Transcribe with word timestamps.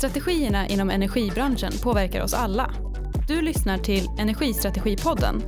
Strategierna 0.00 0.68
inom 0.68 0.90
energibranschen 0.90 1.72
påverkar 1.82 2.22
oss 2.22 2.34
alla. 2.34 2.74
Du 3.28 3.42
lyssnar 3.42 3.78
till 3.78 4.08
Energistrategipodden. 4.18 5.42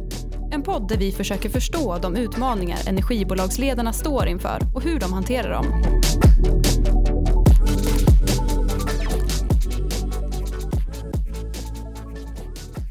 En 0.51 0.62
podd 0.62 0.88
där 0.88 0.96
vi 0.96 1.12
försöker 1.12 1.48
förstå 1.48 1.98
de 1.98 2.17
utmaningar 2.17 2.78
energibolagsledarna 2.88 3.92
står 3.92 4.28
inför 4.28 4.58
och 4.74 4.83
hur 4.83 5.01
de 5.01 5.12
hanterar 5.12 5.53
dem. 5.53 5.67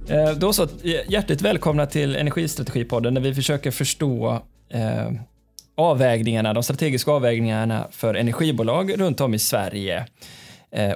Eh, 0.09 0.37
då 0.37 0.53
så, 0.53 0.67
hjärtligt 1.07 1.41
välkomna 1.41 1.85
till 1.85 2.15
Energistrategipodden 2.15 3.13
där 3.13 3.21
vi 3.21 3.33
försöker 3.33 3.71
förstå 3.71 4.41
eh, 4.69 5.11
avvägningarna, 5.77 6.53
de 6.53 6.63
strategiska 6.63 7.11
avvägningarna 7.11 7.87
för 7.91 8.13
energibolag 8.13 8.99
runt 8.99 9.21
om 9.21 9.33
i 9.33 9.39
Sverige 9.39 9.97
eh, 9.97 10.03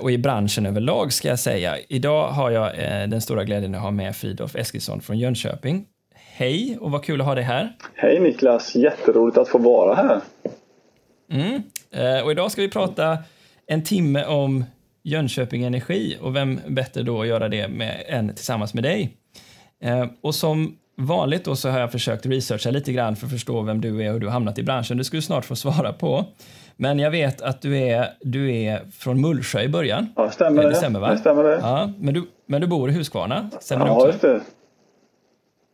och 0.02 0.11
i 0.11 0.17
branschen 0.17 0.65
överlag 0.65 1.13
ska 1.13 1.27
jag 1.27 1.39
säga. 1.39 1.77
Idag 1.89 2.27
har 2.27 2.52
jag 2.52 2.67
eh, 2.67 3.07
den 3.07 3.21
stora 3.21 3.43
glädjen 3.43 3.75
att 3.75 3.81
ha 3.81 3.91
med 3.91 4.15
Fridolf 4.15 4.55
Eskilsson 4.55 5.01
från 5.01 5.20
Jönköping. 5.20 5.85
Hej 6.13 6.77
och 6.81 6.91
vad 6.91 7.03
kul 7.03 7.21
att 7.21 7.27
ha 7.27 7.35
dig 7.35 7.43
här. 7.43 7.75
Hej 7.93 8.20
Niklas, 8.20 8.75
jätteroligt 8.75 9.38
att 9.38 9.49
få 9.49 9.57
vara 9.57 9.95
här. 9.95 10.21
Mm. 11.31 11.61
Eh, 11.91 12.25
och 12.25 12.31
idag 12.31 12.51
ska 12.51 12.61
vi 12.61 12.70
prata 12.70 13.17
en 13.67 13.84
timme 13.84 14.25
om 14.25 14.63
Jönköping 15.03 15.63
Energi 15.63 16.17
och 16.21 16.35
vem 16.35 16.59
bättre 16.67 17.03
då 17.03 17.21
att 17.21 17.27
göra 17.27 17.49
det 17.49 17.67
med, 17.67 18.03
än 18.07 18.35
tillsammans 18.35 18.73
med 18.73 18.84
dig. 18.84 19.17
Och 20.21 20.35
som 20.35 20.77
vanligt 20.98 21.45
då 21.45 21.55
så 21.55 21.70
har 21.70 21.79
jag 21.79 21.91
försökt 21.91 22.26
researcha 22.26 22.71
lite 22.71 22.93
grann 22.93 23.15
för 23.15 23.26
att 23.26 23.31
förstå 23.31 23.62
vem 23.62 23.81
du 23.81 24.03
är 24.03 24.07
och 24.07 24.13
hur 24.13 24.20
du 24.20 24.27
har 24.27 24.34
hamnat 24.34 24.59
i 24.59 24.63
branschen. 24.63 24.98
Det 24.98 25.03
ska 25.03 25.17
du 25.17 25.21
snart 25.21 25.45
få 25.45 25.55
svara 25.55 25.93
på. 25.93 26.26
Men 26.77 26.99
jag 26.99 27.11
vet 27.11 27.41
att 27.41 27.61
du 27.61 27.77
är, 27.77 28.07
du 28.21 28.55
är 28.55 28.81
från 28.99 29.21
Mullsjö 29.21 29.62
i 29.62 29.70
början. 29.70 30.07
Ja, 30.15 30.31
stämmer 30.31 30.63
det. 30.63 30.70
Det 30.70 30.76
stämmer, 30.76 30.99
va? 30.99 31.12
Det 31.12 31.17
stämmer 31.17 31.43
det. 31.43 31.59
Ja, 31.62 31.91
men, 31.99 32.13
du, 32.13 32.23
men 32.45 32.62
du 32.62 32.67
bor 32.67 32.90
i 32.90 32.93
Huskvarna? 32.93 33.49
Stämmer 33.59 33.85
ja, 33.85 33.91
det 33.91 33.98
också? 33.98 34.07
just 34.07 34.21
det. 34.21 34.41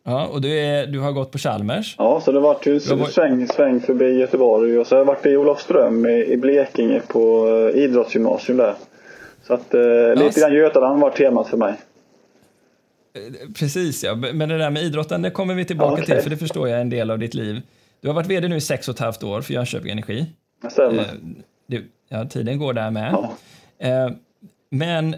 Ja, 0.04 0.28
och 0.28 0.42
du, 0.42 0.60
är, 0.60 0.88
du 0.88 1.00
har 1.00 1.12
gått 1.12 1.32
på 1.32 1.38
Chalmers? 1.38 1.96
Ja, 1.98 2.22
så 2.26 2.32
det 2.32 2.40
vart 2.40 2.66
ju 2.66 2.80
var- 2.80 3.06
sväng, 3.06 3.48
sväng 3.48 3.80
förbi 3.80 4.20
Göteborg 4.20 4.80
och 4.80 4.88
så 4.88 4.96
har 4.96 5.00
jag 5.00 5.06
varit 5.06 5.26
i 5.26 5.38
Olofström 5.38 6.06
i, 6.06 6.26
i 6.26 6.38
Blekinge 6.38 7.02
på 7.08 7.48
eh, 7.48 7.84
idrottsgymnasium 7.84 8.58
där. 8.58 8.74
Så 9.48 9.54
att 9.54 9.74
eh, 9.74 10.16
lite 10.16 10.40
grann 10.40 10.54
Götaland 10.54 11.02
var 11.02 11.10
temat 11.10 11.48
för 11.48 11.58
mig. 11.58 11.74
Precis, 13.60 14.04
ja. 14.04 14.16
Men 14.16 14.50
det 14.50 14.58
där 14.58 14.70
med 14.70 14.84
idrotten, 14.84 15.22
det 15.22 15.32
kommer 15.32 15.54
vi 15.54 15.66
tillbaka 15.66 15.94
Okej. 15.94 16.06
till, 16.06 16.24
för 16.24 16.30
det 16.30 16.38
förstår 16.38 16.68
jag 16.68 16.78
är 16.78 16.82
en 16.82 16.90
del 16.90 17.12
av 17.12 17.20
ditt 17.20 17.34
liv. 17.34 17.62
Du 18.02 18.08
har 18.08 18.16
varit 18.16 18.28
vd 18.28 18.48
nu 18.48 18.56
i 18.56 18.62
sex 18.62 18.88
och 18.88 18.96
ett 18.96 19.00
halvt 19.00 19.24
år 19.24 19.42
för 19.42 19.54
Jönköping 19.54 19.92
Energi. 19.92 20.26
Stämmer. 20.70 21.02
Eh, 21.72 21.80
ja, 22.10 22.26
tiden 22.26 22.60
går 22.60 22.74
där 22.74 22.92
med. 22.92 23.14
Ja. 23.14 23.36
Eh, 23.88 24.10
men 24.70 25.16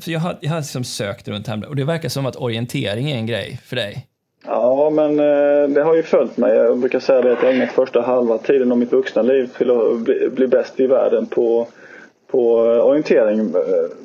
för 0.00 0.10
jag 0.10 0.20
har, 0.20 0.38
jag 0.40 0.50
har 0.50 0.60
liksom 0.60 0.84
sökt 0.84 1.28
runt 1.28 1.46
här 1.46 1.68
och 1.68 1.76
det 1.76 1.84
verkar 1.84 2.08
som 2.08 2.26
att 2.26 2.36
orientering 2.36 3.10
är 3.10 3.16
en 3.16 3.26
grej 3.26 3.60
för 3.64 3.76
dig. 3.76 4.06
Ja, 4.46 4.90
men 4.90 5.10
eh, 5.10 5.68
det 5.68 5.82
har 5.82 5.94
ju 5.96 6.02
följt 6.02 6.36
mig. 6.36 6.56
Jag 6.56 6.78
brukar 6.78 7.00
säga 7.00 7.22
det 7.22 7.32
att 7.32 7.42
jag 7.42 7.54
ägnat 7.54 7.72
första 7.72 8.00
halva 8.00 8.38
tiden 8.38 8.72
av 8.72 8.78
mitt 8.78 8.92
vuxna 8.92 9.22
liv 9.22 9.50
till 9.58 9.70
att 9.70 9.98
bli, 9.98 10.28
bli 10.30 10.46
bäst 10.46 10.80
i 10.80 10.86
världen 10.86 11.26
på, 11.26 11.68
på 12.30 12.72
eh, 12.72 12.86
orientering. 12.86 13.38
Eh, 13.40 13.54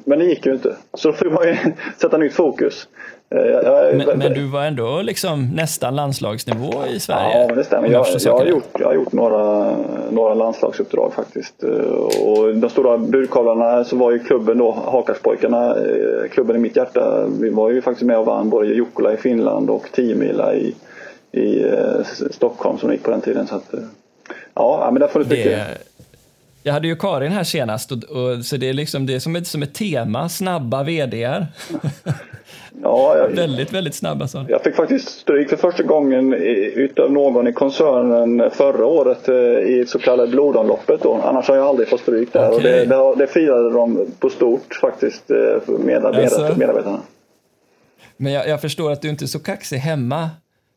Men 0.03 0.19
det 0.19 0.25
gick 0.25 0.45
ju 0.45 0.53
inte. 0.53 0.75
Så 0.93 1.07
då 1.07 1.13
fick 1.13 1.31
man 1.31 1.47
ju 1.47 1.57
sätta 1.97 2.17
nytt 2.17 2.33
fokus. 2.33 2.87
Eh, 3.35 3.41
jag 3.41 3.95
Men, 3.95 4.19
men 4.19 4.33
du 4.33 4.47
var 4.47 4.63
ändå 4.63 5.01
liksom 5.01 5.49
nästan 5.53 5.95
landslagsnivå 5.95 6.73
i 6.95 6.99
Sverige. 6.99 7.39
Ja, 7.41 7.47
men 7.47 7.57
det 7.57 7.63
stämmer. 7.63 7.89
Jag, 7.89 8.05
jag, 8.19 8.37
har, 8.37 8.45
gjort, 8.45 8.69
jag 8.79 8.87
har 8.87 8.93
gjort 8.93 9.11
några, 9.11 9.75
några 10.11 10.33
landslagsuppdrag 10.33 11.13
faktiskt. 11.13 11.63
Och 12.21 12.55
de 12.55 12.69
stora 12.69 12.97
budkavlarna 12.97 13.83
så 13.83 13.95
var 13.95 14.11
ju 14.11 14.19
klubben 14.19 14.57
då, 14.57 14.71
Hakarspojkarna, 14.71 15.75
klubben 16.31 16.55
i 16.55 16.59
mitt 16.59 16.75
hjärta. 16.75 17.27
Vi 17.41 17.49
var 17.49 17.69
ju 17.69 17.81
faktiskt 17.81 18.05
med 18.05 18.17
och 18.17 18.25
vann 18.25 18.49
både 18.49 18.67
Jukkola 18.67 19.13
i 19.13 19.17
Finland 19.17 19.69
och 19.69 19.89
10 19.91 20.15
mila 20.15 20.55
i, 20.55 20.75
i 21.31 21.65
Stockholm 22.31 22.77
som 22.77 22.91
gick 22.91 23.03
på 23.03 23.11
den 23.11 23.21
tiden. 23.21 23.47
Så 23.47 23.55
att, 23.55 23.73
ja, 24.53 24.89
men 24.91 24.99
det 24.99 25.05
har 25.05 25.11
funnits 25.11 25.31
mycket. 25.31 25.67
Jag 26.67 26.73
hade 26.73 26.87
ju 26.87 26.95
Karin 26.95 27.31
här 27.31 27.43
senast, 27.43 27.91
och, 27.91 28.03
och, 28.03 28.45
så 28.45 28.57
det 28.57 28.69
är 28.69 28.73
liksom 28.73 29.05
det 29.05 29.15
är 29.15 29.19
som 29.19 29.35
ett, 29.35 29.47
som 29.47 29.63
ett 29.63 29.73
tema, 29.73 30.29
snabba 30.29 30.83
vdr. 30.83 31.47
Ja, 32.83 33.17
jag, 33.17 33.27
väldigt, 33.29 33.73
väldigt 33.73 33.95
snabba 33.95 34.27
så. 34.27 34.45
Jag 34.49 34.63
fick 34.63 34.75
faktiskt 34.75 35.09
stryk 35.09 35.49
för 35.49 35.57
första 35.57 35.83
gången 35.83 36.33
i- 36.33 36.71
utav 36.75 37.11
någon 37.11 37.47
i 37.47 37.53
koncernen 37.53 38.51
förra 38.51 38.85
året 38.85 39.27
eh, 39.29 39.35
i 39.35 39.85
så 39.87 39.99
kallade 39.99 40.31
blodomloppet 40.31 41.01
då. 41.03 41.13
Annars 41.23 41.47
har 41.47 41.55
jag 41.55 41.65
aldrig 41.67 41.87
fått 41.89 41.99
stryk 42.01 42.33
där 42.33 42.49
och 42.49 42.55
Okej. 42.55 42.85
det, 42.87 42.95
det, 42.95 43.15
det 43.17 43.27
firade 43.27 43.71
de 43.71 44.07
på 44.19 44.29
stort 44.29 44.75
faktiskt 44.81 45.31
eh, 45.31 45.37
medarbetare, 45.79 46.45
Alltså? 46.45 46.59
medarbetarna. 46.59 46.99
Men 48.17 48.33
jag, 48.33 48.47
jag 48.47 48.61
förstår 48.61 48.91
att 48.91 49.01
du 49.01 49.09
inte 49.09 49.25
är 49.25 49.27
så 49.27 49.39
kaxig 49.39 49.77
hemma. 49.77 50.29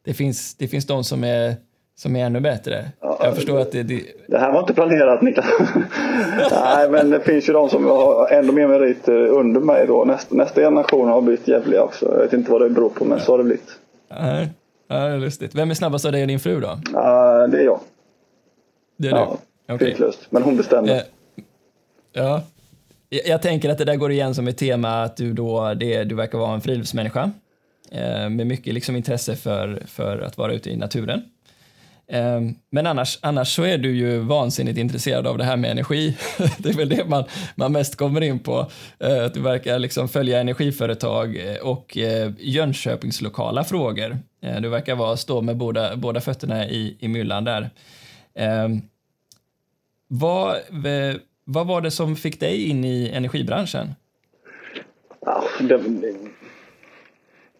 Det 0.04 0.14
finns, 0.14 0.54
det 0.54 0.68
finns 0.68 0.86
de 0.86 1.04
som 1.04 1.24
är, 1.24 1.56
som 1.98 2.16
är 2.16 2.26
ännu 2.26 2.40
bättre. 2.40 2.88
Ja, 3.00 3.20
jag 3.22 3.34
förstår 3.34 3.60
att 3.60 3.72
det, 3.72 3.82
det, 3.82 4.02
Det 4.28 4.38
här 4.38 4.52
var 4.52 4.60
inte 4.60 4.74
planerat 4.74 5.22
Niklas. 5.22 5.46
Nej 6.50 6.90
men 6.90 7.10
det 7.10 7.20
finns 7.20 7.48
ju 7.48 7.52
de 7.52 7.68
som 7.68 7.84
har 7.84 8.28
ändå 8.32 8.52
mer 8.52 8.66
merit 8.68 9.08
eh, 9.08 9.14
under 9.14 9.60
mig 9.60 9.86
då. 9.86 10.04
Nästa, 10.04 10.34
nästa 10.34 10.60
generation 10.60 11.08
har 11.08 11.20
blivit 11.20 11.48
jävliga 11.48 11.82
också. 11.82 12.06
Jag 12.12 12.18
vet 12.18 12.32
inte 12.32 12.50
vad 12.52 12.60
det 12.60 12.70
beror 12.70 12.88
på 12.90 13.04
men 13.04 13.20
så 13.20 13.32
har 13.32 13.38
det 13.38 13.44
blivit. 13.44 13.68
nej, 14.20 14.48
ja, 14.88 14.96
det 14.96 15.14
är 15.14 15.18
lustigt. 15.18 15.54
Vem 15.54 15.70
är 15.70 15.74
snabbast 15.74 16.04
av 16.04 16.12
dig 16.12 16.22
och 16.22 16.28
din 16.28 16.40
fru 16.40 16.60
då? 16.60 16.78
Ja, 16.92 17.46
det 17.46 17.58
är 17.58 17.64
jag. 17.64 17.80
Det 18.98 19.08
är 19.08 19.12
Ja, 19.12 19.36
du? 19.66 19.74
Okej. 19.74 19.86
tveklöst. 19.88 20.26
Men 20.30 20.42
hon 20.42 20.56
bestämde. 20.56 20.94
Eh, 20.96 21.02
ja. 22.12 22.42
Jag, 23.08 23.26
jag 23.26 23.42
tänker 23.42 23.70
att 23.70 23.78
det 23.78 23.84
där 23.84 23.96
går 23.96 24.10
igen 24.12 24.34
som 24.34 24.48
ett 24.48 24.58
tema 24.58 25.02
att 25.02 25.16
du 25.16 25.32
då, 25.32 25.74
det, 25.74 26.04
du 26.04 26.14
verkar 26.14 26.38
vara 26.38 26.54
en 26.54 26.60
friluftsmänniska 26.60 27.30
eh, 27.92 28.28
med 28.30 28.46
mycket 28.46 28.74
liksom 28.74 28.96
intresse 28.96 29.36
för, 29.36 29.82
för 29.86 30.18
att 30.18 30.38
vara 30.38 30.52
ute 30.52 30.70
i 30.70 30.76
naturen. 30.76 31.22
Ehm, 32.10 32.54
men 32.70 32.86
annars, 32.86 33.18
annars 33.22 33.54
så 33.54 33.62
är 33.62 33.78
du 33.78 33.96
ju 33.96 34.18
vansinnigt 34.18 34.78
intresserad 34.78 35.26
av 35.26 35.38
det 35.38 35.44
här 35.44 35.56
med 35.56 35.70
energi. 35.70 36.16
det 36.58 36.68
är 36.68 36.76
väl 36.76 36.88
det 36.88 37.04
man, 37.04 37.24
man 37.54 37.72
mest 37.72 37.96
kommer 37.96 38.20
in 38.20 38.38
på. 38.38 38.70
Eh, 38.98 39.24
att 39.24 39.34
du 39.34 39.40
verkar 39.40 39.78
liksom 39.78 40.08
följa 40.08 40.40
energiföretag 40.40 41.36
eh, 41.36 41.56
och 41.56 41.98
eh, 41.98 42.32
Jönköpings 42.38 43.20
lokala 43.20 43.64
frågor. 43.64 44.18
Du 44.60 44.68
verkar 44.68 44.94
vara, 44.94 45.16
stå 45.16 45.40
med 45.40 45.56
båda, 45.56 45.96
båda 45.96 46.20
fötterna 46.20 46.68
i, 46.68 46.96
i 47.00 47.08
myllan 47.08 47.44
där. 47.44 47.70
Ehm, 48.34 48.80
vad, 50.08 50.56
vad 51.44 51.66
var 51.66 51.80
det 51.80 51.90
som 51.90 52.16
fick 52.16 52.40
dig 52.40 52.68
in 52.68 52.84
i 52.84 53.10
energibranschen? 53.14 53.94
Ja, 55.20 55.44
det, 55.60 55.78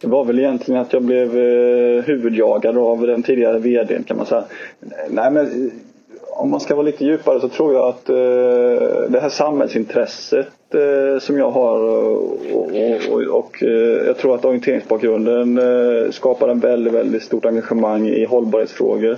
det 0.00 0.06
var 0.06 0.24
väl 0.24 0.38
egentligen 0.38 0.80
att 0.80 0.92
jag 0.92 1.02
blev 1.02 1.38
eh, 1.38 2.04
huvudjagad 2.04 2.78
av 2.78 3.06
den 3.06 3.22
tidigare 3.22 3.58
vdn 3.58 4.04
kan 4.04 4.16
man 4.16 4.26
säga. 4.26 4.44
Nej 5.10 5.30
men 5.30 5.46
eh, 5.46 5.72
om 6.30 6.50
man 6.50 6.60
ska 6.60 6.74
vara 6.74 6.86
lite 6.86 7.04
djupare 7.04 7.40
så 7.40 7.48
tror 7.48 7.74
jag 7.74 7.88
att 7.88 8.08
eh, 8.08 8.16
det 9.08 9.20
här 9.20 9.28
samhällsintresset 9.28 10.48
som 11.20 11.38
jag 11.38 11.50
har 11.50 11.80
och, 11.80 12.38
och, 12.52 13.20
och, 13.30 13.62
jag 14.06 14.18
tror 14.18 14.34
att 14.34 14.44
orienteringsbakgrunden 14.44 15.60
skapar 16.12 16.48
en 16.48 16.60
väldigt, 16.60 16.92
väldigt 16.92 17.22
stort 17.22 17.44
engagemang 17.44 18.08
i 18.08 18.24
hållbarhetsfrågor. 18.24 19.16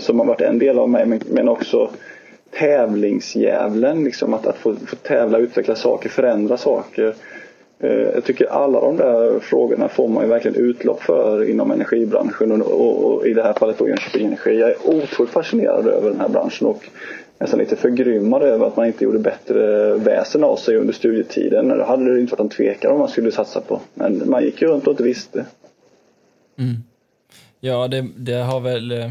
Som 0.00 0.18
har 0.18 0.26
varit 0.26 0.40
en 0.40 0.58
del 0.58 0.78
av 0.78 0.88
mig 0.88 1.20
men, 1.30 1.48
också 1.48 1.90
tävlingsdjävulen, 2.58 4.04
liksom 4.04 4.34
att, 4.34 4.46
att 4.46 4.56
få, 4.56 4.74
få 4.86 4.96
tävla, 4.96 5.38
utveckla 5.38 5.74
saker, 5.74 6.08
förändra 6.08 6.56
saker. 6.56 7.14
Eh, 7.78 7.90
jag 7.90 8.24
tycker 8.24 8.46
alla 8.46 8.80
de 8.80 8.96
där 8.96 9.40
frågorna 9.40 9.88
får 9.88 10.08
man 10.08 10.24
ju 10.24 10.30
verkligen 10.30 10.56
utlopp 10.56 11.02
för 11.02 11.50
inom 11.50 11.70
energibranschen 11.70 12.62
och, 12.62 12.70
och, 12.70 13.04
och 13.04 13.26
i 13.26 13.34
det 13.34 13.42
här 13.42 13.52
fallet 13.52 13.78
då 13.78 13.88
Jönköping 13.88 14.26
Energi. 14.26 14.60
Jag 14.60 14.70
är 14.70 14.76
otroligt 14.88 15.32
fascinerad 15.32 15.86
över 15.86 16.10
den 16.10 16.20
här 16.20 16.28
branschen 16.28 16.66
och 16.66 16.88
nästan 17.38 17.58
lite 17.58 17.76
förgrymmad 17.76 18.42
över 18.42 18.66
att 18.66 18.76
man 18.76 18.86
inte 18.86 19.04
gjorde 19.04 19.18
bättre 19.18 19.94
väsen 19.94 20.44
av 20.44 20.56
sig 20.56 20.76
under 20.76 20.92
studietiden. 20.92 21.68
Det 21.68 21.84
hade 21.84 22.14
det 22.14 22.20
inte 22.20 22.32
varit 22.32 22.40
en 22.40 22.48
tvekan 22.48 22.92
om 22.92 22.98
man 22.98 23.08
skulle 23.08 23.32
satsa 23.32 23.60
på. 23.60 23.80
Men 23.94 24.30
man 24.30 24.42
gick 24.42 24.62
ju 24.62 24.68
runt 24.68 24.86
och 24.86 24.92
inte 24.92 25.02
visste. 25.02 25.46
Mm. 26.58 26.74
Ja, 27.60 27.88
det, 27.88 28.06
det 28.16 28.34
har 28.34 28.60
väl... 28.60 28.92
Eh, 28.92 29.10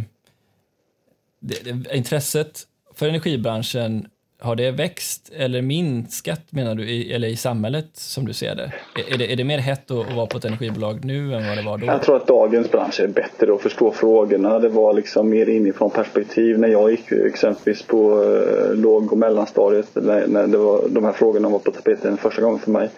det, 1.40 1.64
det, 1.64 1.96
intresset 1.96 2.62
för 2.94 3.08
energibranschen, 3.08 4.08
har 4.44 4.56
det 4.56 4.72
växt 4.72 5.32
eller 5.36 5.62
minskat 5.62 6.42
menar 6.50 6.76
du, 6.76 6.84
i, 6.84 7.14
eller 7.14 7.28
i 7.28 7.36
samhället 7.36 7.90
som 7.94 8.26
du 8.26 8.34
ser 8.34 8.56
det? 8.56 8.72
Är, 8.96 9.14
är 9.14 9.18
det? 9.18 9.34
är 9.34 9.36
det 9.36 9.44
mer 9.44 9.58
hett 9.58 9.92
att, 9.92 10.10
att 10.10 10.16
vara 10.16 10.26
på 10.26 10.38
ett 10.38 10.46
energibolag 10.46 11.06
nu 11.06 11.34
än 11.34 11.48
vad 11.48 11.58
det 11.58 11.64
var 11.64 11.78
då? 11.78 11.86
Jag 11.86 12.02
tror 12.02 12.16
att 12.16 12.28
dagens 12.28 12.72
bransch 12.72 13.00
är 13.00 13.08
bättre 13.08 13.54
att 13.54 13.62
förstå 13.62 13.92
frågorna. 13.92 14.60
Det 14.60 14.70
var 14.70 14.94
liksom 14.94 15.30
mer 15.30 15.50
inifrån 15.50 15.90
perspektiv 15.90 16.60
när 16.60 16.68
jag 16.68 16.92
gick 16.92 17.12
exempelvis 17.12 17.84
på 17.84 18.24
eh, 18.24 18.76
låg 18.76 19.12
och 19.12 19.18
mellanstadiet 19.18 19.88
när, 19.94 20.28
när 20.28 20.48
det 20.48 20.58
var, 20.58 20.88
de 20.90 21.04
här 21.04 21.14
frågorna 21.14 21.50
var 21.50 21.60
på 21.60 21.72
tapeten 21.72 22.18
första 22.18 22.42
gången 22.42 22.60
för 22.60 22.72
mig. 22.72 22.90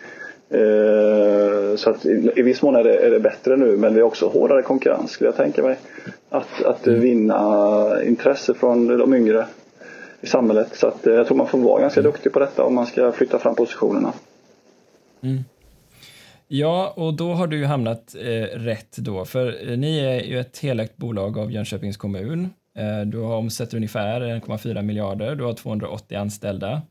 Eh, 0.50 1.76
så 1.76 1.90
att 1.90 2.06
i, 2.06 2.32
i 2.36 2.42
viss 2.42 2.62
mån 2.62 2.76
är 2.76 2.84
det, 2.84 2.96
är 2.96 3.12
det 3.12 3.20
bättre 3.20 3.58
nu 3.58 3.78
men 3.78 3.94
det 3.94 4.00
är 4.00 4.04
också 4.04 4.28
hårdare 4.28 4.62
konkurrens 4.62 5.12
skulle 5.12 5.28
jag 5.28 5.38
tänka 5.38 5.64
mig. 5.64 5.78
Att, 6.30 6.64
att 6.64 6.88
vinna 6.88 8.04
intresse 8.04 8.54
från 8.54 8.88
de 8.98 9.14
yngre 9.14 9.46
i 10.26 10.30
samhället. 10.30 10.76
Så 10.76 10.88
att, 10.88 11.08
eh, 11.08 11.14
jag 11.14 11.28
tror 11.28 11.38
man 11.38 11.48
får 11.48 11.58
vara 11.58 11.82
ganska 11.82 12.02
duktig 12.02 12.34
på 12.34 12.40
detta 12.40 12.64
om 12.64 12.76
man 12.76 12.86
ska 12.86 13.12
flytta 13.12 13.40
fram 13.40 13.56
positionerna. 13.56 14.14
Mm. 15.22 15.44
Ja, 16.48 16.94
och 16.96 17.14
då 17.14 17.34
har 17.34 17.48
du 17.48 17.66
hamnat 17.66 18.16
eh, 18.16 18.60
rätt 18.60 18.98
då, 18.98 19.26
för 19.26 19.72
eh, 19.72 19.78
ni 19.78 20.00
är 20.00 20.24
ju 20.24 20.40
ett 20.40 20.60
helägt 20.60 20.98
bolag 20.98 21.38
av 21.38 21.52
Jönköpings 21.52 21.98
kommun. 21.98 22.50
Eh, 22.78 23.02
du 23.06 23.20
har 23.20 23.36
omsätter 23.36 23.78
ungefär 23.78 24.22
1,4 24.22 24.82
miljarder, 24.82 25.36
du 25.36 25.44
har 25.44 25.54
280 25.54 26.18
anställda. 26.18 26.82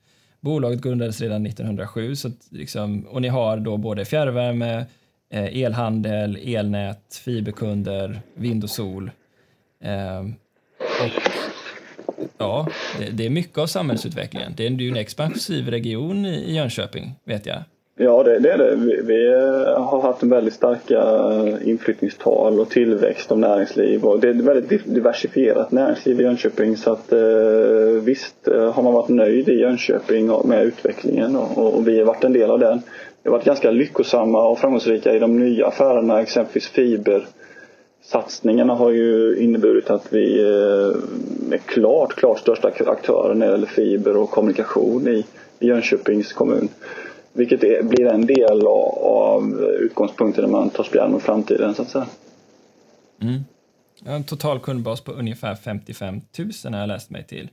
Bolaget 0.40 0.80
grundades 0.80 1.20
redan 1.20 1.46
1907 1.46 2.16
så 2.16 2.30
liksom, 2.50 3.06
och 3.06 3.22
ni 3.22 3.28
har 3.28 3.56
då 3.56 3.76
både 3.76 4.04
fjärrvärme, 4.04 4.86
eh, 5.30 5.62
elhandel, 5.62 6.38
elnät, 6.44 7.20
fiberkunder, 7.24 8.20
vind 8.34 8.64
och 8.64 8.70
sol. 8.70 9.10
Eh, 9.84 10.20
och 10.78 11.43
ja, 12.44 12.66
det, 12.98 13.10
det, 13.10 13.26
är 13.26 13.30
mycket 13.30 13.58
av 13.58 13.66
samhällsutvecklingen. 13.66 14.52
Det 14.56 14.66
är 14.66 14.70
ju 14.70 14.88
en 14.88 14.96
expansiv 14.96 15.68
region 15.68 16.26
i 16.26 16.54
Jönköping, 16.54 17.14
vet 17.24 17.46
jag. 17.46 17.58
Ja, 17.96 18.22
det, 18.22 18.38
det 18.38 18.52
är 18.52 18.58
det. 18.58 18.76
Vi, 18.76 19.00
vi, 19.02 19.32
eh, 19.32 19.82
har 19.82 20.02
haft 20.02 20.22
en 20.22 20.30
väldigt 20.30 20.54
starka 20.54 20.98
eh, 20.98 21.68
inflyttningstal 21.68 22.60
och 22.60 22.70
tillväxt 22.70 23.32
av 23.32 23.38
näringsliv 23.38 24.04
och 24.04 24.20
det 24.20 24.28
är 24.28 24.34
ett 24.34 24.40
väldigt 24.40 24.94
diversifierat 24.94 25.72
näringsliv 25.72 26.20
i 26.20 26.22
Jönköping 26.22 26.76
så 26.76 26.92
att 26.92 27.12
eh, 27.12 28.02
visst 28.04 28.48
eh, 28.48 28.72
har 28.72 28.82
man 28.82 28.92
varit 28.92 29.08
nöjd 29.08 29.48
i 29.48 29.60
Jönköping 29.60 30.30
med 30.44 30.64
utvecklingen 30.64 31.36
och, 31.36 31.74
och 31.74 31.88
vi 31.88 31.98
har 31.98 32.06
varit 32.06 32.24
en 32.24 32.32
del 32.32 32.50
av 32.50 32.58
den. 32.58 32.82
Vi 33.22 33.30
har 33.30 33.36
varit 33.36 33.46
ganska 33.46 33.70
lyckosamma 33.70 34.46
och 34.46 34.58
framgångsrika 34.58 35.14
i 35.14 35.18
de 35.18 35.38
nya 35.38 35.66
affärerna, 35.66 36.20
exempelvis 36.20 36.68
fiber. 36.68 37.26
Satsningarna 38.04 38.74
har 38.74 38.90
ju 38.90 39.36
inneburit 39.38 39.90
att 39.90 40.12
vi 40.12 40.40
eh, 40.40 41.54
är 41.54 41.58
klart, 41.58 42.14
klart 42.14 42.38
största 42.38 42.68
aktören 42.68 43.38
när 43.38 43.46
det 43.46 43.52
gäller 43.52 43.66
fiber 43.66 44.16
och 44.16 44.30
kommunikation 44.30 45.08
i, 45.08 45.24
Jönköpings 45.60 46.32
kommun. 46.32 46.68
Vilket 47.32 47.64
är, 47.64 47.82
blir 47.82 48.06
en 48.06 48.26
del 48.26 48.66
av 48.66 49.60
utgångspunkten 49.80 50.44
när 50.44 50.50
man 50.50 50.70
tar 50.70 50.84
spjärn 50.84 51.12
mot 51.12 51.22
framtiden 51.22 51.74
så 51.74 51.82
att 51.82 51.88
säga. 51.88 52.06
Mm. 53.20 53.40
En 54.06 54.24
total 54.24 54.60
kundbas 54.60 55.00
på 55.00 55.12
ungefär 55.12 55.54
55 55.54 56.20
000 56.38 56.72
har 56.72 56.80
jag 56.80 56.88
läst 56.88 57.10
mig 57.10 57.24
till. 57.24 57.50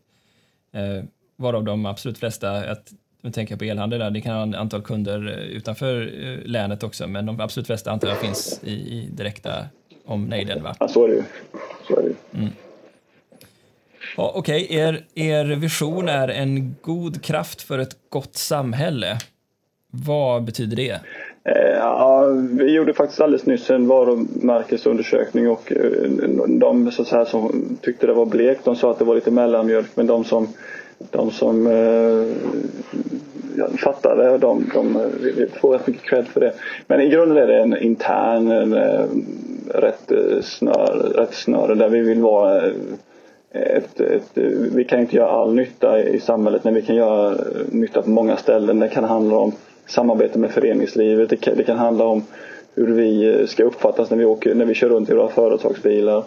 Eh, 0.72 1.04
varav 1.36 1.64
de 1.64 1.86
absolut 1.86 2.18
flesta, 2.18 2.52
att, 2.52 2.92
nu 3.22 3.32
tänker 3.32 3.54
jag 3.54 3.60
på 3.60 3.66
elhandel 3.66 4.00
där, 4.00 4.12
det 4.12 4.22
kan 4.22 4.52
ha 4.52 4.60
antal 4.60 4.82
kunder 4.82 5.28
eh, 5.28 5.58
utanför 5.58 6.02
eh, 6.02 6.46
länet 6.46 6.84
också, 6.84 7.08
men 7.08 7.26
de 7.26 7.40
absolut 7.40 7.68
flesta 7.68 7.92
antar 7.92 8.08
jag 8.08 8.18
finns 8.18 8.62
i, 8.64 8.72
i 8.72 9.10
direkta 9.12 9.66
omnejden 10.12 10.64
va? 10.64 10.76
Ja, 10.80 10.88
så 10.88 11.04
är 11.04 11.08
det 11.08 11.16
ju. 11.16 11.24
Så 11.88 12.00
är 12.00 12.04
det. 12.04 12.38
Mm. 12.38 12.50
Ja, 14.18 14.32
Okej, 14.36 14.64
okay. 14.66 14.78
er, 14.78 15.04
er 15.16 15.56
vision 15.56 16.10
är 16.10 16.28
en 16.28 16.76
god 16.82 17.22
kraft 17.24 17.62
för 17.62 17.80
ett 17.80 17.96
gott 18.10 18.36
samhälle. 18.36 19.18
Vad 19.92 20.44
betyder 20.44 20.76
det? 20.76 21.00
Eh, 21.44 21.78
ja, 21.78 22.26
vi 22.52 22.74
gjorde 22.74 22.94
faktiskt 22.94 23.22
alldeles 23.22 23.46
nyss 23.46 23.70
en 23.70 23.88
varumärkesundersökning 23.88 25.50
och 25.50 25.72
eh, 25.72 26.10
de 26.48 26.92
så 26.92 27.16
här, 27.16 27.26
som 27.26 27.78
tyckte 27.82 28.08
det 28.08 28.14
var 28.14 28.26
blekt, 28.26 28.66
de 28.66 28.76
sa 28.76 28.92
att 28.92 29.00
det 29.00 29.06
var 29.06 29.16
lite 29.16 29.32
mellanmjölk 29.32 29.90
men 29.96 30.08
de 30.08 30.24
som, 30.24 30.48
de 30.98 31.32
som 31.32 31.68
eh, 31.68 32.24
fattade, 33.78 34.38
de, 34.38 34.72
de, 34.74 34.94
får 35.62 35.74
rätt 35.74 35.88
mycket 35.88 36.04
cred 36.04 36.28
för 36.28 36.40
det. 36.40 36.54
Men 36.88 37.02
i 37.02 37.10
grunden 37.10 37.38
är 37.38 37.48
det 37.48 37.62
en 37.62 37.78
intern 37.78 38.52
en, 38.52 38.74
rätt, 39.74 40.12
eh, 40.12 40.42
snöre, 40.42 41.22
rätt 41.22 41.34
snöre 41.34 41.76
där 41.76 41.90
vi 41.90 42.02
vill 42.02 42.22
vara 42.22 42.66
eh, 42.66 42.72
ett, 43.52 44.00
ett, 44.00 44.38
eh, 44.38 44.44
vi 44.76 44.84
kan 44.84 45.00
inte 45.00 45.16
göra 45.16 45.30
all 45.30 45.54
nytta 45.54 46.04
i 46.04 46.20
samhället 46.20 46.64
men 46.64 46.74
vi 46.74 46.82
kan 46.82 46.96
göra 46.96 47.38
nytta 47.72 48.02
på 48.02 48.10
många 48.10 48.38
ställen. 48.38 48.80
Det 48.80 48.88
kan 48.88 49.04
handla 49.04 49.38
om 49.38 49.52
samarbete 49.86 50.40
med 50.40 50.52
föreningslivet. 50.52 51.30
Det 51.30 51.38
kan, 51.38 51.58
det 51.58 51.64
kan 51.64 51.78
handla 51.78 52.06
om 52.06 52.24
hur 52.76 52.88
vi 52.88 53.48
ska 53.48 53.64
uppfattas 53.64 54.10
när 54.10 54.18
vi, 54.18 54.26
åker, 54.26 54.56
när 54.56 54.66
vi 54.66 54.74
kör 54.74 54.90
runt 54.90 55.10
i 55.10 55.14
våra 55.14 55.30
företagsbilar. 55.30 56.24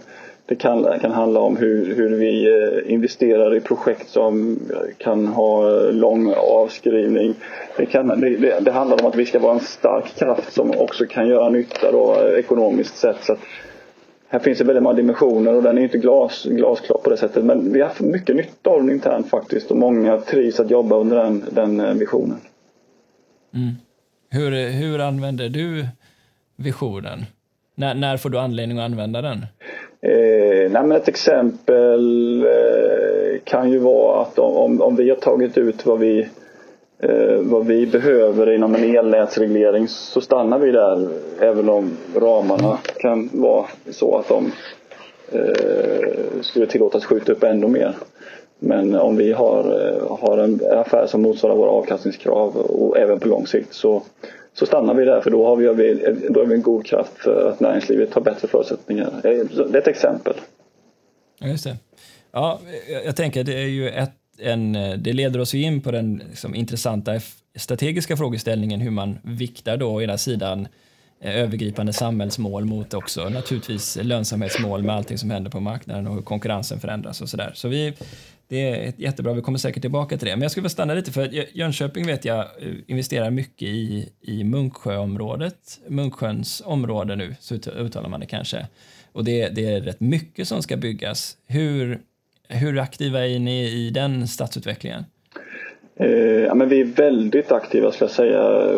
Det 0.47 0.55
kan, 0.55 0.99
kan 1.01 1.13
handla 1.13 1.41
om 1.41 1.57
hur, 1.57 1.95
hur 1.95 2.17
vi 2.17 2.47
eh, 2.47 2.93
investerar 2.93 3.57
i 3.57 3.61
projekt 3.61 4.09
som 4.09 4.59
kan 4.99 5.27
ha 5.27 5.71
lång 5.91 6.35
avskrivning. 6.35 7.35
Det, 7.77 7.87
kan, 7.87 8.21
det, 8.21 8.61
det, 8.61 8.73
handlar 8.73 9.01
om 9.01 9.07
att 9.07 9.17
vi 9.17 9.27
ska 9.27 9.39
vara 9.39 9.55
en 9.55 9.61
stark 9.61 10.17
kraft 10.17 10.53
som 10.53 10.71
också 10.71 11.07
kan 11.07 11.29
göra 11.29 11.49
nytta 11.49 11.93
då, 11.93 12.17
eh, 12.21 12.39
ekonomiskt 12.39 12.97
sett. 12.97 13.25
Så 13.25 13.37
här 14.29 14.39
finns 14.39 14.59
det 14.59 14.65
väldigt 14.65 14.83
många 14.83 14.97
dimensioner 14.97 15.55
och 15.55 15.63
den 15.63 15.79
är 15.79 15.83
inte 15.83 15.99
glas, 15.99 16.45
glasklar 16.45 16.99
på 17.05 17.11
det 17.11 17.17
sättet. 17.17 17.45
Men 17.45 17.73
vi 17.73 17.81
har 17.81 17.89
haft 17.89 18.01
mycket 18.01 18.37
nytta 18.37 18.71
av 18.71 18.81
den 18.81 18.91
internt 18.91 19.31
faktiskt 19.31 19.71
och 19.71 19.77
många 19.77 20.21
trivs 20.21 20.61
att 20.61 20.71
jobba 20.71 20.97
under 20.97 21.17
den, 21.17 21.45
den 21.51 21.81
eh, 21.81 21.95
visionen. 21.95 22.39
Mm. 23.55 23.75
Hur, 24.31 24.71
hur 24.71 24.99
använder 25.01 25.49
du 25.49 25.87
visionen? 26.57 27.25
När, 27.75 27.95
när 27.95 28.17
får 28.17 28.31
du 28.31 28.39
anledning 28.39 28.79
att 28.79 28.85
använda 28.85 29.23
den? 29.23 29.47
Eh, 30.05 30.71
nej 30.71 30.97
ett 30.97 31.09
exempel 31.09 32.43
eh, 32.43 33.41
kan 33.45 33.71
ju 33.71 33.79
vara 33.79 34.23
att 34.23 34.39
om, 34.39 34.83
om 34.83 34.97
vi 34.97 35.09
har 35.09 35.17
tagit 35.17 35.59
ut 35.59 35.87
vad 35.87 35.99
vi, 35.99 36.29
eh, 36.99 37.37
vad 37.41 37.67
vi 37.67 37.87
behöver 37.87 38.55
inom 38.55 38.75
en 38.75 38.97
elnätsreglering 38.97 39.89
så 39.89 40.21
stannar 40.21 40.59
vi 40.59 40.71
där 40.71 41.09
även 41.41 41.69
om 41.69 41.97
ramarna 42.17 42.79
kan 42.97 43.31
vara 43.33 43.67
så 43.91 44.17
att 44.17 44.29
de 44.29 44.53
eh, 45.33 46.41
skulle 46.41 46.67
tillåtas 46.67 47.05
skjuta 47.05 47.33
upp 47.33 47.43
ännu 47.43 47.69
mer. 47.69 47.95
Men 48.59 48.95
om 48.95 49.17
vi 49.17 49.33
har, 49.33 49.89
eh, 49.89 50.19
har 50.19 50.39
en 50.39 50.61
affär 50.71 51.07
som 51.07 51.23
motsvarar 51.23 51.55
våra 51.55 51.71
avkastningskrav 51.71 52.57
och 52.57 52.99
även 52.99 53.21
på 53.21 53.29
lång 53.29 53.47
sikt 53.47 53.75
så, 53.75 54.03
så 54.55 54.67
stannar 54.67 54.95
vi 54.95 55.05
där 55.05 55.21
för 55.21 55.31
då 55.31 55.47
har 55.47 55.57
vi, 55.57 55.65
då 56.31 56.41
har 56.41 56.47
vi 56.47 56.55
en 56.55 56.63
god 56.63 56.87
kraft 56.87 57.13
för 57.17 57.51
att 57.51 57.61
näringslivet 57.61 58.15
har 58.15 58.21
bättre 58.21 58.49
förutsättningar. 58.49 59.11
Det 59.23 59.29
är 59.29 59.77
ett 59.77 59.89
exempel. 59.89 60.35
Ja, 61.41 61.47
just 61.47 61.65
det. 61.65 61.77
Ja, 62.33 62.61
jag 63.05 63.17
tänker 63.17 63.45
det 63.45 63.55
är 63.55 63.67
ju 63.67 63.89
ett, 63.89 64.13
en, 64.39 64.73
det 64.99 65.13
leder 65.13 65.41
oss 65.41 65.55
in 65.55 65.81
på 65.81 65.91
den 65.91 66.23
liksom, 66.31 66.55
intressanta 66.55 67.13
strategiska 67.57 68.17
frågeställningen 68.17 68.81
hur 68.81 68.91
man 68.91 69.19
viktar 69.23 69.77
då 69.77 69.91
å 69.91 70.03
ena 70.03 70.19
sidan 70.19 70.61
eh, 70.61 70.67
Eh, 71.25 71.37
övergripande 71.37 71.93
samhällsmål 71.93 72.65
mot 72.65 72.95
också 72.95 73.29
naturligtvis 73.29 73.99
lönsamhetsmål 74.03 74.83
med 74.83 74.95
allting 74.95 75.19
som 75.19 75.31
händer 75.31 75.51
på 75.51 75.61
marknaden 75.61 76.07
och 76.07 76.15
hur 76.15 76.23
konkurrensen 76.23 76.81
förändras 76.81 77.21
och 77.21 77.29
sådär. 77.29 77.53
Så 77.55 77.69
vi, 77.69 77.93
det 78.49 78.71
är 78.71 78.93
jättebra, 78.97 79.33
vi 79.33 79.43
kommer 79.43 79.59
säkert 79.59 79.81
tillbaka 79.81 80.19
till 80.19 80.29
det. 80.29 80.37
Men 80.37 80.43
jag 80.43 80.51
skulle 80.51 80.63
vilja 80.63 80.71
stanna 80.71 80.95
lite 80.95 81.13
för 81.13 81.57
Jönköping 81.59 82.07
vet 82.07 82.25
jag 82.25 82.39
eh, 82.39 82.73
investerar 82.87 83.31
mycket 83.31 83.69
i, 83.69 84.09
i 84.21 84.45
Munksjöområdet, 84.45 85.81
Munksjöns 85.89 86.63
område 86.65 87.17
nu, 87.17 87.37
så 87.41 87.55
uttalar 87.55 88.09
man 88.09 88.21
det 88.21 88.27
kanske. 88.27 88.67
Och 89.13 89.25
det, 89.25 89.49
det 89.49 89.67
är 89.67 89.81
rätt 89.81 90.01
mycket 90.01 90.49
som 90.49 90.63
ska 90.63 90.77
byggas. 90.77 91.37
Hur, 91.47 92.01
hur 92.49 92.79
aktiva 92.79 93.27
är 93.27 93.39
ni 93.39 93.65
i 93.65 93.91
den 93.91 94.29
stadsutvecklingen? 94.29 95.05
Eh, 95.97 96.45
ja, 96.45 96.55
men 96.55 96.69
vi 96.69 96.81
är 96.81 96.85
väldigt 96.85 97.53
aktiva 97.53 97.93
ska 97.93 98.05
jag 98.05 98.13
säga. 98.13 98.71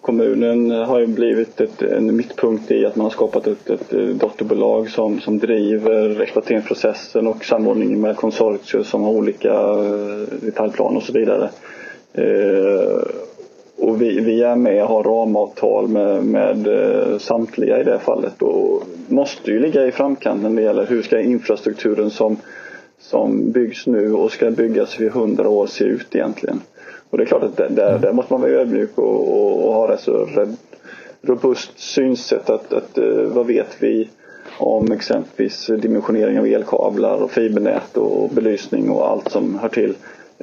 Kommunen 0.00 0.70
har 0.70 1.00
ju 1.00 1.06
blivit 1.06 1.60
ett, 1.60 1.82
en 1.82 2.16
mittpunkt 2.16 2.70
i 2.70 2.86
att 2.86 2.96
man 2.96 3.04
har 3.04 3.10
skapat 3.10 3.46
ett, 3.46 3.70
ett 3.70 3.90
dotterbolag 4.20 4.90
som, 4.90 5.20
som 5.20 5.38
driver 5.38 6.20
exploateringsprocessen 6.20 7.26
och 7.26 7.44
samordningen 7.44 8.00
med 8.00 8.16
konsortier 8.16 8.82
som 8.82 9.02
har 9.02 9.10
olika 9.10 9.52
eh, 9.52 10.40
detaljplaner 10.40 10.96
och 10.96 11.02
så 11.02 11.12
vidare. 11.12 11.48
Eh, 12.12 13.02
och 13.76 14.02
vi, 14.02 14.20
vi 14.20 14.42
är 14.42 14.56
med 14.56 14.82
och 14.82 14.88
har 14.88 15.02
ramavtal 15.02 15.88
med, 15.88 16.24
med 16.24 16.66
eh, 16.66 17.18
samtliga 17.18 17.80
i 17.80 17.84
det 17.84 17.98
fallet 17.98 18.42
och 18.42 18.82
måste 19.08 19.50
ju 19.50 19.60
ligga 19.60 19.86
i 19.86 19.92
framkant 19.92 20.42
när 20.42 20.50
det 20.50 20.62
gäller 20.62 20.86
hur 20.86 21.02
ska 21.02 21.20
infrastrukturen 21.20 22.10
som 22.10 22.36
som 23.00 23.50
byggs 23.52 23.86
nu 23.86 24.12
och 24.12 24.32
ska 24.32 24.50
byggas 24.50 25.00
vid 25.00 25.10
hundra 25.10 25.48
år 25.48 25.66
se 25.66 25.84
ut 25.84 26.14
egentligen. 26.14 26.60
Och 27.10 27.18
det 27.18 27.24
är 27.24 27.26
klart 27.26 27.42
att 27.42 27.56
där, 27.56 27.68
där, 27.68 27.98
där 27.98 28.12
måste 28.12 28.32
man 28.32 28.40
vara 28.40 28.50
ödmjuk 28.50 28.98
och, 28.98 29.32
och, 29.34 29.66
och 29.66 29.74
ha 29.74 29.94
ett 29.94 30.00
så 30.00 30.28
robust 31.22 31.78
synsätt 31.78 32.50
att, 32.50 32.72
att 32.72 32.98
uh, 32.98 33.22
vad 33.22 33.46
vet 33.46 33.76
vi 33.78 34.08
om 34.58 34.92
exempelvis 34.92 35.66
dimensionering 35.66 36.38
av 36.38 36.46
elkablar 36.46 37.22
och 37.22 37.30
fibernät 37.30 37.96
och 37.96 38.30
belysning 38.30 38.90
och 38.90 39.08
allt 39.08 39.30
som 39.30 39.58
hör 39.58 39.68
till 39.68 39.94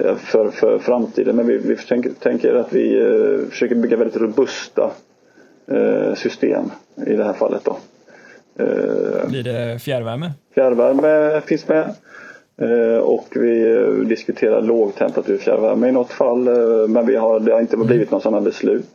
uh, 0.02 0.16
för, 0.16 0.52
för 0.52 0.80
framtiden. 0.80 1.36
Men 1.36 1.48
vi, 1.48 1.58
vi 1.58 1.76
tänker, 1.76 2.12
tänker 2.20 2.56
att 2.56 2.74
vi 2.74 2.96
uh, 3.00 3.48
försöker 3.50 3.76
bygga 3.76 3.98
väldigt 3.98 4.22
robusta 4.22 4.92
system 6.16 6.72
i 7.08 7.14
det 7.16 7.24
här 7.24 7.34
fallet. 7.34 7.62
Då. 7.64 7.78
Blir 9.28 9.44
det 9.44 9.80
fjärrvärme? 9.80 10.32
Fjärrvärme 10.56 11.42
finns 11.42 11.68
med. 11.68 11.96
Eh, 12.58 12.98
och 12.98 13.28
vi 13.36 13.72
eh, 13.72 13.88
diskuterar 13.88 14.62
lågtemperaturfjärrvärme 14.62 15.90
i 15.90 15.92
något 15.92 16.12
fall 16.12 16.48
eh, 16.48 16.88
men 16.88 17.06
vi 17.06 17.16
har, 17.16 17.40
det 17.40 17.52
har 17.52 17.62
inte 17.62 17.78
blivit 17.78 18.12
några 18.12 18.22
sådana 18.22 18.42
beslut. 18.42 18.86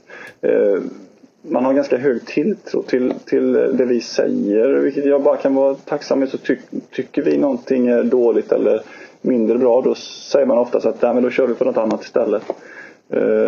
Man 1.42 1.64
har 1.64 1.74
ganska 1.74 1.96
hög 1.96 2.26
tilltro 2.26 2.82
till, 2.82 3.14
till 3.24 3.52
det 3.52 3.84
vi 3.84 4.00
säger 4.00 4.68
vilket 4.68 5.04
jag 5.04 5.22
bara 5.22 5.36
kan 5.36 5.54
vara 5.54 5.74
tacksam 5.74 6.18
med. 6.18 6.28
Så 6.28 6.38
ty, 6.38 6.56
tycker 6.90 7.22
vi 7.22 7.38
någonting 7.38 7.86
är 7.86 8.02
dåligt 8.02 8.52
eller 8.52 8.82
mindre 9.20 9.58
bra 9.58 9.82
då 9.82 9.94
säger 9.94 10.46
man 10.46 10.58
oftast 10.58 10.86
att 10.86 11.02
Nej, 11.02 11.14
men 11.14 11.22
då 11.22 11.30
kör 11.30 11.46
vi 11.46 11.54
på 11.54 11.64
något 11.64 11.76
annat 11.76 12.04
istället. 12.04 12.42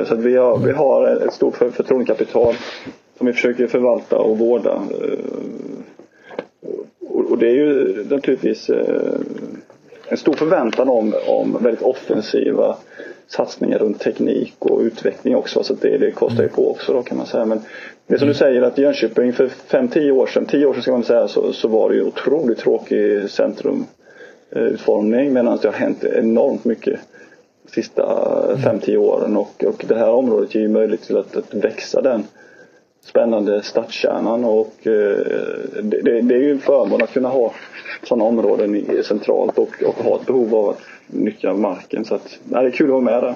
Så 0.06 0.14
att 0.14 0.18
vi, 0.18 0.36
har, 0.36 0.58
vi 0.58 0.72
har 0.72 1.24
ett 1.26 1.32
stort 1.32 1.56
förtroendekapital 1.56 2.54
som 3.18 3.26
vi 3.26 3.32
försöker 3.32 3.66
förvalta 3.66 4.18
och 4.18 4.38
vårda. 4.38 4.82
Och 7.08 7.38
det 7.38 7.46
är 7.46 7.54
ju 7.54 8.04
naturligtvis 8.10 8.70
en 10.12 10.18
stor 10.18 10.32
förväntan 10.32 10.88
om, 10.88 11.14
om 11.26 11.58
väldigt 11.62 11.82
offensiva 11.82 12.76
satsningar 13.28 13.78
runt 13.78 14.00
teknik 14.00 14.54
och 14.58 14.80
utveckling 14.80 15.36
också. 15.36 15.62
Så 15.62 15.74
det, 15.74 15.98
det 15.98 16.10
kostar 16.10 16.42
ju 16.42 16.48
på 16.48 16.70
också 16.70 16.92
då 16.92 17.02
kan 17.02 17.18
man 17.18 17.26
säga. 17.26 17.44
Men 17.44 17.60
det 18.06 18.18
som 18.18 18.28
du 18.28 18.34
säger 18.34 18.62
att 18.62 18.78
Jönköping 18.78 19.32
för 19.32 19.46
5-10 19.46 20.10
år 20.10 20.26
sedan, 20.26 20.46
10 20.46 20.66
år 20.66 20.72
sedan 20.72 20.82
ska 20.82 20.92
man 20.92 21.04
säga, 21.04 21.28
så, 21.28 21.52
så 21.52 21.68
var 21.68 21.88
det 21.88 21.94
ju 21.94 22.02
otroligt 22.02 22.58
tråkig 22.58 23.30
centrumutformning 23.30 25.32
medan 25.32 25.58
det 25.62 25.68
har 25.68 25.74
hänt 25.74 26.04
enormt 26.04 26.64
mycket 26.64 27.00
de 27.66 27.72
sista 27.72 28.02
5-10 28.56 28.96
åren 28.96 29.36
och, 29.36 29.64
och 29.64 29.84
det 29.88 29.94
här 29.94 30.10
området 30.10 30.54
ger 30.54 30.62
ju 30.62 30.68
möjlighet 30.68 31.02
till 31.02 31.16
att, 31.16 31.36
att 31.36 31.54
växa 31.54 32.02
den 32.02 32.24
spännande 33.04 33.62
stadskärnan 33.62 34.44
och 34.44 34.86
eh, 34.86 35.18
det, 35.82 36.22
det, 36.22 36.34
är 36.34 36.40
ju 36.40 36.52
en 36.52 36.60
förmån 36.60 37.02
att 37.02 37.12
kunna 37.12 37.28
ha 37.28 37.54
sådana 38.02 38.24
områden 38.24 39.04
centralt 39.04 39.58
och, 39.58 39.82
och 39.82 39.94
ha 39.94 40.20
ett 40.20 40.26
behov 40.26 40.54
av 40.54 40.68
att 40.68 40.80
nyttja 41.06 41.54
marken. 41.54 42.04
Så 42.04 42.14
att, 42.14 42.38
nej, 42.44 42.62
det 42.62 42.68
är 42.68 42.72
kul 42.72 42.86
att 42.86 42.92
vara 42.92 43.00
med 43.00 43.22
där. 43.22 43.34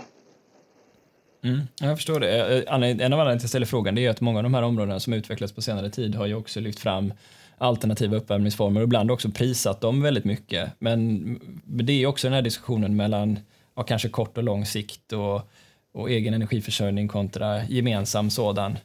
Mm, 1.44 1.60
jag 1.80 1.96
förstår 1.96 2.20
det. 2.20 2.40
Eh, 2.40 2.56
eh, 2.56 2.58
en 2.58 2.68
av 2.68 2.74
anledningarna 2.74 3.24
till 3.24 3.36
att 3.36 3.42
jag 3.42 3.48
ställer 3.48 3.66
frågan 3.66 3.98
är 3.98 4.10
att 4.10 4.20
många 4.20 4.38
av 4.38 4.42
de 4.42 4.54
här 4.54 4.62
områdena 4.62 5.00
som 5.00 5.12
utvecklats 5.12 5.52
på 5.52 5.62
senare 5.62 5.90
tid 5.90 6.14
har 6.14 6.26
ju 6.26 6.34
också 6.34 6.60
lyft 6.60 6.78
fram 6.78 7.12
alternativa 7.58 8.16
uppvärmningsformer 8.16 8.80
och 8.80 8.84
ibland 8.84 9.10
också 9.10 9.30
prisat 9.30 9.80
dem 9.80 10.02
väldigt 10.02 10.24
mycket. 10.24 10.70
Men 10.78 11.24
det 11.64 11.92
är 12.02 12.06
också 12.06 12.26
den 12.26 12.34
här 12.34 12.42
diskussionen 12.42 12.96
mellan 12.96 13.38
ja, 13.76 13.82
kanske 13.82 14.08
kort 14.08 14.38
och 14.38 14.44
lång 14.44 14.66
sikt 14.66 15.12
och, 15.12 15.50
och 15.92 16.10
egen 16.10 16.34
energiförsörjning 16.34 17.08
kontra 17.08 17.64
gemensam 17.64 18.30
sådan. 18.30 18.78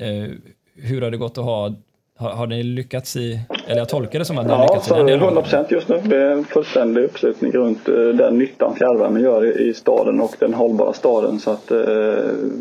Eh, 0.00 0.30
hur 0.74 1.02
har 1.02 1.10
det 1.10 1.16
gått 1.16 1.38
att 1.38 1.44
ha 1.44 1.74
har, 2.18 2.30
har 2.30 2.46
ni 2.46 2.62
lyckats 2.62 3.16
i, 3.16 3.40
eller 3.66 3.78
jag 3.78 3.88
tolkar 3.88 4.18
det 4.18 4.24
som 4.24 4.38
att 4.38 4.46
ni 4.46 4.52
har 4.52 4.62
lyckats 4.62 4.90
i 4.90 4.94
den 4.94 5.06
delen? 5.06 5.22
100 5.22 5.42
procent 5.42 5.70
just 5.70 5.88
nu. 5.88 6.00
Det 6.04 6.16
är 6.16 6.30
en 6.30 6.44
fullständig 6.44 7.04
uppslutning 7.04 7.52
runt 7.52 7.88
eh, 7.88 7.94
den 7.94 8.38
nyttan 8.38 8.76
fjärrvärmen 8.76 9.22
gör 9.22 9.44
i, 9.44 9.68
i 9.68 9.74
staden 9.74 10.20
och 10.20 10.36
den 10.38 10.54
hållbara 10.54 10.92
staden. 10.92 11.40
Så 11.40 11.50
att 11.50 11.70
eh, 11.70 11.78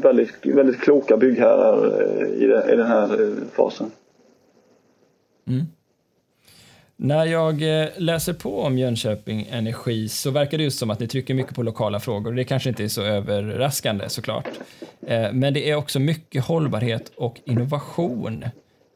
väldigt, 0.04 0.46
väldigt 0.46 0.82
kloka 0.82 1.18
byggherrar 1.18 2.02
eh, 2.02 2.28
i, 2.28 2.44
i 2.74 2.76
den 2.76 2.88
här 2.88 3.32
fasen. 3.56 3.92
Mm. 5.48 5.66
När 7.00 7.26
jag 7.26 7.82
eh, 7.82 7.90
läser 7.98 8.34
på 8.34 8.62
om 8.62 8.78
Jönköping 8.78 9.48
Energi 9.52 10.10
så 10.10 10.32
verkar 10.32 10.58
det 10.58 10.64
just 10.64 10.80
som 10.80 10.90
att 10.90 11.00
ni 11.00 11.08
trycker 11.08 11.34
mycket 11.34 11.56
på 11.56 11.64
lokala 11.64 12.00
frågor. 12.00 12.34
Det 12.34 12.44
kanske 12.44 12.70
inte 12.70 12.84
är 12.84 12.88
så 12.88 13.02
överraskande 13.02 14.10
såklart. 14.10 14.48
Eh, 15.08 15.34
men 15.34 15.54
det 15.54 15.70
är 15.70 15.76
också 15.76 16.00
mycket 16.00 16.46
hållbarhet 16.46 17.12
och 17.16 17.40
innovation 17.46 18.46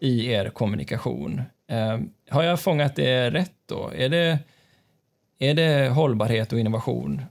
i 0.01 0.31
er 0.31 0.49
kommunikation. 0.49 1.41
Eh, 1.69 1.99
har 2.29 2.43
jag 2.43 2.59
fångat 2.59 2.95
det 2.95 3.29
rätt 3.29 3.55
då? 3.65 3.91
Är 3.95 4.09
det, 4.09 4.39
är 5.39 5.53
det 5.53 5.89
hållbarhet 5.89 6.53
och 6.53 6.59
innovation 6.59 7.21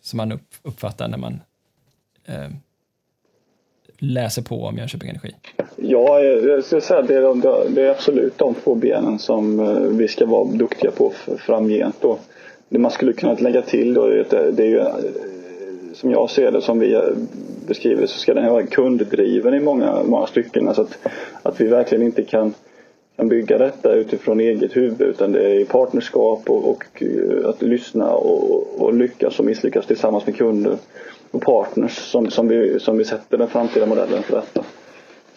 som 0.00 0.16
man 0.16 0.40
uppfattar 0.62 1.08
när 1.08 1.18
man 1.18 1.40
läser 4.12 4.42
på 4.42 4.62
om 4.62 4.78
Jönköping 4.78 5.08
Energi? 5.08 5.34
Ja, 5.76 6.20
jag 6.20 6.64
skulle 6.64 6.80
säga 6.80 7.00
att 7.00 7.08
det 7.08 7.14
är, 7.14 7.74
det 7.74 7.82
är 7.82 7.90
absolut 7.90 8.38
de 8.38 8.54
två 8.54 8.74
benen 8.74 9.18
som 9.18 9.60
eh, 9.60 9.80
vi 9.80 10.08
ska 10.08 10.26
vara 10.26 10.44
duktiga 10.44 10.90
på 10.90 11.12
framgent. 11.38 11.96
Då. 12.00 12.18
Det 12.68 12.78
man 12.78 12.90
skulle 12.90 13.12
kunna 13.12 13.34
lägga 13.34 13.62
till 13.62 13.94
då 13.94 14.04
är 14.04 14.52
det 14.52 14.62
är 14.62 14.66
ju 14.66 14.78
eh, 14.78 14.86
som 15.92 16.10
jag 16.10 16.30
ser 16.30 16.52
det, 16.52 16.62
som 16.62 16.78
vi 16.78 16.94
eh, 16.94 17.02
beskriver 17.66 18.06
så 18.06 18.18
ska 18.18 18.34
den 18.34 18.44
här 18.44 18.50
vara 18.50 18.66
kunddriven 18.66 19.54
i 19.54 19.60
många, 19.60 20.02
många 20.04 20.26
stycken. 20.26 20.68
Alltså 20.68 20.82
att, 20.82 20.98
att 21.42 21.60
vi 21.60 21.66
verkligen 21.66 22.04
inte 22.04 22.22
kan, 22.22 22.54
kan 23.16 23.28
bygga 23.28 23.58
detta 23.58 23.92
utifrån 23.92 24.40
eget 24.40 24.76
huvud 24.76 25.00
utan 25.00 25.32
det 25.32 25.42
är 25.42 25.60
i 25.60 25.64
partnerskap 25.64 26.50
och, 26.50 26.70
och 26.70 27.02
att 27.44 27.62
lyssna 27.62 28.10
och, 28.10 28.82
och 28.82 28.94
lyckas 28.94 29.38
och 29.38 29.44
misslyckas 29.44 29.86
tillsammans 29.86 30.26
med 30.26 30.36
kunder 30.36 30.76
och 31.34 31.42
partners 31.42 31.92
som, 31.92 32.30
som, 32.30 32.48
vi, 32.48 32.80
som 32.80 32.98
vi 32.98 33.04
sätter 33.04 33.38
den 33.38 33.48
framtida 33.48 33.86
modellen 33.86 34.22
för 34.22 34.36
detta. 34.36 34.64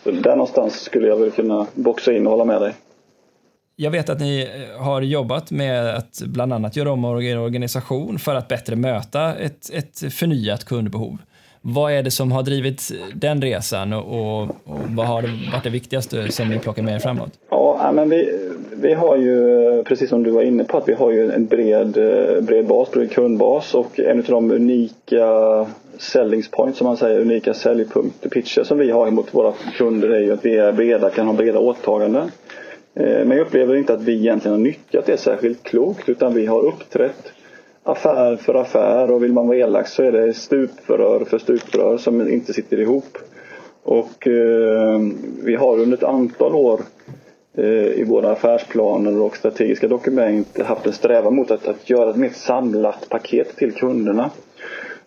Så 0.04 0.12
där 0.12 0.32
någonstans 0.32 0.80
skulle 0.80 1.08
jag 1.08 1.18
väl 1.18 1.32
kunna 1.32 1.68
boxa 1.74 2.14
in 2.14 2.28
och 2.28 2.32
hålla 2.32 2.46
med 2.46 2.62
dig. 2.62 2.74
Jag 3.76 3.92
vet 3.92 4.10
att 4.10 4.20
ni 4.20 4.42
eh, 4.42 4.84
har 4.84 5.02
jobbat 5.02 5.52
med 5.52 5.96
att 5.96 6.22
bland 6.26 6.54
annat 6.54 6.76
göra 6.76 6.92
om 6.92 7.06
er 7.06 7.40
organisation 7.40 8.20
för 8.20 8.36
att 8.36 8.48
bättre 8.48 8.76
möta 8.76 9.36
ett, 9.36 9.70
ett 9.74 10.14
förnyat 10.14 10.66
kundbehov. 10.66 11.18
Vad 11.62 11.92
är 11.92 12.04
det 12.04 12.12
som 12.12 12.32
har 12.32 12.44
drivit 12.44 12.92
den 13.16 13.42
resan 13.42 13.94
och, 13.94 14.42
och 14.42 14.50
vad 14.88 15.08
har 15.08 15.22
varit 15.52 15.64
det 15.64 15.70
viktigaste 15.70 16.32
som 16.32 16.50
ni 16.50 16.60
plockar 16.60 16.84
med 16.84 16.96
er 16.96 17.00
framåt? 17.00 17.32
Ja, 17.50 17.92
men 17.94 18.10
vi, 18.10 18.40
vi 18.72 18.94
har 18.94 19.18
ju, 19.18 19.84
precis 19.84 20.10
som 20.10 20.24
du 20.24 20.32
var 20.32 20.42
inne 20.42 20.64
på, 20.64 20.78
att 20.78 20.90
vi 20.90 20.94
har 20.94 21.12
ju 21.12 21.32
en 21.32 21.46
bred, 21.46 21.98
eh, 21.98 22.42
bred 22.42 22.68
bas, 22.68 22.92
bred 22.92 23.12
kundbas 23.12 23.74
och 23.74 24.00
en 24.00 24.20
av 24.20 24.26
de 24.26 24.52
unika 24.52 25.26
sellings 26.02 26.52
point 26.52 26.76
som 26.76 26.88
man 26.88 26.98
säger, 26.98 27.20
unika 27.20 27.54
säljpunkter, 27.54 28.30
pitcher 28.30 28.64
som 28.64 28.78
vi 28.78 28.92
har 28.92 29.12
mot 29.12 29.34
våra 29.34 29.54
kunder 29.78 30.10
är 30.10 30.20
ju 30.20 30.34
att 30.34 30.46
vi 30.46 30.58
är 30.58 30.72
breda, 30.72 31.10
kan 31.10 31.28
ha 31.28 31.34
breda 31.34 31.60
åtaganden. 31.60 32.32
Eh, 32.94 33.26
men 33.26 33.32
jag 33.32 33.40
upplever 33.40 33.76
inte 33.76 33.94
att 33.94 34.02
vi 34.02 34.14
egentligen 34.14 34.58
har 34.58 34.64
nyttjat 34.64 35.06
det 35.06 35.18
särskilt 35.18 35.64
klokt 35.64 36.10
utan 36.10 36.34
vi 36.34 36.46
har 36.46 36.66
uppträtt 36.66 37.32
affär 37.84 38.36
för 38.36 38.56
affär 38.56 39.12
och 39.12 39.24
vill 39.24 39.34
man 39.34 39.48
vara 39.48 39.58
elak 39.58 39.88
så 39.88 40.04
är 40.04 40.12
det 40.12 40.34
stuprör 40.34 41.26
för 41.26 41.38
stuprör 41.38 41.98
som 41.98 42.30
inte 42.30 42.54
sitter 42.54 42.80
ihop. 42.80 43.18
Och 43.84 44.28
eh, 44.28 45.00
vi 45.44 45.56
har 45.56 45.80
under 45.80 45.98
ett 45.98 46.04
antal 46.04 46.56
år 46.56 46.82
eh, 47.58 47.86
i 47.86 48.04
våra 48.04 48.32
affärsplaner 48.32 49.22
och 49.22 49.38
strategiska 49.38 49.88
dokument 49.88 50.60
haft 50.66 50.86
en 50.86 50.94
strävan 50.94 51.36
mot 51.36 51.52
att, 51.52 51.68
att 51.68 51.90
göra 51.90 52.10
ett 52.10 52.16
mer 52.16 52.30
samlat 52.30 53.10
paket 53.10 53.56
till 53.56 53.74
kunderna. 53.74 54.30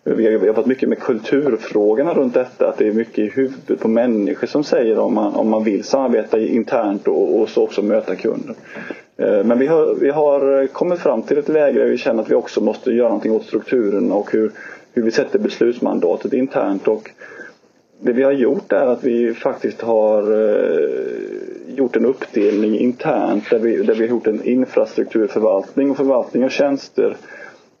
Vi 0.03 0.25
har 0.25 0.45
jobbat 0.45 0.65
mycket 0.65 0.89
med 0.89 0.99
kulturfrågorna 0.99 2.13
runt 2.13 2.33
detta. 2.33 2.67
Att 2.67 2.77
det 2.77 2.87
är 2.87 2.91
mycket 2.91 3.19
i 3.19 3.29
huvudet 3.29 3.79
på 3.79 3.87
människor 3.87 4.47
som 4.47 4.63
säger 4.63 4.99
om 4.99 5.13
man, 5.13 5.33
om 5.33 5.49
man 5.49 5.63
vill 5.63 5.83
samarbeta 5.83 6.39
internt 6.39 7.07
och, 7.07 7.39
och 7.39 7.49
så 7.49 7.63
också 7.63 7.81
möta 7.81 8.15
kunder. 8.15 8.55
Eh, 9.17 9.43
men 9.43 9.59
vi 9.59 9.67
har, 9.67 9.95
vi 9.95 10.09
har 10.09 10.67
kommit 10.67 10.99
fram 10.99 11.21
till 11.21 11.37
ett 11.37 11.49
läge 11.49 11.79
där 11.79 11.85
vi 11.85 11.97
känner 11.97 12.23
att 12.23 12.31
vi 12.31 12.35
också 12.35 12.61
måste 12.61 12.91
göra 12.91 13.07
någonting 13.07 13.31
åt 13.31 13.45
strukturen 13.45 14.11
och 14.11 14.31
hur, 14.31 14.51
hur 14.93 15.03
vi 15.03 15.11
sätter 15.11 15.39
beslutsmandatet 15.39 16.33
internt. 16.33 16.87
Och 16.87 17.11
det 17.99 18.13
vi 18.13 18.23
har 18.23 18.31
gjort 18.31 18.71
är 18.71 18.85
att 18.87 19.03
vi 19.03 19.33
faktiskt 19.33 19.81
har 19.81 20.21
eh, 20.21 21.75
gjort 21.75 21.95
en 21.95 22.05
uppdelning 22.05 22.79
internt 22.79 23.49
där 23.49 23.59
vi, 23.59 23.77
där 23.77 23.93
vi 23.93 23.99
har 23.99 24.09
gjort 24.09 24.27
en 24.27 24.43
infrastrukturförvaltning 24.43 25.91
och 25.91 25.97
förvaltning 25.97 26.45
av 26.45 26.49
tjänster 26.49 27.17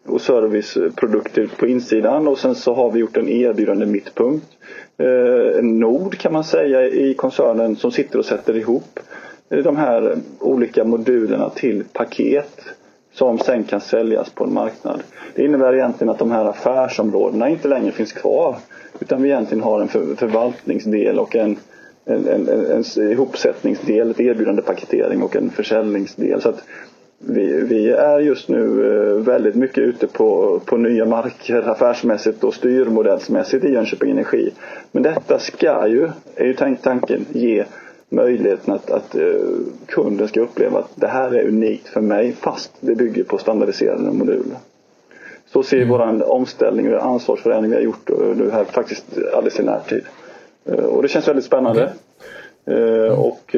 och 0.05 0.21
serviceprodukter 0.21 1.49
på 1.57 1.67
insidan 1.67 2.27
och 2.27 2.37
sen 2.37 2.55
så 2.55 2.73
har 2.73 2.91
vi 2.91 2.99
gjort 2.99 3.17
en 3.17 3.29
erbjudande 3.29 3.85
mittpunkt. 3.85 4.47
Eh, 4.97 5.59
en 5.59 5.79
nod 5.79 6.17
kan 6.17 6.33
man 6.33 6.43
säga 6.43 6.87
i 6.87 7.13
koncernen 7.13 7.75
som 7.75 7.91
sitter 7.91 8.19
och 8.19 8.25
sätter 8.25 8.57
ihop 8.57 8.99
de 9.49 9.77
här 9.77 10.17
olika 10.39 10.83
modulerna 10.83 11.49
till 11.49 11.83
paket 11.93 12.61
som 13.13 13.39
sen 13.39 13.63
kan 13.63 13.81
säljas 13.81 14.29
på 14.29 14.43
en 14.43 14.53
marknad. 14.53 15.03
Det 15.35 15.45
innebär 15.45 15.73
egentligen 15.73 16.09
att 16.09 16.19
de 16.19 16.31
här 16.31 16.45
affärsområdena 16.45 17.49
inte 17.49 17.67
längre 17.67 17.91
finns 17.91 18.13
kvar 18.13 18.57
utan 18.99 19.21
vi 19.21 19.29
egentligen 19.29 19.63
har 19.63 19.81
en 19.81 19.87
förvaltningsdel 20.15 21.19
och 21.19 21.35
en, 21.35 21.57
en, 22.05 22.27
en, 22.27 22.47
en 22.47 23.11
ihopsättningsdel, 23.11 24.11
ett 24.11 24.19
erbjudande 24.19 24.61
paketering 24.61 25.23
och 25.23 25.35
en 25.35 25.49
försäljningsdel. 25.49 26.41
Så 26.41 26.49
att 26.49 26.63
vi, 27.27 27.61
vi, 27.61 27.89
är 27.89 28.19
just 28.19 28.49
nu 28.49 28.87
eh, 28.87 29.23
väldigt 29.23 29.55
mycket 29.55 29.77
ute 29.77 30.07
på, 30.07 30.59
på 30.65 30.77
nya 30.77 31.05
marker 31.05 31.69
affärsmässigt 31.69 32.43
och 32.43 32.53
styrmodellsmässigt 32.53 33.65
i 33.65 33.73
Jönköping 33.73 34.11
Energi. 34.11 34.51
Men 34.91 35.03
detta 35.03 35.39
ska 35.39 35.87
ju, 35.87 36.09
är 36.35 36.45
ju 36.45 36.53
tanken, 36.81 37.25
ge 37.31 37.65
möjligheten 38.09 38.73
att, 38.73 38.91
att 38.91 39.15
uh, 39.15 39.57
kunden 39.85 40.27
ska 40.27 40.41
uppleva 40.41 40.79
att 40.79 40.91
det 40.95 41.07
här 41.07 41.35
är 41.35 41.47
unikt 41.47 41.87
för 41.87 42.01
mig 42.01 42.31
fast 42.31 42.71
det 42.79 42.95
bygger 42.95 43.23
på 43.23 43.37
standardiserade 43.37 44.11
moduler. 44.11 44.57
Så 45.45 45.63
ser 45.63 45.77
mm. 45.77 45.89
vår 45.89 46.31
omställning 46.31 46.93
och 46.93 47.05
ansvarsförändring 47.05 47.71
vi 47.71 47.75
har 47.75 47.83
gjort 47.83 48.09
nu 48.09 48.49
här 48.51 48.63
faktiskt 48.63 49.05
alldeles 49.33 49.59
i 49.59 49.63
närtid. 49.63 50.03
Och 50.65 51.01
det 51.01 51.07
känns 51.07 51.27
väldigt 51.27 51.45
spännande. 51.45 51.93
Uh, 52.69 52.77
mm. 52.77 53.19
Och 53.19 53.55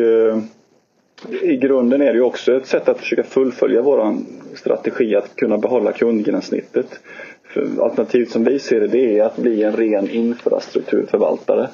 i 1.42 1.56
grunden 1.56 2.02
är 2.02 2.06
det 2.06 2.18
ju 2.18 2.22
också 2.22 2.54
ett 2.54 2.68
sätt 2.68 2.90
att 2.90 3.00
försöka 3.00 3.24
fullfölja 3.24 3.82
vår 3.82 4.16
strategi 4.56 5.16
att 5.16 5.36
kunna 5.36 5.58
behålla 5.58 5.92
kundgränssnittet. 5.92 7.00
Alternativet 7.80 8.30
som 8.30 8.44
vi 8.44 8.60
ser 8.60 8.80
det, 8.80 8.88
det 8.88 9.20
är 9.20 9.24
att 9.24 9.38
bli 9.38 9.64
en 9.64 9.76
ren 9.76 10.10
infrastrukturförvaltare. 10.10 11.68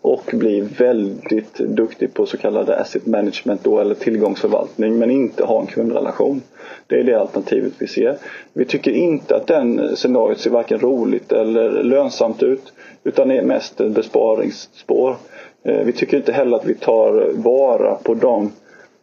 och 0.00 0.30
bli 0.32 0.60
väldigt 0.60 1.54
duktig 1.54 2.14
på 2.14 2.26
så 2.26 2.36
kallade 2.36 2.76
asset 2.76 3.06
management 3.06 3.64
då, 3.64 3.80
eller 3.80 3.94
tillgångsförvaltning 3.94 4.98
men 4.98 5.10
inte 5.10 5.44
ha 5.44 5.60
en 5.60 5.66
kundrelation. 5.66 6.42
Det 6.86 7.00
är 7.00 7.04
det 7.04 7.20
alternativet 7.20 7.72
vi 7.78 7.86
ser. 7.86 8.16
Vi 8.52 8.64
tycker 8.64 8.90
inte 8.90 9.36
att 9.36 9.46
den 9.46 9.96
scenariot 9.96 10.38
ser 10.38 10.50
varken 10.50 10.78
roligt 10.78 11.32
eller 11.32 11.82
lönsamt 11.82 12.42
ut 12.42 12.72
utan 13.04 13.30
är 13.30 13.42
mest 13.42 13.80
ett 13.80 13.92
besparingsspår. 13.92 15.16
Eh, 15.62 15.84
vi 15.84 15.92
tycker 15.92 16.16
inte 16.16 16.32
heller 16.32 16.56
att 16.56 16.66
vi 16.66 16.74
tar 16.74 17.30
vara 17.34 17.94
på 17.94 18.14
de 18.14 18.52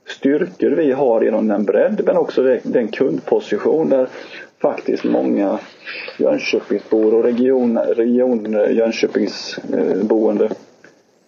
styrkor 0.08 0.70
vi 0.70 0.92
har 0.92 1.22
genom 1.22 1.48
den 1.48 1.64
bredd 1.64 2.02
men 2.06 2.18
också 2.18 2.58
den 2.64 2.88
kundposition 2.88 3.90
där 3.90 4.08
faktiskt 4.62 5.04
många 5.04 5.60
Jönköpingsbor 6.18 7.14
och 7.14 7.24
region, 7.24 7.78
region 7.78 8.58
Jönköpingsboende 8.70 10.50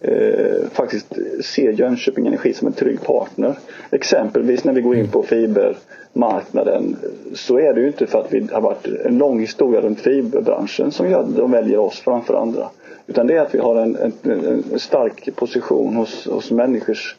eh, 0.00 0.68
faktiskt 0.72 1.14
ser 1.44 1.72
Jönköping 1.72 2.26
Energi 2.26 2.52
som 2.52 2.66
en 2.66 2.72
trygg 2.72 3.02
partner. 3.02 3.58
Exempelvis 3.90 4.64
när 4.64 4.72
vi 4.72 4.80
går 4.80 4.96
in 4.96 5.08
på 5.08 5.22
fibermarknaden 5.22 6.96
så 7.34 7.58
är 7.58 7.74
det 7.74 7.80
ju 7.80 7.86
inte 7.86 8.06
för 8.06 8.20
att 8.20 8.32
vi 8.32 8.48
har 8.52 8.60
varit 8.60 8.86
en 8.86 9.18
lång 9.18 9.40
historia 9.40 9.80
runt 9.80 10.00
fiberbranschen 10.00 10.92
som 10.92 11.10
gör 11.10 11.20
att 11.20 11.36
de 11.36 11.50
väljer 11.50 11.78
oss 11.78 12.00
framför 12.00 12.34
andra. 12.34 12.68
Utan 13.06 13.26
det 13.26 13.36
är 13.36 13.40
att 13.40 13.54
vi 13.54 13.58
har 13.58 13.76
en, 13.76 13.96
en, 13.96 14.62
en 14.72 14.78
stark 14.78 15.36
position 15.36 15.96
hos, 15.96 16.26
hos 16.26 16.50
människors 16.50 17.16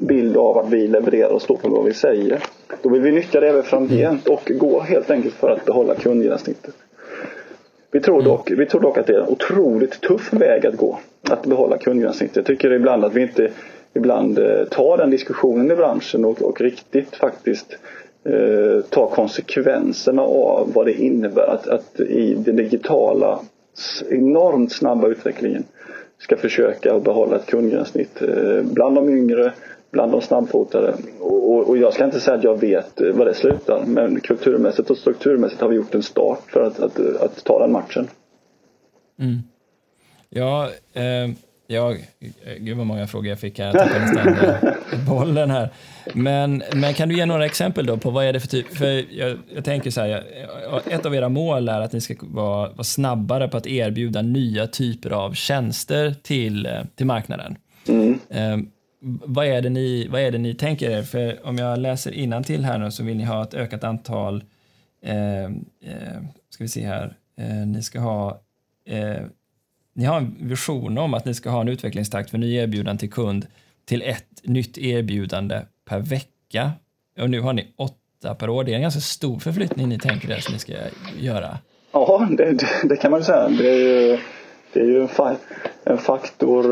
bild 0.00 0.36
av 0.36 0.58
att 0.58 0.70
vi 0.70 0.88
levererar 0.88 1.28
och 1.28 1.42
står 1.42 1.56
för 1.56 1.68
vad 1.68 1.84
vi 1.84 1.94
säger. 1.94 2.42
Då 2.82 2.88
vill 2.88 3.02
vi 3.02 3.12
nyttja 3.12 3.40
det 3.40 3.48
även 3.48 3.62
framgent 3.62 4.28
och 4.28 4.52
gå 4.54 4.80
helt 4.80 5.10
enkelt 5.10 5.34
för 5.34 5.50
att 5.50 5.64
behålla 5.64 5.94
kundgenomsnittet. 5.94 6.74
Vi 7.90 8.00
tror, 8.00 8.22
dock, 8.22 8.50
vi 8.50 8.66
tror 8.66 8.80
dock 8.80 8.98
att 8.98 9.06
det 9.06 9.12
är 9.14 9.20
en 9.20 9.28
otroligt 9.28 10.00
tuff 10.00 10.32
väg 10.32 10.66
att 10.66 10.76
gå. 10.76 10.98
Att 11.30 11.46
behålla 11.46 11.78
kundgenomsnittet. 11.78 12.36
Jag 12.36 12.46
tycker 12.46 12.72
ibland 12.72 13.04
att 13.04 13.14
vi 13.14 13.22
inte 13.22 13.50
ibland 13.94 14.38
eh, 14.38 14.64
tar 14.64 14.98
den 14.98 15.10
diskussionen 15.10 15.70
i 15.70 15.76
branschen 15.76 16.24
och, 16.24 16.42
och 16.42 16.60
riktigt 16.60 17.16
faktiskt 17.16 17.78
eh, 18.24 18.84
tar 18.90 19.06
konsekvenserna 19.06 20.22
av 20.22 20.72
vad 20.74 20.86
det 20.86 20.92
innebär 20.92 21.46
att, 21.46 21.68
att 21.68 22.00
i 22.00 22.34
den 22.34 22.56
digitala 22.56 23.40
enormt 24.10 24.72
snabba 24.72 25.08
utvecklingen 25.08 25.64
ska 26.18 26.36
försöka 26.36 26.98
behålla 26.98 27.36
ett 27.36 27.46
kundgränssnitt 27.46 28.22
eh, 28.22 28.62
bland 28.62 28.94
de 28.94 29.08
yngre, 29.08 29.52
bland 29.90 30.12
de 30.12 30.20
snabbfotade. 30.20 30.94
Och, 31.20 31.68
och, 31.68 31.78
jag 31.78 31.92
ska 31.92 32.04
inte 32.04 32.20
säga 32.20 32.36
att 32.36 32.44
jag 32.44 32.60
vet 32.60 33.00
eh, 33.00 33.06
var 33.06 33.12
vad 33.12 33.26
det 33.26 33.34
slutar 33.34 33.84
men 33.86 34.20
kulturmässigt 34.20 34.90
och 34.90 34.98
strukturmässigt 34.98 35.60
har 35.60 35.68
vi 35.68 35.76
gjort 35.76 35.94
en 35.94 36.02
start 36.02 36.42
för 36.46 36.62
att, 36.62 36.80
att, 36.80 36.98
att 36.98 37.44
ta 37.44 37.58
den 37.58 37.72
matchen. 37.72 38.08
Mm. 39.18 39.38
Ja, 40.28 40.70
eh, 40.92 41.30
Ja, 41.66 41.96
gud 42.58 42.76
vad 42.76 42.86
många 42.86 43.06
frågor 43.06 43.28
jag 43.28 43.38
fick 43.38 43.58
här. 43.58 43.66
Jag 43.66 43.74
tappade 43.74 44.00
nästan 44.00 45.06
bollen 45.06 45.50
här. 45.50 45.70
Men, 46.12 46.62
men 46.74 46.94
kan 46.94 47.08
du 47.08 47.16
ge 47.16 47.26
några 47.26 47.46
exempel 47.46 47.86
då 47.86 47.96
på 47.96 48.10
vad 48.10 48.24
är 48.24 48.32
det 48.32 48.40
för 48.40 48.48
typ? 48.48 48.76
För 48.76 49.14
jag, 49.18 49.38
jag 49.54 49.64
tänker 49.64 49.90
så 49.90 50.00
här, 50.00 50.24
ett 50.90 51.06
av 51.06 51.14
era 51.14 51.28
mål 51.28 51.68
är 51.68 51.80
att 51.80 51.92
ni 51.92 52.00
ska 52.00 52.14
vara, 52.20 52.68
vara, 52.68 52.84
snabbare 52.84 53.48
på 53.48 53.56
att 53.56 53.66
erbjuda 53.66 54.22
nya 54.22 54.66
typer 54.66 55.10
av 55.10 55.32
tjänster 55.32 56.14
till, 56.22 56.68
till 56.94 57.06
marknaden. 57.06 57.56
Mm. 57.88 58.18
Eh, 58.28 58.58
vad, 59.24 59.46
är 59.46 59.62
det 59.62 59.70
ni, 59.70 60.08
vad 60.08 60.20
är 60.20 60.30
det 60.30 60.38
ni 60.38 60.54
tänker 60.54 60.90
er? 60.90 61.02
För 61.02 61.46
om 61.46 61.58
jag 61.58 61.78
läser 61.78 62.42
till 62.42 62.64
här 62.64 62.78
nu 62.78 62.90
så 62.90 63.02
vill 63.02 63.16
ni 63.16 63.24
ha 63.24 63.42
ett 63.42 63.54
ökat 63.54 63.84
antal, 63.84 64.44
eh, 65.02 65.44
eh, 65.44 66.20
ska 66.50 66.64
vi 66.64 66.68
se 66.68 66.86
här, 66.86 67.16
eh, 67.38 67.66
ni 67.66 67.82
ska 67.82 68.00
ha 68.00 68.40
eh, 68.88 69.22
ni 69.94 70.04
har 70.04 70.16
en 70.16 70.36
vision 70.40 70.98
om 70.98 71.14
att 71.14 71.24
ni 71.24 71.34
ska 71.34 71.50
ha 71.50 71.60
en 71.60 71.68
utvecklingstakt 71.68 72.30
för 72.30 72.38
nya 72.38 72.62
erbjudanden 72.62 72.98
till 72.98 73.12
kund 73.12 73.46
till 73.84 74.02
ett 74.02 74.26
nytt 74.42 74.78
erbjudande 74.78 75.60
per 75.88 75.98
vecka. 75.98 76.70
Och 77.20 77.30
nu 77.30 77.40
har 77.40 77.52
ni 77.52 77.74
åtta 77.76 78.34
per 78.34 78.48
år. 78.48 78.64
Det 78.64 78.72
är 78.72 78.76
en 78.76 78.82
ganska 78.82 79.00
stor 79.00 79.38
förflyttning 79.38 79.88
ni 79.88 79.98
tänker 79.98 80.30
er 80.30 80.40
som 80.40 80.52
ni 80.52 80.58
ska 80.58 80.72
göra. 81.20 81.58
Ja, 81.92 82.28
det, 82.30 82.52
det, 82.52 82.68
det 82.84 82.96
kan 82.96 83.10
man 83.10 83.20
ju 83.20 83.24
säga. 83.24 83.48
Det 83.48 83.70
är 83.70 83.78
ju, 83.78 84.18
det 84.72 84.80
är 84.80 84.84
ju 84.84 85.00
en, 85.00 85.08
fa 85.08 85.36
en 85.84 85.98
faktor 85.98 86.64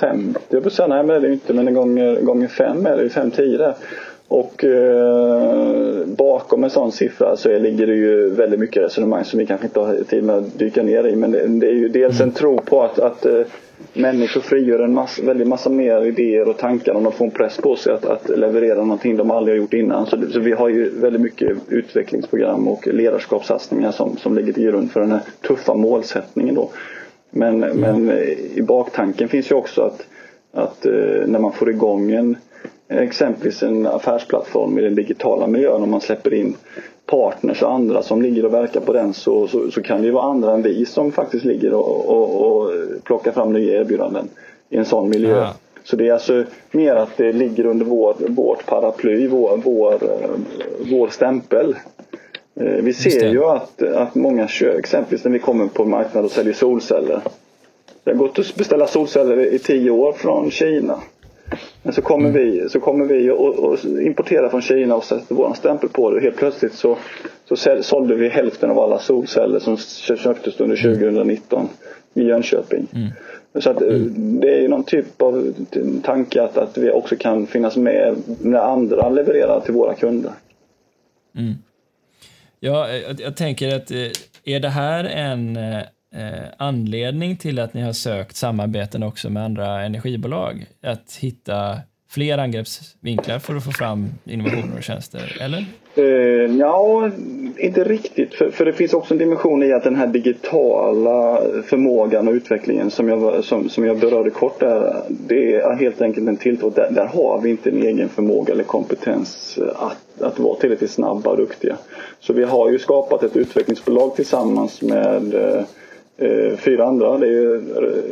50. 0.00 0.38
Eh, 0.38 0.62
jag 0.62 0.72
säga, 0.72 0.88
nej 0.88 0.98
men 0.98 1.08
det 1.08 1.14
är 1.14 1.20
det 1.20 1.32
inte, 1.32 1.54
men 1.54 1.68
en 1.68 1.74
gånger, 1.74 2.20
gånger 2.20 2.48
fem 2.48 2.86
är 2.86 2.96
det 2.96 3.02
ju 3.02 3.08
5-10 3.08 3.58
där. 3.58 3.74
Och 4.32 4.64
eh, 4.64 6.06
bakom 6.06 6.64
en 6.64 6.70
sån 6.70 6.92
siffra 6.92 7.36
så 7.36 7.58
ligger 7.58 7.86
det 7.86 7.94
ju 7.94 8.30
väldigt 8.30 8.60
mycket 8.60 8.82
resonemang 8.82 9.24
som 9.24 9.38
vi 9.38 9.46
kanske 9.46 9.66
inte 9.66 9.80
har 9.80 9.96
tid 10.08 10.24
med 10.24 10.36
att 10.36 10.58
dyka 10.58 10.82
ner 10.82 11.06
i. 11.06 11.16
Men 11.16 11.30
det, 11.32 11.46
det 11.46 11.66
är 11.66 11.74
ju 11.74 11.88
dels 11.88 12.20
en 12.20 12.32
tro 12.32 12.58
på 12.58 12.82
att, 12.82 12.98
att 12.98 13.26
eh, 13.26 13.40
människor 13.92 14.40
frigör 14.40 14.78
en 14.78 14.94
massa, 14.94 15.22
väldigt 15.22 15.48
massa 15.48 15.70
mer 15.70 16.04
idéer 16.04 16.48
och 16.48 16.58
tankar 16.58 16.94
om 16.94 17.04
de 17.04 17.12
får 17.12 17.24
en 17.24 17.30
press 17.30 17.56
på 17.56 17.76
sig 17.76 17.92
att, 17.92 18.04
att 18.04 18.28
leverera 18.38 18.80
någonting 18.80 19.16
de 19.16 19.30
aldrig 19.30 19.56
har 19.56 19.60
gjort 19.62 19.74
innan. 19.74 20.06
Så, 20.06 20.16
så, 20.32 20.40
vi 20.40 20.52
har 20.52 20.68
ju 20.68 20.90
väldigt 21.00 21.22
mycket 21.22 21.56
utvecklingsprogram 21.68 22.68
och 22.68 22.86
ledarskapssatsningar 22.86 23.90
som, 23.92 24.16
som 24.16 24.34
ligger 24.34 24.52
till 24.52 24.64
grund 24.64 24.92
för 24.92 25.00
den 25.00 25.10
här 25.10 25.20
tuffa 25.46 25.74
målsättningen 25.74 26.54
då. 26.54 26.70
Men, 27.30 27.64
mm. 27.64 27.78
men 27.80 28.18
i 28.54 28.62
baktanken 28.62 29.28
finns 29.28 29.50
ju 29.50 29.54
också 29.54 29.82
att, 29.82 30.06
att 30.52 30.86
eh, 30.86 31.26
när 31.26 31.38
man 31.38 31.52
får 31.52 31.70
igång 31.70 32.12
en 32.12 32.36
exempelvis 32.88 33.62
en 33.62 33.86
affärsplattform 33.86 34.78
i 34.78 34.82
den 34.82 34.94
digitala 34.94 35.46
miljön 35.46 35.82
om 35.82 35.90
man 35.90 36.00
släpper 36.00 36.34
in 36.34 36.56
partners 37.06 37.62
och 37.62 37.72
andra 37.72 38.02
som 38.02 38.22
ligger 38.22 38.44
och 38.44 38.54
verkar 38.54 38.80
på 38.80 38.92
den 38.92 39.14
så, 39.14 39.48
så, 39.48 39.70
så 39.70 39.82
kan 39.82 40.00
det 40.00 40.06
ju 40.06 40.12
vara 40.12 40.24
andra 40.24 40.52
än 40.52 40.62
vi 40.62 40.86
som 40.86 41.12
faktiskt 41.12 41.44
ligger 41.44 41.74
och, 41.74 42.08
och, 42.08 42.46
och 42.46 42.70
plockar 43.04 43.32
fram 43.32 43.52
nya 43.52 43.80
erbjudanden 43.80 44.28
i 44.70 44.76
en 44.76 44.84
sån 44.84 45.10
miljö. 45.10 45.36
Ja. 45.36 45.54
Så 45.84 45.96
det 45.96 46.08
är 46.08 46.12
alltså 46.12 46.44
mer 46.70 46.94
att 46.94 47.16
det 47.16 47.32
ligger 47.32 47.66
under 47.66 47.86
vår, 47.86 48.16
vårt 48.28 48.66
paraply, 48.66 49.26
vår, 49.26 49.56
vår, 49.64 49.98
vår 50.90 51.08
stämpel. 51.08 51.76
Eh, 52.54 52.66
vi 52.66 52.92
ser 52.92 53.28
ju 53.28 53.44
att, 53.44 53.82
att 53.82 54.14
många 54.14 54.48
kör, 54.48 54.78
exempelvis 54.78 55.24
när 55.24 55.32
vi 55.32 55.38
kommer 55.38 55.66
på 55.66 55.84
marknaden 55.84 56.24
och 56.24 56.30
säljer 56.30 56.54
solceller. 56.54 57.20
Det 58.04 58.10
har 58.10 58.18
gått 58.18 58.38
att 58.38 58.54
beställa 58.54 58.86
solceller 58.86 59.54
i 59.54 59.58
tio 59.58 59.90
år 59.90 60.12
från 60.12 60.50
Kina. 60.50 61.00
Men 61.82 61.92
så 61.92 62.02
kommer 62.02 62.28
mm. 62.28 62.42
vi, 62.42 62.68
så 62.68 62.80
kommer 62.80 63.04
vi 63.04 63.30
och, 63.30 63.58
och 63.58 63.78
importera 63.84 64.50
från 64.50 64.62
Kina 64.62 64.94
och 64.94 65.04
sätter 65.04 65.34
vår 65.34 65.54
stämpel 65.54 65.88
på 65.88 66.10
det. 66.10 66.20
Helt 66.20 66.36
plötsligt 66.36 66.74
så, 66.74 66.98
så 67.48 67.82
sålde 67.82 68.14
vi 68.14 68.28
hälften 68.28 68.70
av 68.70 68.78
alla 68.78 68.98
solceller 68.98 69.58
som 69.58 69.76
köptes 70.16 70.60
under 70.60 70.76
2019 70.76 71.58
mm. 71.58 71.70
i 72.14 72.30
Jönköping. 72.30 72.86
Mm. 72.94 73.08
Så 73.60 73.70
att, 73.70 73.80
mm. 73.80 74.40
det 74.40 74.54
är 74.54 74.60
ju 74.60 74.68
någon 74.68 74.84
typ 74.84 75.22
av 75.22 75.54
tanke 76.02 76.42
att, 76.42 76.56
att 76.56 76.78
vi 76.78 76.90
också 76.90 77.16
kan 77.16 77.46
finnas 77.46 77.76
med 77.76 78.16
när 78.40 78.58
andra 78.58 79.08
levererar 79.08 79.60
till 79.60 79.74
våra 79.74 79.94
kunder. 79.94 80.32
Mm. 81.36 81.54
Ja, 82.60 82.88
jag, 82.88 83.20
jag, 83.20 83.36
tänker 83.36 83.76
att 83.76 83.90
eh, 83.90 83.98
är 84.44 84.60
det 84.60 84.68
här 84.68 85.04
en 85.04 85.56
eh, 86.14 86.48
anledning 86.58 87.36
till 87.36 87.58
att 87.58 87.74
ni 87.74 87.82
har 87.82 87.92
sökt 87.92 88.36
samarbeten 88.36 89.02
också 89.02 89.30
med 89.30 89.44
andra 89.44 89.82
energibolag? 89.82 90.66
Att 90.82 91.18
hitta 91.20 91.78
fler 92.10 92.38
angreppsvinklar 92.38 93.38
för 93.38 93.56
att 93.56 93.64
få 93.64 93.70
fram 93.70 94.06
innovationer 94.24 94.76
och 94.76 94.82
tjänster, 94.82 95.36
eller? 95.40 95.64
Uh, 95.98 96.56
ja, 96.58 97.10
inte 97.56 97.84
riktigt. 97.84 98.34
För, 98.34 98.50
för 98.50 98.64
det 98.64 98.72
finns 98.72 98.94
också 98.94 99.14
en 99.14 99.18
dimension 99.18 99.62
i 99.62 99.72
att 99.72 99.84
den 99.84 99.96
här 99.96 100.06
digitala 100.06 101.40
förmågan 101.64 102.28
och 102.28 102.34
utvecklingen 102.34 102.90
som 102.90 103.08
jag, 103.08 103.44
som, 103.44 103.68
som 103.68 103.84
jag 103.84 103.98
berörde 103.98 104.30
kort 104.30 104.60
där, 104.60 105.02
det 105.08 105.54
är 105.54 105.74
helt 105.74 106.02
enkelt 106.02 106.28
en 106.28 106.36
tilltro. 106.36 106.70
Där, 106.70 106.90
där 106.90 107.06
har 107.06 107.40
vi 107.42 107.50
inte 107.50 107.70
en 107.70 107.82
egen 107.82 108.08
förmåga 108.08 108.52
eller 108.52 108.64
kompetens 108.64 109.58
att, 109.74 110.22
att 110.22 110.38
vara 110.38 110.56
tillräckligt 110.56 110.90
snabba 110.90 111.30
och 111.30 111.36
duktiga. 111.36 111.76
Så 112.20 112.32
vi 112.32 112.44
har 112.44 112.70
ju 112.70 112.78
skapat 112.78 113.22
ett 113.22 113.36
utvecklingsbolag 113.36 114.16
tillsammans 114.16 114.82
med 114.82 115.34
uh, 115.34 115.62
Eh, 116.16 116.56
fyra 116.56 116.84
andra. 116.84 117.18
Det 117.18 117.26
är 117.26 117.30
ju 117.30 117.62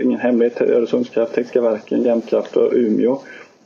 ingen 0.02 0.20
hemlighet. 0.20 0.60
Öresundskraft, 0.60 1.34
Tekniska 1.34 1.60
verken, 1.60 2.02
Jämtkraft 2.02 2.56
och 2.56 2.72
Umeå. 2.72 3.18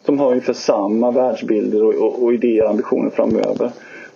Som 0.05 0.19
har 0.19 0.31
ungefär 0.31 0.53
samma 0.53 1.11
världsbilder 1.11 1.85
och, 1.85 1.95
och, 1.95 2.23
och 2.23 2.35
idéer 2.35 2.65
och 2.65 2.71
ambitioner 2.71 3.11
framöver. 3.11 3.71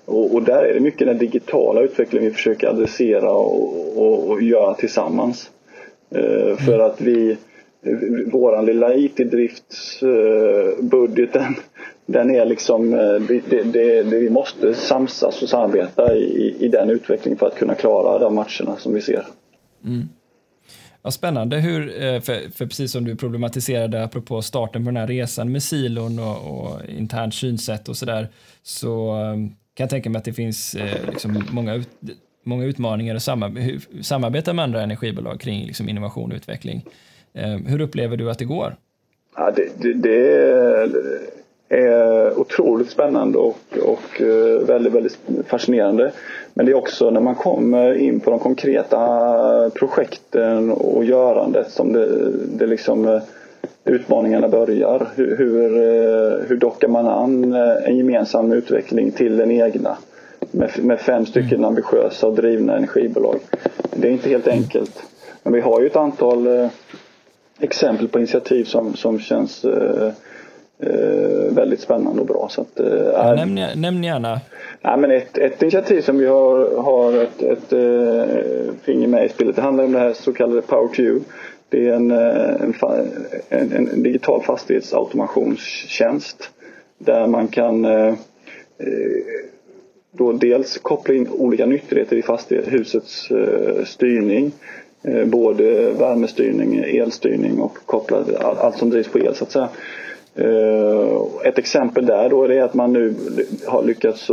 Och, 0.05 0.35
och, 0.35 0.43
där 0.43 0.65
är 0.65 0.75
det 0.75 0.81
mycket 0.81 1.07
den 1.07 1.19
digitala 1.19 1.81
utvecklingen 1.81 2.29
vi 2.29 2.35
försöker 2.35 2.69
adressera 2.69 3.31
och, 3.31 3.97
och, 3.97 4.31
och 4.31 4.43
göra 4.43 4.75
tillsammans. 4.75 5.51
Eh, 6.11 6.57
för 6.57 6.79
att 6.79 7.01
vi, 7.01 7.37
våran 8.33 8.67
lilla 8.67 8.95
IT-driftsbudgeten, 8.95 11.43
eh, 11.43 11.51
den 12.07 12.31
är 12.31 12.45
liksom, 12.45 12.95
eh, 12.95 13.15
det, 13.29 13.43
det, 13.51 13.63
det, 13.63 14.03
vi 14.03 14.31
måste 14.31 14.75
samsas 14.75 15.43
och 15.43 15.49
samarbeta 15.49 16.15
i, 16.15 16.57
i 16.61 16.69
den 16.69 16.91
utvecklingen 16.91 17.39
för 17.39 17.47
att 17.47 17.59
kunna 17.59 17.75
klara 17.75 18.19
de 18.19 18.35
matcherna 18.35 18.77
som 18.77 18.95
vi 18.95 19.01
ser. 19.01 19.27
Mm. 19.85 20.09
Ja, 21.03 21.11
spännande, 21.11 21.57
hur, 21.57 22.03
eh, 22.03 22.21
för, 22.21 22.51
för, 22.53 22.67
precis 22.67 22.93
som 22.93 23.05
du 23.05 23.17
problematiserade 23.17 24.05
apropå 24.05 24.43
starten 24.43 24.85
på 24.85 24.91
den 24.91 24.97
här 24.97 25.07
resan 25.07 25.53
med 25.53 25.63
silon 25.63 26.19
och, 26.19 26.37
och 26.37 26.81
internt 26.89 27.35
synsätt 27.35 27.89
och 27.89 27.97
sådär, 27.97 28.29
så 28.63 29.11
ehm, 29.11 29.49
kan 29.49 29.85
jag 29.85 29.91
tänka 29.91 30.11
mig 30.11 30.19
att 30.19 30.25
det 30.25 30.33
finns 30.33 30.75
eh, 30.75 31.11
liksom 31.11 31.45
många, 31.51 31.75
ut, 31.75 31.89
många 32.45 32.65
utmaningar 32.65 33.15
att 33.15 33.23
samarbeta, 33.23 34.03
samarbeta 34.03 34.53
med 34.53 34.63
andra 34.63 34.83
energibolag 34.83 35.41
kring 35.41 35.67
liksom 35.67 35.89
innovation 35.89 36.33
och 36.33 36.37
utveckling. 36.37 36.85
Ehm, 37.35 37.67
hur 37.67 37.81
upplever 37.81 38.17
du 38.17 38.31
att 38.31 38.39
det 38.39 38.45
går? 38.45 38.77
Ja, 39.37 39.53
det, 39.57 39.83
det, 39.83 39.95
det 39.95 40.89
är 41.69 42.39
otroligt 42.39 42.91
spännande 42.91 43.39
och, 43.39 43.59
och 43.83 44.21
väldigt, 44.63 44.93
väldigt 44.93 45.19
fascinerande. 45.47 46.13
Men 46.55 46.67
det 46.67 46.73
är 46.73 46.77
också 46.77 47.11
när 47.11 47.21
man 47.21 47.35
kommer 47.35 47.95
in 47.95 48.21
på 48.21 48.31
de 48.31 48.39
konkreta 48.39 49.71
projekten 49.75 50.71
och 50.71 51.05
görandet 51.05 51.71
som 51.71 51.93
det, 51.93 52.31
det 52.59 52.67
liksom 52.67 53.21
utmaningarna 53.85 54.49
börjar. 54.49 55.09
Hur, 55.15 55.37
hur, 55.37 55.71
hur 56.49 56.57
dockar 56.57 56.89
man 56.89 57.07
an 57.07 57.53
en 57.85 57.97
gemensam 57.97 58.53
utveckling 58.53 59.11
till 59.11 59.37
den 59.37 59.51
egna? 59.51 59.97
Med, 60.51 60.71
med 60.83 61.01
fem 61.01 61.27
stycken 61.27 61.59
mm. 61.59 61.65
ambitiösa 61.65 62.27
och 62.27 62.35
drivna 62.35 62.77
energibolag. 62.77 63.39
Det 63.95 64.09
är 64.09 64.13
inte 64.13 64.29
helt 64.29 64.49
enkelt. 64.49 65.03
Men 65.43 65.53
vi 65.53 65.61
har 65.61 65.81
ju 65.81 65.87
ett 65.87 65.97
antal 65.97 66.47
eh, 66.47 66.69
exempel 67.61 68.09
på 68.09 68.19
initiativ 68.19 68.65
som, 68.65 68.95
som 68.95 69.19
känns 69.19 69.65
eh, 70.81 70.91
eh, 70.91 71.55
väldigt 71.55 71.81
spännande 71.81 72.21
och 72.21 72.27
bra. 72.27 72.49
Så 72.51 72.61
att, 72.61 72.81
eh, 72.81 73.35
nämn, 73.35 73.61
nämn 73.77 74.05
gärna. 74.05 74.41
Ja, 74.83 74.97
men 74.97 75.11
ett, 75.11 75.39
ett 75.39 75.63
initiativ 75.63 76.01
som 76.01 76.19
vi 76.19 76.27
har, 76.27 76.83
har 76.83 77.23
ett, 77.23 77.43
ett 77.43 77.73
eh, 77.73 78.25
finger 78.83 79.09
med 79.09 79.27
i 79.27 79.29
spelet 79.29 79.57
det 79.57 79.63
handlar 79.63 79.85
om 79.85 79.93
det 79.93 79.99
här 79.99 80.13
så 80.13 80.33
kallade 80.33 80.63
Power 80.63 81.19
2 81.19 81.25
Det 81.69 81.89
är 81.89 81.93
en, 81.93 82.11
eh, 82.11 82.55
en, 82.61 82.75
en, 83.49 83.73
en 83.73 84.03
digital 84.03 84.43
fastighetsautomationstjänst 84.43 86.51
där 86.99 87.27
man 87.27 87.49
kan 87.49 87.85
eh, 87.85 88.15
då 90.13 90.33
dels 90.33 90.79
koppla 90.79 91.15
in 91.15 91.29
olika 91.29 91.67
nyttigheter 91.67 92.17
i 92.17 92.23
fastighetshusets 92.23 93.31
eh, 93.31 93.85
styrning. 93.85 94.53
Eh, 95.03 95.25
både 95.25 95.93
värmestyrning, 95.93 96.79
elstyrning 96.79 97.61
och 97.61 97.79
koppla 97.87 98.25
allt 98.41 98.79
som 98.79 98.91
drivs 98.91 99.09
på 99.09 99.19
el 99.19 99.35
så 99.35 99.45
att 99.45 99.51
säga. 99.51 99.69
Eh, 100.39 101.23
ett 101.45 101.59
exempel 101.59 102.07
där 102.07 102.29
då 102.29 102.45
är 102.45 102.63
att 102.63 102.75
man 102.75 102.93
nu 102.93 103.15
har 103.67 103.83
lyckats 103.83 104.27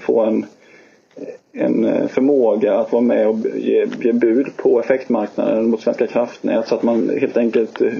få 0.00 0.20
en, 0.20 0.46
en 1.52 1.84
eh, 1.84 2.06
förmåga 2.06 2.78
att 2.78 2.92
vara 2.92 3.02
med 3.02 3.28
och 3.28 3.38
ge, 3.56 3.86
ge 4.02 4.12
bud 4.12 4.56
på 4.56 4.80
effektmarknaden 4.80 5.70
mot 5.70 5.80
Svenska 5.80 6.06
kraftnät 6.06 6.68
så 6.68 6.74
att 6.74 6.82
man 6.82 7.10
helt 7.20 7.36
enkelt 7.36 7.80
eh, 7.80 7.92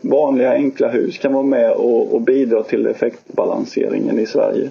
vanliga 0.00 0.52
enkla 0.52 0.88
hus 0.88 1.18
kan 1.18 1.32
vara 1.32 1.42
med 1.42 1.72
och, 1.72 2.14
och 2.14 2.20
bidra 2.20 2.62
till 2.62 2.86
effektbalanseringen 2.86 4.18
i 4.18 4.26
Sverige. 4.26 4.70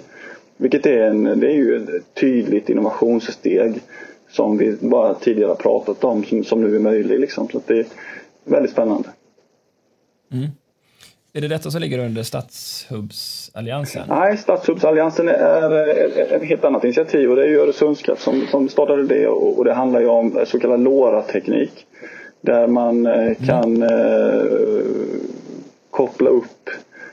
Vilket 0.56 0.86
är, 0.86 1.00
en, 1.00 1.40
det 1.40 1.46
är 1.46 1.56
ju 1.56 1.76
ett 1.76 2.14
tydligt 2.14 2.70
innovationssteg 2.70 3.74
som 4.30 4.56
vi 4.56 4.76
bara 4.80 5.14
tidigare 5.14 5.54
pratat 5.54 6.04
om 6.04 6.24
som, 6.24 6.44
som 6.44 6.60
nu 6.60 6.76
är 6.76 6.80
möjlig. 6.80 7.20
Liksom. 7.20 7.48
Så 7.48 7.60
det 7.66 7.78
är 7.78 7.86
väldigt 8.44 8.72
spännande. 8.72 9.08
Mm. 10.32 10.48
Är 11.36 11.40
det 11.40 11.48
detta 11.48 11.70
som 11.70 11.80
ligger 11.80 11.98
under 11.98 12.22
Stadshubsalliansen? 12.22 14.02
Nej, 14.08 14.36
Stadshubsalliansen 14.36 15.28
är 15.28 15.88
ett 16.34 16.42
helt 16.42 16.64
annat 16.64 16.84
initiativ 16.84 17.30
och 17.30 17.36
det 17.36 17.42
är 17.42 17.48
ju 17.48 17.60
Öresundskraft 17.60 18.22
som, 18.22 18.46
som 18.50 18.68
startade 18.68 19.06
det 19.06 19.26
och, 19.26 19.64
det 19.64 19.74
handlar 19.74 20.00
ju 20.00 20.06
om 20.06 20.44
så 20.46 20.60
kallad 20.60 20.80
LoRa-teknik. 20.80 21.86
Där 22.40 22.66
man 22.66 23.06
eh, 23.06 23.12
mm. 23.12 23.34
kan 23.34 23.82
mm. 23.82 24.48
koppla 25.90 26.30
upp 26.30 26.70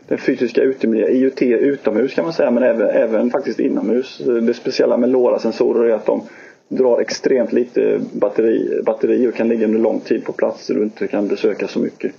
den 0.07 0.17
fysiska 0.17 0.61
utemiljön, 0.61 1.11
IoT 1.11 1.41
utomhus 1.41 2.13
kan 2.13 2.23
man 2.23 2.33
säga 2.33 2.51
men 2.51 2.63
även, 2.63 2.89
även 2.89 3.31
faktiskt 3.31 3.59
inomhus. 3.59 4.21
Det 4.25 4.53
speciella 4.53 4.97
med 4.97 5.09
LoRa-sensorer 5.09 5.89
är 5.89 5.93
att 5.93 6.05
de 6.05 6.23
drar 6.67 6.99
extremt 7.01 7.53
lite 7.53 7.99
batteri, 8.11 8.81
batteri 8.85 9.27
och 9.27 9.35
kan 9.35 9.47
ligga 9.47 9.65
under 9.65 9.79
lång 9.79 9.99
tid 9.99 10.25
på 10.25 10.31
platser 10.31 10.73
du 10.73 10.83
inte 10.83 11.07
kan 11.07 11.27
besöka 11.27 11.67
så 11.67 11.79
mycket. 11.79 12.11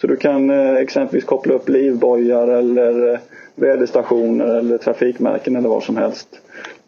Så 0.00 0.06
du 0.06 0.16
kan 0.16 0.50
eh, 0.50 0.74
exempelvis 0.74 1.24
koppla 1.24 1.54
upp 1.54 1.68
livbojar 1.68 2.48
eller 2.48 3.12
eh, 3.12 3.20
väderstationer 3.54 4.58
eller 4.58 4.78
trafikmärken 4.78 5.56
eller 5.56 5.68
vad 5.68 5.82
som 5.82 5.96
helst. 5.96 6.28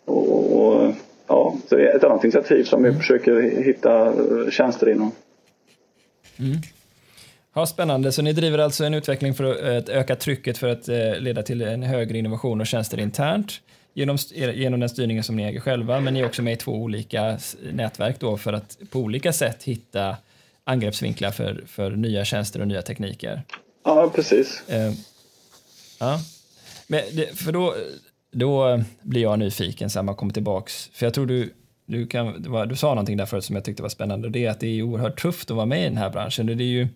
Och, 0.05 0.57
och, 0.57 0.92
ja, 1.27 1.57
så 1.68 1.77
det 1.77 1.88
är 1.88 1.96
ett 1.96 2.05
annat 2.05 2.25
initiativ 2.25 2.64
som 2.64 2.83
vi 2.83 2.88
mm. 2.88 3.01
försöker 3.01 3.62
hitta 3.62 4.07
eh, 4.07 4.51
tjänster 4.51 4.88
inom. 4.88 5.12
Mm. 6.38 6.57
Ja, 7.55 7.66
spännande. 7.66 8.12
Så 8.12 8.23
ni 8.23 8.33
driver 8.33 8.59
alltså 8.59 8.85
en 8.85 8.94
utveckling 8.94 9.35
för 9.35 9.44
att 9.77 9.88
öka 9.88 10.16
trycket 10.16 10.59
för 10.59 10.68
att 10.68 10.88
leda 11.18 11.42
till 11.42 11.62
en 11.62 11.83
högre 11.83 12.18
innovation 12.18 12.61
och 12.61 12.66
tjänster 12.66 13.01
internt 13.01 13.61
genom, 13.94 14.16
genom 14.35 14.81
den 14.81 14.88
styrningen 14.88 15.25
som 15.25 15.37
ni 15.37 15.42
äger 15.42 15.61
själva, 15.61 16.01
men 16.01 16.14
ni 16.14 16.20
är 16.20 16.27
också 16.27 16.42
med 16.42 16.53
i 16.53 16.57
två 16.57 16.73
olika 16.73 17.38
nätverk 17.73 18.16
då 18.20 18.37
för 18.37 18.53
att 18.53 18.79
på 18.90 18.99
olika 18.99 19.33
sätt 19.33 19.62
hitta 19.62 20.16
angreppsvinklar 20.70 21.30
för, 21.30 21.64
för 21.66 21.90
nya 21.90 22.24
tjänster 22.24 22.61
och 22.61 22.68
nya 22.68 22.83
tekniker. 22.83 23.42
Ja, 23.85 24.11
precis. 24.14 24.62
Eh, 24.68 24.92
ja. 25.98 26.20
Men 26.87 27.02
det, 27.12 27.38
för 27.38 27.52
då, 27.52 27.74
då 28.33 28.83
blir 29.02 29.22
jag 29.22 29.38
nyfiken 29.38 29.90
sen 29.90 30.04
man 30.04 30.14
kommer 30.14 30.33
tillbaks, 30.33 30.90
för 30.92 31.06
jag 31.06 31.14
tror 31.14 31.26
du 31.26 31.54
du, 31.90 32.06
kan, 32.06 32.42
du 32.68 32.76
sa 32.76 32.88
någonting 32.88 33.16
där 33.16 33.26
förut 33.26 33.44
som 33.44 33.56
jag 33.56 33.64
tyckte 33.64 33.83
var 33.83 33.88
spännande 33.88 34.28
och 34.28 34.33
det 34.33 34.46
är 34.46 34.50
att 34.50 34.61
det 34.61 34.66
är 34.66 34.83
oerhört 34.83 35.22
tufft 35.22 35.50
att 35.50 35.56
vara 35.56 35.66
med 35.66 35.80
i 35.80 35.85
den 35.85 35.96
här 35.96 36.11
branschen. 36.11 36.46
Det 36.46 36.52
är 36.52 36.64
ju 36.64 36.88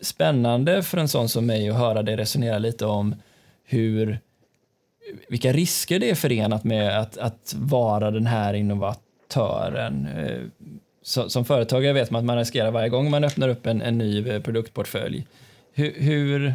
spännande 0.00 0.82
för 0.82 0.98
en 0.98 1.08
sån 1.08 1.28
som 1.28 1.46
mig 1.46 1.68
att 1.68 1.76
höra 1.76 2.02
dig 2.02 2.16
resonera 2.16 2.58
lite 2.58 2.86
om 2.86 3.14
hur 3.64 4.18
vilka 5.28 5.52
risker 5.52 5.98
det 5.98 6.10
är 6.10 6.14
förenat 6.14 6.64
med 6.64 7.00
att, 7.00 7.18
att 7.18 7.54
vara 7.58 8.10
den 8.10 8.26
här 8.26 8.54
innovatören. 8.54 10.08
Så, 11.06 11.30
som 11.30 11.44
företagare 11.44 11.92
vet 11.92 12.10
man 12.10 12.18
att 12.18 12.24
man 12.24 12.38
riskerar 12.38 12.70
varje 12.70 12.88
gång 12.88 13.10
man 13.10 13.24
öppnar 13.24 13.48
upp 13.48 13.66
en, 13.66 13.82
en 13.82 13.98
ny 13.98 14.28
eh, 14.28 14.42
produktportfölj. 14.42 15.26
Hur, 15.72 15.94
hur, 15.96 16.54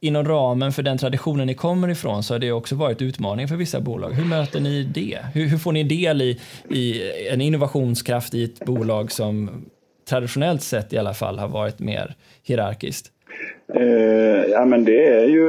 inom 0.00 0.24
ramen 0.24 0.72
för 0.72 0.82
den 0.82 0.98
traditionen 0.98 1.46
ni 1.46 1.54
kommer 1.54 1.88
ifrån 1.88 2.22
så 2.22 2.34
har 2.34 2.38
det 2.38 2.52
också 2.52 2.74
varit 2.74 3.02
utmaningar 3.02 3.48
för 3.48 3.56
vissa 3.56 3.80
bolag. 3.80 4.12
Hur 4.12 4.24
möter 4.24 4.60
ni 4.60 4.82
det? 4.82 5.18
Hur, 5.34 5.46
hur 5.46 5.58
får 5.58 5.72
ni 5.72 5.82
del 5.82 6.22
i, 6.22 6.40
i 6.70 7.02
en 7.28 7.40
innovationskraft 7.40 8.34
i 8.34 8.44
ett 8.44 8.64
bolag 8.64 9.12
som 9.12 9.64
traditionellt 10.08 10.62
sett 10.62 10.92
i 10.92 10.98
alla 10.98 11.14
fall 11.14 11.38
har 11.38 11.48
varit 11.48 11.78
mer 11.78 12.14
hierarkiskt? 12.42 13.12
Eh, 13.74 14.50
ja 14.50 14.64
men 14.64 14.84
det 14.84 15.06
är 15.06 15.26
ju 15.26 15.46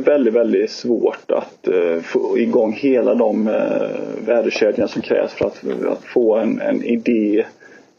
väldigt, 0.00 0.34
väldigt 0.34 0.70
svårt 0.70 1.30
att 1.30 1.68
eh, 1.68 2.00
få 2.02 2.38
igång 2.38 2.72
hela 2.72 3.14
de 3.14 3.48
eh, 3.48 4.26
värdekedjorna 4.26 4.88
som 4.88 5.02
krävs 5.02 5.32
för 5.32 5.46
att, 5.46 5.64
att 5.88 6.04
få 6.04 6.36
en, 6.36 6.60
en 6.60 6.82
idé, 6.82 7.44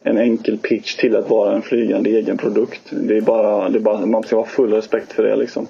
en 0.04 0.18
enkel 0.18 0.58
pitch 0.58 0.96
till 0.96 1.16
att 1.16 1.30
vara 1.30 1.56
en 1.56 1.62
flygande 1.62 2.10
egen 2.10 2.38
produkt. 2.38 2.82
Det 2.92 3.18
är 3.18 3.22
bara, 3.22 3.70
det 3.70 3.78
är 3.78 3.82
bara 3.82 4.06
man 4.06 4.24
ska 4.24 4.36
ha 4.36 4.46
full 4.46 4.74
respekt 4.74 5.14
för 5.14 5.24
det 5.24 5.36
liksom. 5.36 5.68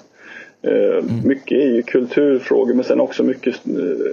Mm. 0.62 1.04
Mycket 1.24 1.58
är 1.58 1.66
ju 1.66 1.82
kulturfrågor 1.82 2.74
men 2.74 2.84
sen 2.84 3.00
också 3.00 3.22
mycket 3.22 3.54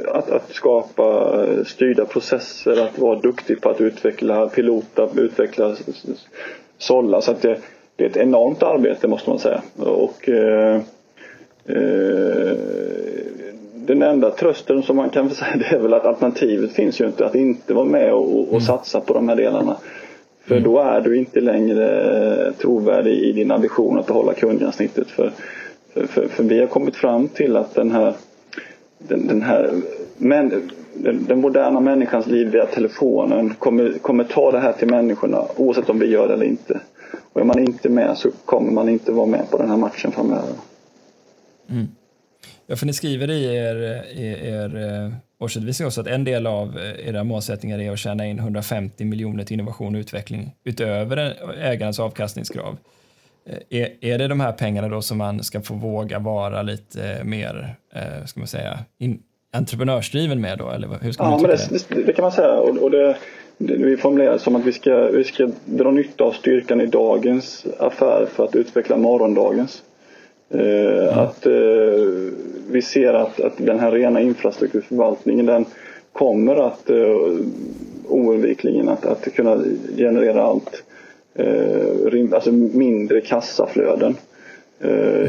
att, 0.08 0.30
att 0.30 0.54
skapa 0.54 1.46
styrda 1.66 2.06
processer, 2.06 2.84
att 2.84 3.00
vara 3.00 3.20
duktig 3.20 3.62
på 3.62 3.70
att 3.70 3.82
utveckla 3.82 4.50
pilota, 4.50 5.10
utveckla 5.16 5.76
sålla. 6.78 7.22
Så 7.22 7.32
att 7.32 7.42
det, 7.42 7.58
det 7.95 8.03
är 8.03 8.10
ett 8.10 8.17
enormt 8.17 8.63
arbete 8.63 9.08
måste 9.08 9.29
man 9.29 9.39
säga. 9.39 9.62
Och, 9.77 10.29
eh, 10.29 10.75
eh, 11.65 12.58
den 13.75 14.01
enda 14.01 14.32
trösten 14.32 14.84
som 14.84 14.95
man 14.95 15.10
kan 15.10 15.29
säga 15.29 15.56
det 15.56 15.75
är 15.75 15.79
väl 15.79 15.93
att 15.93 16.06
alternativet 16.06 16.71
finns 16.71 17.01
ju 17.01 17.06
inte 17.06 17.25
att 17.25 17.36
inte 17.36 17.73
vara 17.73 17.86
med 17.86 18.13
och, 18.13 18.39
och 18.39 18.47
mm. 18.49 18.62
satsa 18.62 19.01
på 19.01 19.13
de 19.13 19.29
här 19.29 19.36
delarna. 19.36 19.77
För 20.45 20.56
mm. 20.56 20.63
då 20.63 20.79
är 20.79 21.01
du 21.01 21.17
inte 21.17 21.41
längre 21.41 22.53
trovärdig 22.58 23.13
i 23.13 23.32
din 23.32 23.51
ambition 23.51 23.99
att 23.99 24.08
behålla 24.08 24.34
kundgränssnittet. 24.34 25.08
För, 25.08 25.32
för, 25.93 26.08
för, 26.08 26.27
för, 26.27 26.43
vi 26.43 26.60
har 26.60 26.67
kommit 26.67 26.95
fram 26.95 27.27
till 27.27 27.56
att 27.56 27.75
den 27.75 27.91
här, 27.91 28.13
den, 28.97 29.27
den 29.27 29.41
här 29.41 29.71
men, 30.17 30.69
den, 30.93 31.25
den, 31.27 31.41
moderna 31.41 31.79
människans 31.79 32.27
liv 32.27 32.51
via 32.51 32.65
telefonen 32.65 33.53
kommer, 33.60 33.93
kommer 34.01 34.23
ta 34.23 34.51
det 34.51 34.60
här 34.60 34.73
till 34.73 34.89
människorna 34.89 35.45
oavsett 35.56 35.89
om 35.89 35.99
vi 35.99 36.06
gör 36.06 36.27
det 36.27 36.34
eller 36.34 36.45
inte. 36.45 36.79
Och 37.34 37.41
är 37.41 37.46
man 37.46 37.60
inte 37.60 37.89
med 37.89 38.17
så 38.17 38.32
kommer 38.46 38.72
man 38.72 38.89
inte 38.89 39.12
vara 39.12 39.26
med 39.26 39.50
på 39.52 39.58
den 39.58 39.69
här 39.69 39.78
matchen 39.78 40.12
framöver. 40.12 40.54
Mm. 41.69 41.88
Ja, 42.67 42.76
för 42.76 42.86
ni 42.86 42.93
skriver 42.93 43.32
i 43.32 43.56
er, 43.56 44.06
i 44.13 44.50
er 44.50 44.76
eh, 44.76 45.13
årsredovisning 45.39 45.88
också 45.88 46.02
att 46.02 46.08
en 46.08 46.24
del 46.24 46.48
av 46.48 46.80
eh, 46.80 47.08
era 47.08 47.24
målsättningar 47.24 47.80
är 47.80 47.91
att 47.91 48.00
tjäna 48.00 48.26
in 48.26 48.39
150 48.39 49.06
miljoner 49.06 49.43
till 49.43 49.54
innovation 49.54 49.96
och 49.96 50.00
utveckling 50.00 50.56
utöver 50.63 51.17
ägarens 51.62 52.00
avkastningskrav. 52.00 52.78
Eh, 53.46 53.80
är, 53.80 53.89
är 54.02 54.17
det 54.17 54.28
de 54.28 54.39
här 54.39 54.52
pengarna 54.52 54.88
då 54.88 55.02
som 55.02 55.17
man 55.17 55.43
ska 55.43 55.62
få 55.62 55.74
våga 55.74 56.19
vara 56.19 56.62
lite 56.62 57.24
mer, 57.24 57.76
ska 58.26 58.39
man 58.39 58.48
säga, 58.48 58.80
in, 58.98 59.19
entreprenörsdriven 59.54 60.41
med 60.41 60.58
då? 60.58 60.69
Eller 60.69 60.88
hur 61.02 61.12
ska 61.12 61.24
man 61.24 61.32
ja, 61.32 61.48
men 61.48 61.50
det, 61.50 61.89
det, 61.89 62.04
det, 62.04 62.13
kan 62.13 62.24
man 62.24 62.32
säga. 62.32 62.54
Och, 62.54 62.78
och 62.78 62.91
det, 62.91 63.17
vi 63.67 63.97
formulerar 63.97 64.38
som 64.38 64.56
att 64.56 64.65
vi 64.65 64.71
ska, 64.71 65.08
vi 65.08 65.23
ska 65.23 65.49
dra 65.65 65.91
nytta 65.91 66.23
av 66.23 66.32
styrkan 66.32 66.82
i 66.82 66.86
dagens 66.86 67.65
affär 67.80 68.26
för 68.26 68.43
att 68.43 68.56
utveckla 68.56 68.97
morgondagens. 68.97 69.84
Eh, 70.49 71.04
mm. 71.04 71.19
Att 71.19 71.45
eh, 71.45 71.54
vi 72.71 72.82
ser 72.82 73.13
att, 73.13 73.39
att 73.39 73.54
den 73.58 73.80
här 73.80 73.91
rena 73.91 74.21
infrastrukturförvaltningen 74.21 75.45
den 75.45 75.65
kommer 76.13 76.56
att 76.56 76.89
eh, 76.89 77.17
oundvikligen 78.08 78.89
att, 78.89 79.06
att 79.06 79.34
kunna 79.36 79.63
generera 79.97 80.43
allt 80.43 80.84
alltså 82.34 82.52
mindre 82.52 83.21
kassaflöden 83.21 84.15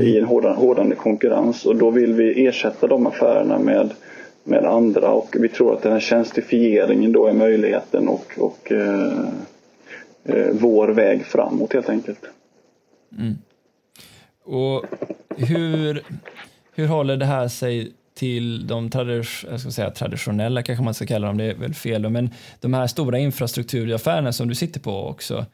i 0.00 0.18
en 0.18 0.24
hårdande 0.24 0.96
konkurrens 0.96 1.66
och 1.66 1.76
då 1.76 1.90
vill 1.90 2.12
vi 2.12 2.46
ersätta 2.46 2.86
de 2.86 3.06
affärerna 3.06 3.58
med, 3.58 3.90
med 4.44 4.64
andra 4.64 5.10
och 5.10 5.36
vi 5.40 5.48
tror 5.48 5.74
att 5.74 5.82
den 5.82 5.92
här 5.92 6.00
tjänstifieringen 6.00 7.12
då 7.12 7.26
är 7.26 7.32
möjligheten 7.32 8.08
och, 8.08 8.32
och 8.38 8.72
eh, 8.72 9.18
eh, 10.24 10.46
vår 10.52 10.88
väg 10.88 11.24
framåt 11.24 11.72
helt 11.72 11.88
enkelt. 11.88 12.20
Mm. 13.18 13.34
Och 14.44 14.84
hur, 15.36 16.02
hur 16.74 16.86
håller 16.86 17.16
det 17.16 17.26
här 17.26 17.48
sig 17.48 17.92
till 18.14 18.66
de 18.66 18.90
jag 19.50 19.60
ska 19.60 19.70
säga, 19.70 19.90
traditionella, 19.90 20.62
kanske 20.62 20.84
man 20.84 20.94
ska 20.94 21.06
kalla 21.06 21.26
dem, 21.26 21.38
det 21.38 21.44
är 21.44 21.54
väl 21.54 21.74
fel, 21.74 22.08
men 22.08 22.30
de 22.60 22.74
här 22.74 22.86
stora 22.86 23.18
infrastrukturaffärerna 23.18 24.32
som 24.32 24.48
du 24.48 24.54
sitter 24.54 24.80
på 24.80 25.08
också. 25.08 25.46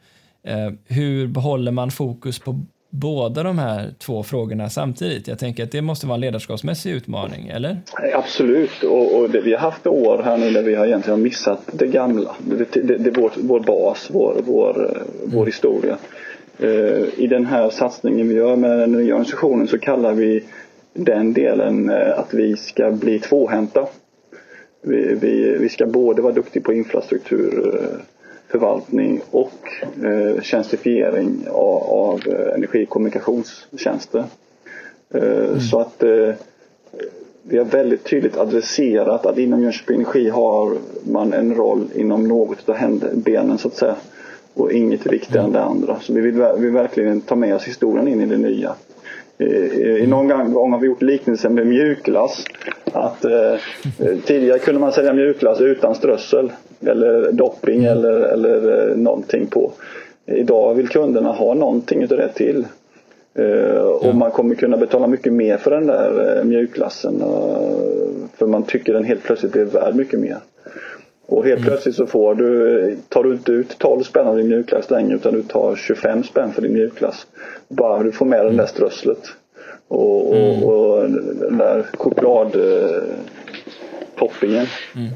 Eh, 0.43 0.71
hur 0.85 1.27
behåller 1.27 1.71
man 1.71 1.91
fokus 1.91 2.39
på 2.39 2.65
båda 2.91 3.43
de 3.43 3.59
här 3.59 3.93
två 3.99 4.23
frågorna 4.23 4.69
samtidigt? 4.69 5.27
Jag 5.27 5.39
tänker 5.39 5.63
att 5.63 5.71
det 5.71 5.81
måste 5.81 6.07
vara 6.07 6.15
en 6.15 6.21
ledarskapsmässig 6.21 6.91
utmaning, 6.91 7.47
eller? 7.47 7.77
Absolut, 8.13 8.83
och, 8.83 9.19
och 9.19 9.29
det, 9.29 9.41
vi 9.41 9.51
har 9.51 9.59
haft 9.59 9.87
år 9.87 10.21
här 10.25 10.37
nu 10.37 10.51
när 10.51 10.63
vi 10.63 10.75
har 10.75 10.85
egentligen 10.85 11.21
missat 11.21 11.61
det 11.71 11.87
gamla. 11.87 12.35
Det, 12.39 12.73
det, 12.73 12.97
det 12.97 13.09
är 13.09 13.21
vår, 13.21 13.31
vår 13.35 13.59
bas, 13.59 14.09
vår, 14.11 14.41
vår, 14.45 14.89
mm. 14.89 15.03
vår 15.25 15.45
historia. 15.45 15.97
Uh, 16.63 17.07
I 17.17 17.27
den 17.27 17.45
här 17.45 17.69
satsningen 17.69 18.29
vi 18.29 18.35
gör 18.35 18.55
med 18.55 18.79
den 18.79 18.91
nya 18.91 19.13
organisationen 19.13 19.67
så 19.67 19.79
kallar 19.79 20.13
vi 20.13 20.43
den 20.93 21.33
delen 21.33 21.89
uh, 21.89 22.19
att 22.19 22.33
vi 22.33 22.55
ska 22.57 22.91
bli 22.91 23.19
tvåhänta. 23.19 23.87
Vi, 24.81 25.17
vi, 25.21 25.57
vi 25.59 25.69
ska 25.69 25.85
både 25.85 26.21
vara 26.21 26.33
duktiga 26.33 26.63
på 26.63 26.73
infrastruktur 26.73 27.67
uh, 27.67 28.01
förvaltning 28.51 29.21
och 29.31 29.53
eh, 30.03 30.41
tjänstifiering 30.41 31.47
av, 31.49 31.83
av 31.83 32.21
eh, 32.27 32.55
energi 32.55 32.85
och 32.85 32.89
kommunikationstjänster. 32.89 34.23
Eh, 35.13 35.23
mm. 35.23 35.59
Så 35.59 35.79
att 35.79 36.03
eh, 36.03 36.33
vi 37.43 37.57
har 37.57 37.65
väldigt 37.65 38.03
tydligt 38.03 38.37
adresserat 38.37 39.25
att 39.25 39.37
inom 39.37 39.61
Jönköping 39.61 39.95
Energi 39.95 40.29
har 40.29 40.77
man 41.03 41.33
en 41.33 41.55
roll 41.55 41.87
inom 41.95 42.27
något 42.27 42.69
av 42.69 43.03
benen 43.13 43.57
så 43.57 43.67
att 43.67 43.75
säga 43.75 43.95
och 44.53 44.71
inget 44.71 45.05
viktigare 45.05 45.45
mm. 45.45 45.55
än 45.55 45.61
det 45.61 45.63
andra. 45.63 45.99
Så 45.99 46.13
vi 46.13 46.21
vill, 46.21 46.45
vill 46.57 46.71
verkligen 46.71 47.21
ta 47.21 47.35
med 47.35 47.55
oss 47.55 47.63
historien 47.63 48.07
in 48.07 48.21
i 48.21 48.25
det 48.25 48.37
nya. 48.37 48.75
I 49.97 50.07
någon 50.07 50.53
gång 50.53 50.71
har 50.71 50.79
vi 50.79 50.87
gjort 50.87 51.01
liknelsen 51.01 51.53
med 51.53 51.67
mjukglass. 51.67 52.45
Att, 52.93 53.25
eh, 53.25 53.55
tidigare 54.25 54.59
kunde 54.59 54.79
man 54.79 54.91
sälja 54.91 55.13
mjukglass 55.13 55.61
utan 55.61 55.95
strössel 55.95 56.51
eller 56.87 57.31
dopping 57.31 57.83
mm. 57.83 57.91
eller, 57.91 58.19
eller 58.19 58.89
eh, 58.89 58.97
någonting 58.97 59.47
på. 59.47 59.71
Idag 60.25 60.73
vill 60.73 60.87
kunderna 60.87 61.31
ha 61.31 61.53
någonting 61.53 62.03
utav 62.03 62.17
det 62.17 62.29
till. 62.29 62.65
Eh, 63.33 63.81
och 63.81 64.15
man 64.15 64.31
kommer 64.31 64.55
kunna 64.55 64.77
betala 64.77 65.07
mycket 65.07 65.33
mer 65.33 65.57
för 65.57 65.71
den 65.71 65.87
där 65.87 66.37
eh, 66.37 66.43
mjukglassen. 66.43 67.23
För 68.37 68.47
man 68.47 68.63
tycker 68.63 68.93
den 68.93 69.03
helt 69.03 69.23
plötsligt 69.23 69.51
blir 69.51 69.65
värd 69.65 69.95
mycket 69.95 70.19
mer. 70.19 70.37
Och 71.27 71.45
helt 71.45 71.59
mm. 71.59 71.67
plötsligt 71.67 71.95
så 71.95 72.05
får 72.05 72.35
du, 72.35 72.97
tar 73.09 73.23
du 73.23 73.31
inte 73.31 73.51
ut 73.51 73.77
12 73.77 74.03
spänn 74.03 74.27
av 74.27 74.37
din 74.37 74.47
mjukglass 74.47 74.89
längre 74.89 75.15
utan 75.15 75.33
du 75.33 75.43
tar 75.43 75.75
25 75.75 76.23
spänn 76.23 76.53
för 76.53 76.61
din 76.61 76.73
mjukglass. 76.73 77.27
Bara 77.67 78.03
du 78.03 78.11
får 78.11 78.25
med 78.25 78.45
det 78.45 78.51
där 78.51 78.65
strösslet. 78.65 79.21
Och, 79.87 80.29
och, 80.29 80.35
mm. 80.35 80.63
och 80.63 81.09
den 81.39 81.57
där 81.57 81.85
chokladtoppingen. 81.93 84.65
Mm. 84.95 85.09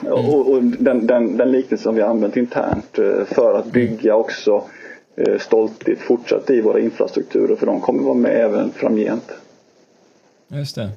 Mm. 0.00 0.12
Och, 0.12 0.52
och 0.52 0.62
den, 0.62 1.06
den, 1.06 1.36
den 1.36 1.52
liknelsen 1.52 1.94
vi 1.94 2.00
har 2.00 2.08
använt 2.08 2.36
internt 2.36 2.98
eh, 2.98 3.24
för 3.24 3.58
att 3.58 3.72
bygga 3.72 4.14
också 4.14 4.64
eh, 5.16 5.38
stolthet 5.38 5.98
fortsatt 5.98 6.50
i 6.50 6.60
våra 6.60 6.80
infrastrukturer 6.80 7.56
för 7.56 7.66
de 7.66 7.80
kommer 7.80 8.02
vara 8.02 8.14
med 8.14 8.44
även 8.44 8.72
framgent. 8.72 9.32
Just 10.48 10.74
det. 10.74 10.90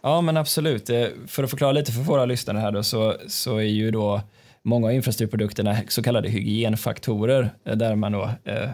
Ja, 0.00 0.20
men 0.20 0.36
absolut. 0.36 0.90
Eh, 0.90 1.06
för 1.26 1.42
att 1.42 1.50
förklara 1.50 1.72
lite 1.72 1.92
för 1.92 2.00
våra 2.00 2.24
lyssnare 2.24 2.58
här 2.58 2.72
då, 2.72 2.82
så, 2.82 3.14
så 3.28 3.56
är 3.56 3.62
ju 3.62 3.90
då 3.90 4.20
många 4.62 4.86
av 4.86 4.92
infrastrukturprodukterna 4.92 5.76
så 5.88 6.02
kallade 6.02 6.28
hygienfaktorer 6.28 7.50
där 7.64 7.94
man 7.94 8.12
då 8.12 8.30
eh, 8.44 8.68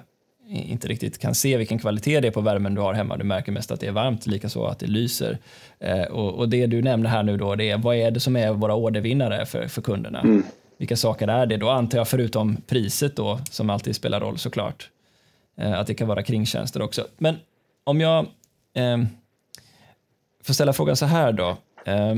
inte 0.51 0.89
riktigt 0.89 1.19
kan 1.19 1.35
se 1.35 1.57
vilken 1.57 1.79
kvalitet 1.79 2.21
det 2.21 2.29
är 2.29 2.33
på 2.33 2.41
värmen 2.41 2.75
du 2.75 2.81
har 2.81 2.95
hemma. 2.95 3.17
Du 3.17 3.25
märker 3.25 3.53
mest 3.53 3.71
att 3.71 3.81
det 3.81 3.87
är 3.87 3.93
varmt, 3.93 4.27
likaså 4.27 4.65
att 4.65 4.79
det 4.79 4.87
lyser. 4.87 5.39
Eh, 5.79 6.03
och, 6.03 6.35
och, 6.35 6.49
det 6.49 6.67
du 6.67 6.83
nämner 6.83 7.11
här 7.11 7.23
nu 7.23 7.37
då, 7.37 7.55
det 7.55 7.71
är 7.71 7.79
vad 7.79 7.97
är 7.97 8.11
det 8.11 8.21
som 8.21 8.37
är 8.37 8.53
våra 8.53 8.75
ordervinnare 8.75 9.47
för, 9.47 9.69
för 9.69 9.83
kunderna? 9.83 10.21
Mm. 10.21 10.43
Vilka 10.79 10.97
saker 10.97 11.29
är 11.29 11.47
det? 11.47 11.57
Då 11.57 11.69
antar 11.69 11.99
jag 11.99 12.09
förutom 12.09 12.57
priset 12.57 13.17
då, 13.17 13.41
som 13.51 13.71
alltid 13.71 13.97
spelar 13.97 14.21
roll 14.21 14.39
såklart, 14.39 14.91
eh, 15.57 15.73
att 15.73 15.87
det 15.87 15.95
kan 15.95 16.09
vara 16.09 16.23
kringtjänster 16.23 16.83
också. 16.83 17.07
Men 17.19 17.37
om 17.85 18.01
jag 18.01 18.27
eh, 18.75 18.99
får 20.43 20.55
ställa 20.55 20.73
frågan 20.73 20.97
så 20.97 21.07
här 21.07 21.33
då. 21.33 21.57
Eh, 21.85 22.15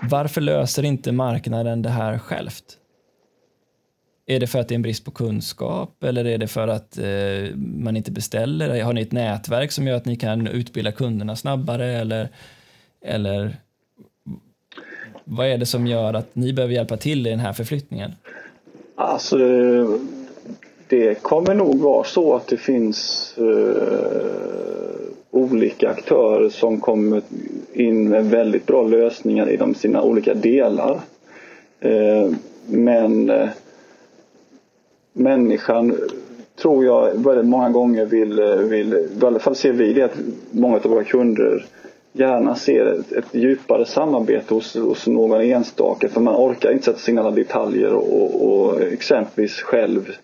varför 0.00 0.40
löser 0.40 0.84
inte 0.84 1.12
marknaden 1.12 1.82
det 1.82 1.90
här 1.90 2.18
självt? 2.18 2.64
Är 4.30 4.40
det 4.40 4.46
för 4.46 4.58
att 4.58 4.68
det 4.68 4.72
är 4.72 4.76
en 4.76 4.82
brist 4.82 5.04
på 5.04 5.10
kunskap 5.10 6.04
eller 6.04 6.24
är 6.24 6.38
det 6.38 6.46
för 6.46 6.68
att 6.68 6.98
eh, 6.98 7.56
man 7.56 7.96
inte 7.96 8.10
beställer? 8.10 8.82
Har 8.82 8.92
ni 8.92 9.02
ett 9.02 9.12
nätverk 9.12 9.72
som 9.72 9.86
gör 9.86 9.96
att 9.96 10.04
ni 10.04 10.16
kan 10.16 10.46
utbilda 10.46 10.92
kunderna 10.92 11.36
snabbare 11.36 11.86
eller, 11.86 12.28
eller 13.04 13.56
vad 15.24 15.46
är 15.46 15.58
det 15.58 15.66
som 15.66 15.86
gör 15.86 16.14
att 16.14 16.34
ni 16.34 16.52
behöver 16.52 16.74
hjälpa 16.74 16.96
till 16.96 17.26
i 17.26 17.30
den 17.30 17.38
här 17.38 17.52
förflyttningen? 17.52 18.12
Alltså, 18.94 19.38
det 20.88 21.22
kommer 21.22 21.54
nog 21.54 21.80
vara 21.80 22.04
så 22.04 22.34
att 22.34 22.46
det 22.46 22.56
finns 22.56 23.34
eh, 23.38 23.82
olika 25.30 25.90
aktörer 25.90 26.48
som 26.48 26.80
kommer 26.80 27.22
in 27.72 28.08
med 28.08 28.30
väldigt 28.30 28.66
bra 28.66 28.82
lösningar 28.82 29.50
inom 29.54 29.74
sina 29.74 30.02
olika 30.02 30.34
delar. 30.34 31.00
Eh, 31.80 32.30
men 32.66 33.30
eh, 33.30 33.48
människan 35.18 35.96
tror 36.56 36.84
jag 36.84 37.24
väldigt 37.24 37.46
många 37.46 37.70
gånger 37.70 38.06
vill, 38.06 38.40
vill 38.68 38.94
i 38.94 39.26
alla 39.26 39.38
fall 39.38 39.54
ser 39.54 39.72
vi 39.72 39.92
det 39.92 40.02
att 40.02 40.18
många 40.50 40.76
av 40.76 40.82
våra 40.82 41.04
kunder 41.04 41.66
gärna 42.12 42.54
ser 42.54 42.86
ett, 42.86 43.12
ett 43.12 43.34
djupare 43.34 43.86
samarbete 43.86 44.54
hos, 44.54 44.76
hos 44.76 45.06
någon 45.06 45.40
enstaka 45.40 46.08
för 46.08 46.20
man 46.20 46.36
orkar 46.36 46.72
inte 46.72 46.84
sätta 46.84 46.98
sig 46.98 47.12
in 47.12 47.18
i 47.18 47.20
alla 47.20 47.30
detaljer 47.30 47.92
och, 47.92 48.52
och 48.52 48.82
exempelvis 48.82 49.60
själv 49.60 50.16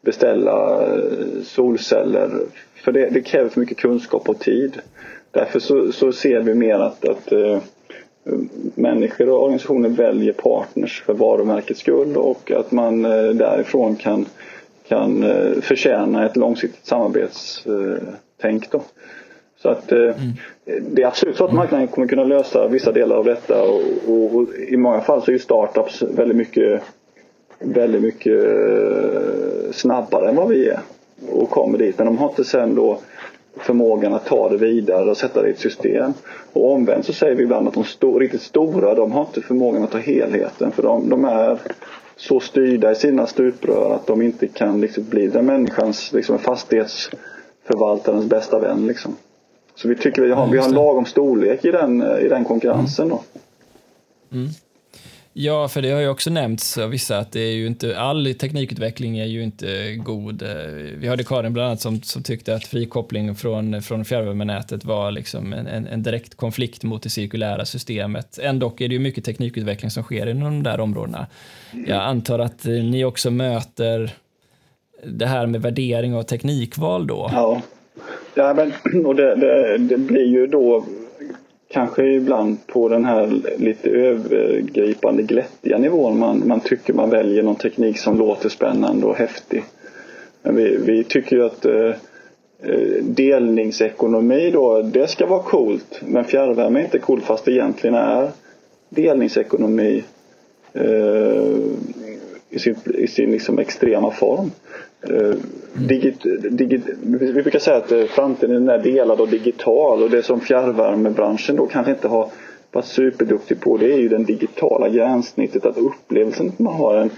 beställa 0.00 0.82
eh, 0.94 1.42
solceller 1.42 2.30
för 2.74 2.92
det, 2.92 3.08
det, 3.08 3.20
kräver 3.20 3.48
för 3.48 3.60
mycket 3.60 3.76
kunskap 3.76 4.28
och 4.28 4.38
tid. 4.38 4.78
Därför 5.30 5.58
så, 5.60 5.92
så 5.92 6.12
ser 6.12 6.40
vi 6.40 6.54
mer 6.54 6.78
att, 6.78 7.08
att 7.08 7.32
uh, 7.32 7.58
människor 8.74 9.28
och 9.28 9.42
organisationer 9.42 9.88
väljer 9.88 10.32
partners 10.32 11.02
för 11.06 11.14
varumärkets 11.14 11.80
skull 11.80 12.16
och 12.16 12.50
att 12.50 12.72
man 12.72 13.06
uh, 13.06 13.34
därifrån 13.34 13.96
kan, 13.96 14.26
kan 14.88 15.24
uh, 15.24 15.60
förtjäna 15.60 16.26
ett 16.26 16.36
långsiktigt 16.36 16.86
samarbetstänk. 16.86 18.70
Då. 18.70 18.82
Så 19.62 19.68
att 19.68 19.92
mm. 19.92 20.14
det 20.90 21.02
är 21.02 21.06
absolut 21.06 21.36
så 21.36 21.44
att 21.44 21.52
marknaden 21.52 21.88
kommer 21.88 22.06
kunna 22.06 22.24
lösa 22.24 22.68
vissa 22.68 22.92
delar 22.92 23.16
av 23.16 23.24
detta 23.24 23.62
och, 23.62 23.82
och, 24.08 24.34
och 24.34 24.54
i 24.68 24.76
många 24.76 25.00
fall 25.00 25.22
så 25.22 25.30
är 25.30 25.32
ju 25.32 25.38
startups 25.38 26.02
väldigt 26.02 26.36
mycket 26.36 26.82
väldigt 27.58 28.02
mycket 28.02 28.44
snabbare 29.72 30.28
än 30.28 30.36
vad 30.36 30.48
vi 30.48 30.68
är 30.68 30.80
och 31.32 31.50
kommer 31.50 31.78
dit. 31.78 31.98
Men 31.98 32.06
de 32.06 32.18
har 32.18 32.28
inte 32.28 32.44
sen 32.44 32.74
då 32.74 32.98
förmågan 33.62 34.14
att 34.14 34.26
ta 34.26 34.48
det 34.48 34.56
vidare 34.56 35.10
och 35.10 35.16
sätta 35.16 35.42
det 35.42 35.48
i 35.48 35.50
ett 35.50 35.58
system. 35.58 36.12
Och 36.52 36.72
omvänt 36.72 37.06
så 37.06 37.12
säger 37.12 37.34
vi 37.34 37.42
ibland 37.42 37.68
att 37.68 37.74
de 37.74 37.84
sto 37.84 38.18
riktigt 38.18 38.42
stora 38.42 38.94
de 38.94 39.12
har 39.12 39.20
inte 39.20 39.40
förmågan 39.40 39.82
att 39.82 39.90
ta 39.90 39.98
helheten 39.98 40.72
för 40.72 40.82
de, 40.82 41.08
de 41.08 41.24
är 41.24 41.58
så 42.16 42.40
styrda 42.40 42.92
i 42.92 42.94
sina 42.94 43.26
stuprör 43.26 43.94
att 43.94 44.06
de 44.06 44.22
inte 44.22 44.48
kan 44.48 44.80
liksom 44.80 45.04
bli 45.04 45.26
den 45.26 45.46
människans, 45.46 46.12
liksom 46.12 46.38
fastighetsförvaltarens 46.38 48.26
bästa 48.26 48.58
vän. 48.58 48.86
Liksom. 48.86 49.16
Så 49.74 49.88
vi 49.88 49.96
tycker 49.96 50.22
vi 50.22 50.30
har, 50.30 50.46
vi 50.46 50.58
har 50.58 50.68
en 50.68 50.74
lagom 50.74 51.04
storlek 51.04 51.64
i 51.64 51.70
den, 51.70 52.02
i 52.02 52.28
den 52.28 52.44
konkurrensen. 52.44 53.08
Då. 53.08 53.22
Mm. 54.32 54.48
Ja, 55.40 55.68
för 55.68 55.82
det 55.82 55.90
har 55.90 56.00
ju 56.00 56.08
också 56.08 56.30
nämnts 56.30 56.78
av 56.78 56.90
vissa 56.90 57.18
att 57.18 57.32
det 57.32 57.40
är 57.40 57.52
ju 57.52 57.66
inte, 57.66 57.98
all 57.98 58.34
teknikutveckling 58.34 59.18
är 59.18 59.24
ju 59.24 59.42
inte 59.42 59.94
god. 59.94 60.42
Eh, 60.42 60.48
vi 60.98 61.08
hörde 61.08 61.24
Karin 61.24 61.52
bland 61.52 61.66
annat 61.66 61.80
som, 61.80 62.02
som 62.02 62.22
tyckte 62.22 62.54
att 62.54 62.64
frikoppling 62.64 63.34
från, 63.34 63.82
från 63.82 64.04
fjärrvärmenätet 64.04 64.84
var 64.84 65.10
liksom 65.10 65.52
en, 65.52 65.66
en, 65.66 65.86
en, 65.86 66.02
direkt 66.02 66.34
konflikt 66.34 66.82
mot 66.82 67.02
det 67.02 67.10
cirkulära 67.10 67.64
systemet. 67.64 68.38
Ändå 68.42 68.66
är 68.78 68.88
det 68.88 68.94
ju 68.94 68.98
mycket 68.98 69.24
teknikutveckling 69.24 69.90
som 69.90 70.02
sker 70.02 70.26
inom 70.26 70.44
de 70.44 70.62
där 70.62 70.80
områdena. 70.80 71.26
Jag 71.86 72.02
antar 72.02 72.38
att 72.38 72.66
eh, 72.66 72.72
ni 72.72 73.04
också 73.04 73.30
möter 73.30 74.10
det 75.04 75.26
här 75.26 75.46
med 75.46 75.62
värdering 75.62 76.14
av 76.14 76.22
teknikval 76.22 77.06
då? 77.06 77.30
Ja, 77.32 77.62
ja 78.34 78.54
men, 78.54 78.72
och 79.06 79.14
det, 79.14 79.34
det, 79.34 79.78
det 79.78 79.98
blir 79.98 80.26
ju 80.26 80.46
då 80.46 80.84
kanske 81.68 82.06
ibland 82.06 82.66
på 82.66 82.88
den 82.88 83.04
här 83.04 83.40
lite 83.56 83.90
övergripande 83.90 85.22
glättiga 85.22 85.78
nivån 85.78 86.18
man, 86.18 86.42
man 86.46 86.60
tycker 86.60 86.92
man 86.92 87.10
väljer 87.10 87.42
någon 87.42 87.56
teknik 87.56 87.98
som 87.98 88.18
låter 88.18 88.48
spännande 88.48 89.06
och 89.06 89.16
häftig. 89.16 89.64
Men 90.42 90.56
vi, 90.56 90.76
vi 90.76 91.04
tycker 91.04 91.36
ju 91.36 91.44
att 91.44 91.64
eh, 91.64 91.92
eh 92.62 93.02
delningsekonomi 93.02 94.50
då, 94.50 94.82
det 94.82 95.06
ska 95.10 95.26
vara 95.26 95.42
coolt. 95.42 96.00
Men 96.06 96.24
fjärrvärme 96.24 96.80
är 96.80 96.84
inte 96.84 96.98
coolt 96.98 97.24
fast 97.24 97.44
det 97.44 97.52
egentligen 97.52 97.96
är 97.96 98.30
delningsekonomi 98.88 100.04
eh, 100.72 101.42
i 102.50 102.58
sin, 102.58 102.76
i 102.94 103.06
sin 103.06 103.30
liksom 103.30 103.58
extrema 103.58 104.10
form. 104.10 104.50
Eh, 105.02 105.34
digit, 105.72 106.26
digit, 106.50 106.82
vi 107.02 107.42
brukar 107.42 107.58
säga 107.58 107.76
att 107.76 107.92
eh, 107.92 108.04
framtiden 108.04 108.68
är 108.68 108.78
delad 108.78 109.20
och 109.20 109.28
digital 109.28 110.02
och 110.02 110.10
det 110.10 110.22
som 110.22 110.40
fjärrvärmebranschen 110.40 111.56
då 111.56 111.66
kanske 111.66 111.92
inte 111.92 112.08
har 112.08 112.30
varit 112.72 112.86
superduktig 112.86 113.60
på 113.60 113.76
det 113.76 113.92
är 113.92 113.98
ju 113.98 114.08
den 114.08 114.24
digitala 114.24 114.88
gränssnittet, 114.88 115.66
att 115.66 115.78
upplevelsen 115.78 116.48
att 116.48 116.58
man 116.58 116.74
har 116.74 116.96
en, 116.96 117.10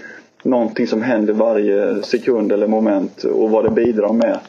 någonting 0.43 0.87
som 0.87 1.01
händer 1.01 1.33
varje 1.33 2.03
sekund 2.03 2.51
eller 2.51 2.67
moment 2.67 3.23
och 3.23 3.49
vad 3.49 3.63
det 3.63 3.69
bidrar 3.69 4.13
med. 4.13 4.39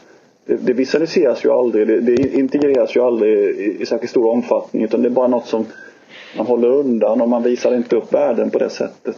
Det, 0.45 0.55
det 0.55 0.73
visualiseras 0.73 1.45
ju 1.45 1.51
aldrig, 1.51 1.87
det, 1.87 1.99
det, 1.99 2.37
integreras 2.37 2.95
ju 2.95 3.01
aldrig 3.01 3.33
i, 3.33 3.77
i 3.79 3.85
särskilt 3.85 4.11
stor 4.11 4.27
omfattning 4.27 4.83
utan 4.83 5.01
det 5.01 5.07
är 5.07 5.11
bara 5.11 5.27
något 5.27 5.47
som 5.47 5.65
man 6.37 6.45
håller 6.45 6.67
undan 6.67 7.21
och 7.21 7.29
man 7.29 7.43
visar 7.43 7.75
inte 7.75 7.95
upp 7.95 8.13
världen 8.13 8.49
på 8.49 8.59
det 8.59 8.69
sättet. 8.69 9.17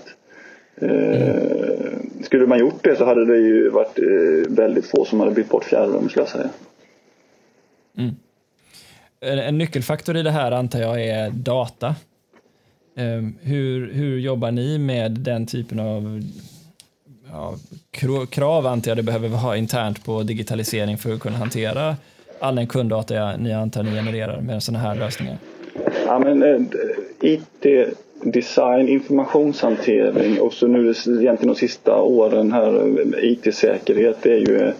Mm. 0.81 2.23
Skulle 2.23 2.47
man 2.47 2.59
gjort 2.59 2.83
det 2.83 2.95
så 2.95 3.05
hade 3.05 3.25
det 3.25 3.37
ju 3.37 3.69
varit 3.69 3.99
eh, 3.99 4.55
väldigt 4.55 4.85
få 4.85 5.05
som 5.05 5.19
hade 5.19 5.31
bytt 5.31 5.49
bort 5.49 5.63
fjärrvärme 5.63 6.09
skulle 6.09 6.21
jag 6.21 6.29
säga. 6.29 6.49
Mm. 7.97 8.15
En 9.19 9.57
nyckelfaktor 9.57 10.17
i 10.17 10.23
det 10.23 10.31
här 10.31 10.51
antar 10.51 10.79
jag 10.79 11.03
är 11.03 11.29
data. 11.29 11.95
Ehm, 12.95 13.35
hur, 13.41 13.93
hur 13.93 14.19
jobbar 14.19 14.51
ni 14.51 14.77
med 14.77 15.11
den 15.11 15.45
typen 15.45 15.79
av 15.79 16.21
ja, 17.31 17.55
krav 18.29 18.67
antar 18.67 18.91
jag 18.91 18.97
det 18.97 19.03
behöver 19.03 19.29
ha 19.29 19.55
internt 19.55 20.05
på 20.05 20.23
digitalisering 20.23 20.97
för 20.97 21.13
att 21.13 21.19
kunna 21.19 21.37
hantera 21.37 21.95
all 22.39 22.55
den 22.55 22.67
kunddata 22.67 23.37
ni 23.37 23.53
antar 23.53 23.83
ni 23.83 23.91
genererar 23.91 24.41
med 24.41 24.63
sådana 24.63 24.83
här 24.83 24.95
lösningar? 24.95 25.37
Ja, 26.05 26.19
men, 26.19 26.43
eh, 26.43 26.61
IT 27.21 27.65
design, 28.31 28.87
informationshantering 28.87 30.41
och 30.41 30.53
så 30.53 30.67
nu 30.67 30.89
egentligen 30.89 31.47
de 31.47 31.55
sista 31.55 32.01
åren 32.01 32.51
här 32.51 32.95
IT-säkerhet 33.23 34.17
det 34.21 34.33
är 34.33 34.39
ju 34.39 34.71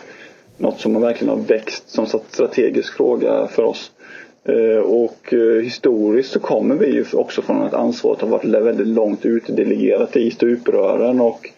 något 0.58 0.80
som 0.80 1.02
verkligen 1.02 1.38
har 1.38 1.46
växt 1.46 1.90
som 1.90 2.06
strategisk 2.06 2.94
fråga 2.94 3.48
för 3.48 3.64
oss. 3.64 3.92
Eh, 4.48 4.80
och 4.80 5.34
eh, 5.34 5.64
historiskt 5.64 6.32
så 6.32 6.40
kommer 6.40 6.76
vi 6.76 6.94
ju 6.94 7.06
också 7.14 7.42
från 7.42 7.62
att 7.62 7.74
ansvaret 7.74 8.22
har 8.22 8.28
varit 8.28 8.46
väldigt 8.46 8.88
långt 8.88 9.26
utdelegerat 9.26 10.18
i 10.18 10.32
stuprören 10.32 11.22
och 11.22 11.50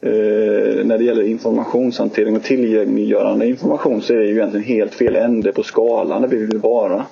eh, 0.00 0.84
när 0.84 0.98
det 0.98 1.04
gäller 1.04 1.22
informationshantering 1.22 2.36
och 2.36 2.42
tillgängliggörande 2.42 3.46
information 3.46 4.02
så 4.02 4.12
är 4.12 4.18
det 4.18 4.26
ju 4.26 4.32
egentligen 4.32 4.66
helt 4.66 4.94
fel 4.94 5.16
ände 5.16 5.52
på 5.52 5.62
skalan 5.62 6.22
där 6.22 6.28
vi 6.28 6.36
vill 6.36 6.58
vara. 6.58 7.04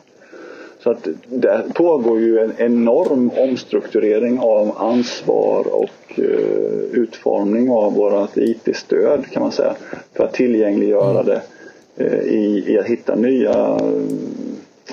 Så 0.82 0.90
att 0.90 1.08
det 1.28 1.62
pågår 1.74 2.20
ju 2.20 2.38
en 2.38 2.52
enorm 2.58 3.30
omstrukturering 3.38 4.38
av 4.38 4.78
ansvar 4.78 5.66
och 5.74 6.18
uh, 6.18 6.24
utformning 6.92 7.70
av 7.70 7.94
vårt 7.94 8.36
IT-stöd 8.36 9.26
kan 9.30 9.42
man 9.42 9.52
säga. 9.52 9.74
För 10.12 10.24
att 10.24 10.32
tillgängliggöra 10.32 11.22
det 11.22 11.42
uh, 12.00 12.22
i, 12.22 12.64
i, 12.66 12.78
att 12.78 12.86
hitta 12.86 13.14
nya 13.14 13.80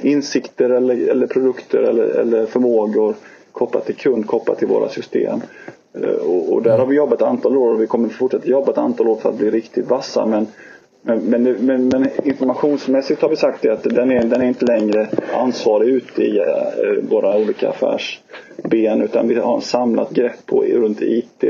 insikter 0.02 0.70
eller, 0.70 1.08
eller 1.08 1.28
produkter 1.28 1.80
eller, 1.84 2.04
eller 2.04 2.46
förmågor 2.46 3.16
kopplat 3.52 3.86
till 3.86 3.96
kund, 3.96 4.28
kopplat 4.28 4.60
till 4.60 4.68
våra 4.68 4.90
system. 4.90 5.42
Och, 6.22 6.54
och, 6.54 6.62
där 6.62 6.78
har 6.78 6.86
vi 6.86 6.96
jobbat 6.96 7.22
ett 7.22 7.28
antal 7.28 7.58
år 7.58 7.74
och 7.74 7.82
vi 7.82 7.88
kommer 7.88 8.10
fortsätta 8.10 8.48
jobba 8.48 8.72
ett 8.72 8.78
antal 8.78 9.08
år 9.08 9.16
för 9.16 9.30
att 9.30 9.38
bli 9.38 9.52
riktigt 9.52 9.90
vassa. 9.90 10.26
Men 10.26 10.48
men, 11.08 11.20
men, 11.20 11.44
men, 11.44 11.88
men, 11.88 12.08
informationsmässigt 12.24 13.22
har 13.22 13.30
vi 13.30 13.36
sagt 13.36 13.62
det 13.62 13.70
att 13.70 13.84
den 13.84 14.12
är, 14.12 14.24
den 14.24 14.42
är 14.42 14.46
inte 14.46 14.66
längre 14.66 15.08
ansvarig 15.34 15.90
ute 15.90 16.24
i 16.24 16.38
eh, 16.38 17.10
våra 17.10 17.38
olika 17.38 17.70
affärsben 17.70 19.02
utan 19.02 19.28
vi 19.28 19.36
har 19.36 19.58
ett 19.58 19.64
samlat 19.64 20.12
grepp 20.12 20.46
på, 20.46 20.64
runt 20.64 21.02
IT, 21.02 21.44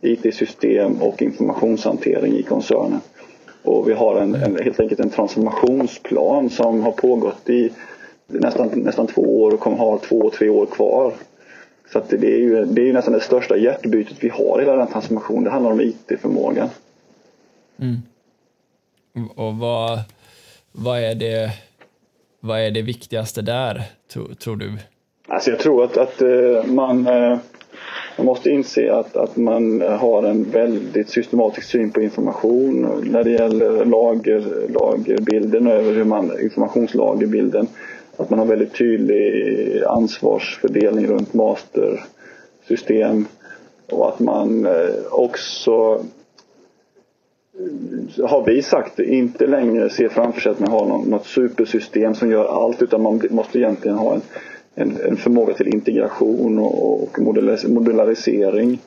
IT-system 0.00 1.02
och 1.02 1.22
informationshantering 1.22 2.34
i 2.34 2.42
koncernen. 2.42 3.00
Och 3.62 3.88
vi 3.88 3.92
har 3.92 4.20
en, 4.20 4.34
en, 4.34 4.56
helt 4.56 4.80
enkelt 4.80 5.00
en 5.00 5.10
transformationsplan 5.10 6.50
som 6.50 6.80
har 6.80 6.92
pågått 6.92 7.50
i 7.50 7.70
nästan, 8.26 8.68
nästan 8.74 9.06
två 9.06 9.42
år 9.42 9.54
och 9.54 9.60
kommer 9.60 9.76
ha 9.76 9.98
två, 9.98 10.30
tre 10.30 10.48
år 10.48 10.66
kvar. 10.66 11.12
Så 11.92 11.98
att 11.98 12.08
det, 12.08 12.34
är 12.34 12.38
ju, 12.38 12.64
det 12.64 12.82
är 12.82 12.86
ju 12.86 12.92
nästan 12.92 13.14
det 13.14 13.20
största 13.20 13.56
hjärtbytet 13.56 14.16
vi 14.20 14.28
har 14.28 14.60
i 14.60 14.64
hela 14.64 14.76
den 14.76 14.86
transformationen. 14.86 15.44
Det 15.44 15.50
handlar 15.50 15.72
om 15.72 15.80
IT-förmågan. 15.80 16.68
Mm. 17.80 17.96
Och 19.36 19.54
vad, 19.54 20.00
vad, 20.72 20.98
är 20.98 21.14
det, 21.14 21.50
vad 22.40 22.60
är 22.60 22.70
det 22.70 22.82
viktigaste 22.82 23.42
där, 23.42 23.82
tror, 24.12 24.34
tror 24.34 24.56
du? 24.56 24.72
Alltså 25.28 25.50
jag 25.50 25.58
tror 25.58 25.84
att, 25.84 25.96
att 25.96 26.22
eh, 26.22 26.64
man, 26.64 27.06
eh, 27.06 27.38
man 28.16 28.26
måste 28.26 28.50
inse 28.50 28.94
att, 28.94 29.16
att 29.16 29.36
man 29.36 29.80
har 29.80 30.22
en 30.22 30.50
väldigt 30.50 31.10
systematisk 31.10 31.68
syn 31.68 31.90
på 31.90 32.00
information 32.00 33.02
när 33.04 33.24
det 33.24 33.30
gäller 33.30 33.84
lager, 33.84 34.68
lagerbilden 34.68 35.66
över 35.66 35.92
hur 35.92 36.04
man, 36.04 36.40
informationslagerbilden. 36.42 37.66
Att 38.16 38.30
man 38.30 38.38
har 38.38 38.46
väldigt 38.46 38.74
tydlig 38.74 39.82
ansvarsfördelning 39.86 41.06
runt 41.06 41.34
mastersystem 41.34 43.26
och 43.90 44.08
att 44.08 44.20
man 44.20 44.66
eh, 44.66 44.94
också 45.10 46.04
har 48.24 48.44
vi 48.44 48.62
sagt 48.62 48.98
inte 48.98 49.46
längre 49.46 49.90
ser 49.90 50.08
framför 50.08 50.40
sig 50.40 50.52
att 50.52 50.60
man 50.60 50.70
har 50.70 50.86
något 50.86 51.26
supersystem 51.26 52.14
som 52.14 52.30
gör 52.30 52.64
allt 52.64 52.82
utan 52.82 53.02
man 53.02 53.22
måste 53.30 53.58
egentligen 53.58 53.98
ha 53.98 54.14
en, 54.14 54.20
en, 54.74 54.96
en 55.08 55.16
förmåga 55.16 55.54
till 55.54 55.68
integration 55.68 56.58
och, 56.58 57.18
modularisering. 57.68 58.78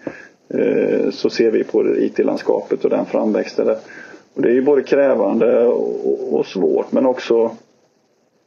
Eh, 0.53 1.09
så 1.11 1.29
ser 1.29 1.51
vi 1.51 1.63
på 1.63 1.97
IT-landskapet 1.97 2.83
och 2.83 2.89
den 2.89 3.05
framväxten. 3.05 3.75
Och 4.33 4.41
det 4.41 4.49
är 4.49 4.53
ju 4.53 4.61
både 4.61 4.83
krävande 4.83 5.65
och, 5.65 6.33
och 6.33 6.45
svårt 6.45 6.91
men 6.91 7.05
också 7.05 7.51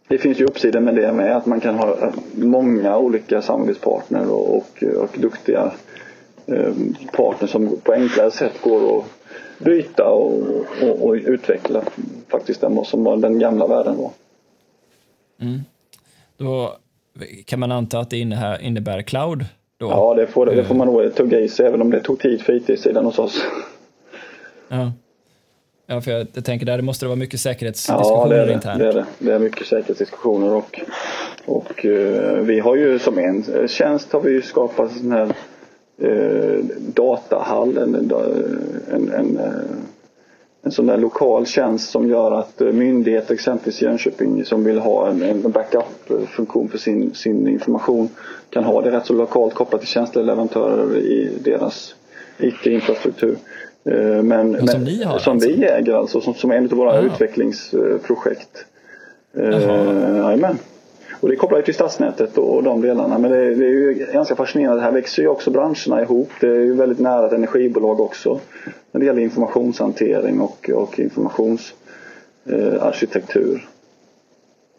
det 0.08 0.18
finns 0.18 0.40
ju 0.40 0.44
uppsidor 0.44 0.80
med 0.80 0.94
det 0.94 1.12
med 1.12 1.36
att 1.36 1.46
man 1.46 1.60
kan 1.60 1.74
ha 1.74 2.12
många 2.34 2.98
olika 2.98 3.42
samarbetspartner 3.42 4.30
och, 4.30 4.56
och, 4.56 4.82
och 4.96 5.18
duktiga 5.18 5.60
eh, 5.60 5.72
partner 7.12 7.48
som 7.48 7.80
på 7.80 7.92
enklare 7.92 8.30
sätt 8.30 8.62
går 8.62 8.98
att 8.98 9.04
byta 9.58 10.10
och, 10.10 10.42
och, 10.82 11.02
och 11.02 11.14
utveckla 11.14 11.82
faktiskt 12.28 12.60
den 12.60 12.84
som 12.84 13.04
var 13.04 13.16
den 13.16 13.38
gamla 13.38 13.66
världen 13.66 13.96
var. 13.96 14.10
Mm. 15.40 15.60
Då 16.36 16.76
kan 17.44 17.60
man 17.60 17.72
anta 17.72 17.98
att 17.98 18.10
det 18.10 18.18
innebär 18.60 19.02
cloud? 19.02 19.44
Då? 19.78 19.86
Ja, 19.86 20.14
det 20.14 20.26
får, 20.26 20.46
det 20.46 20.64
får 20.64 20.74
man 20.74 20.86
nog 20.86 21.14
tugga 21.14 21.40
i 21.40 21.48
sig 21.48 21.66
även 21.66 21.82
om 21.82 21.90
det 21.90 22.00
tog 22.00 22.18
tid 22.18 22.40
för 22.42 22.52
IT-sidan 22.52 23.04
hos 23.04 23.18
oss. 23.18 23.42
Ja. 24.68 24.92
Ja, 25.86 26.00
för 26.00 26.10
jag, 26.10 26.26
jag 26.32 26.44
tänker 26.44 26.66
där 26.66 26.76
det 26.76 26.82
måste 26.82 27.04
det 27.04 27.08
vara 27.08 27.16
mycket 27.16 27.40
säkerhetsdiskussioner 27.40 28.36
ja, 28.36 28.44
det 28.46 28.52
internt. 28.52 28.78
det 28.78 28.88
är 28.88 28.92
det. 28.92 29.06
Det 29.18 29.32
är 29.32 29.38
mycket 29.38 29.66
säkerhetsdiskussioner 29.66 30.54
och, 30.54 30.80
och 31.44 31.84
uh, 31.84 32.32
vi 32.40 32.60
har 32.60 32.76
ju 32.76 32.98
som 32.98 33.18
en 33.18 33.68
tjänst 33.68 34.12
har 34.12 34.20
vi 34.20 34.42
skapat 34.42 34.92
sån 34.92 35.12
här 35.12 35.32
eh, 35.98 36.64
datahall, 36.94 37.78
en, 37.78 37.94
en, 37.94 39.10
en, 39.10 39.38
en 40.64 40.72
sån 40.72 40.86
där 40.86 40.96
lokal 40.96 41.46
tjänst 41.46 41.90
som 41.90 42.08
gör 42.08 42.32
att 42.32 42.60
eh, 42.60 42.72
myndigheter, 42.72 43.34
exempelvis 43.34 43.82
Jönköping, 43.82 44.44
som 44.44 44.64
vill 44.64 44.78
ha 44.78 45.08
en, 45.08 45.22
en 45.22 45.50
backup-funktion 45.50 46.68
för 46.68 46.78
sin, 46.78 47.14
sin 47.14 47.48
information 47.48 48.08
kan 48.50 48.64
ha 48.64 48.82
det 48.82 48.90
rätt 48.90 49.06
så 49.06 49.12
lokalt 49.12 49.54
kopplat 49.54 49.80
till 49.80 49.90
tjänsteleverantörer 49.90 50.96
i 50.96 51.30
deras 51.44 51.94
IT-infrastruktur. 52.38 53.36
Eh, 53.84 54.22
men, 54.22 54.50
men, 54.50 54.68
som, 54.68 54.84
ni 54.84 55.04
har, 55.04 55.18
som 55.18 55.32
alltså. 55.32 55.48
vi 55.48 55.64
äger 55.64 55.94
alltså, 55.94 56.20
som, 56.20 56.34
som 56.34 56.50
en 56.50 56.64
av 56.64 56.70
våra 56.70 56.90
Aha. 56.90 57.00
utvecklingsprojekt. 57.00 58.66
Jajamän. 59.36 60.58
Och 61.24 61.30
det 61.30 61.36
kopplar 61.36 61.58
ju 61.58 61.64
till 61.64 61.74
stadsnätet 61.74 62.38
och 62.38 62.62
de 62.62 62.80
delarna. 62.80 63.18
Men 63.18 63.30
det 63.30 63.36
är, 63.36 63.54
det 63.54 63.66
är 63.66 63.70
ju 63.70 64.08
ganska 64.12 64.36
fascinerande. 64.36 64.82
Här 64.82 64.92
växer 64.92 65.22
ju 65.22 65.28
också 65.28 65.50
branscherna 65.50 66.02
ihop. 66.02 66.30
Det 66.40 66.46
är 66.46 66.60
ju 66.60 66.74
väldigt 66.74 66.98
nära 66.98 67.26
ett 67.26 67.32
energibolag 67.32 68.00
också. 68.00 68.40
När 68.92 69.00
det 69.00 69.06
gäller 69.06 69.22
informationshantering 69.22 70.40
och, 70.40 70.70
och 70.74 70.98
informationsarkitektur. 70.98 73.68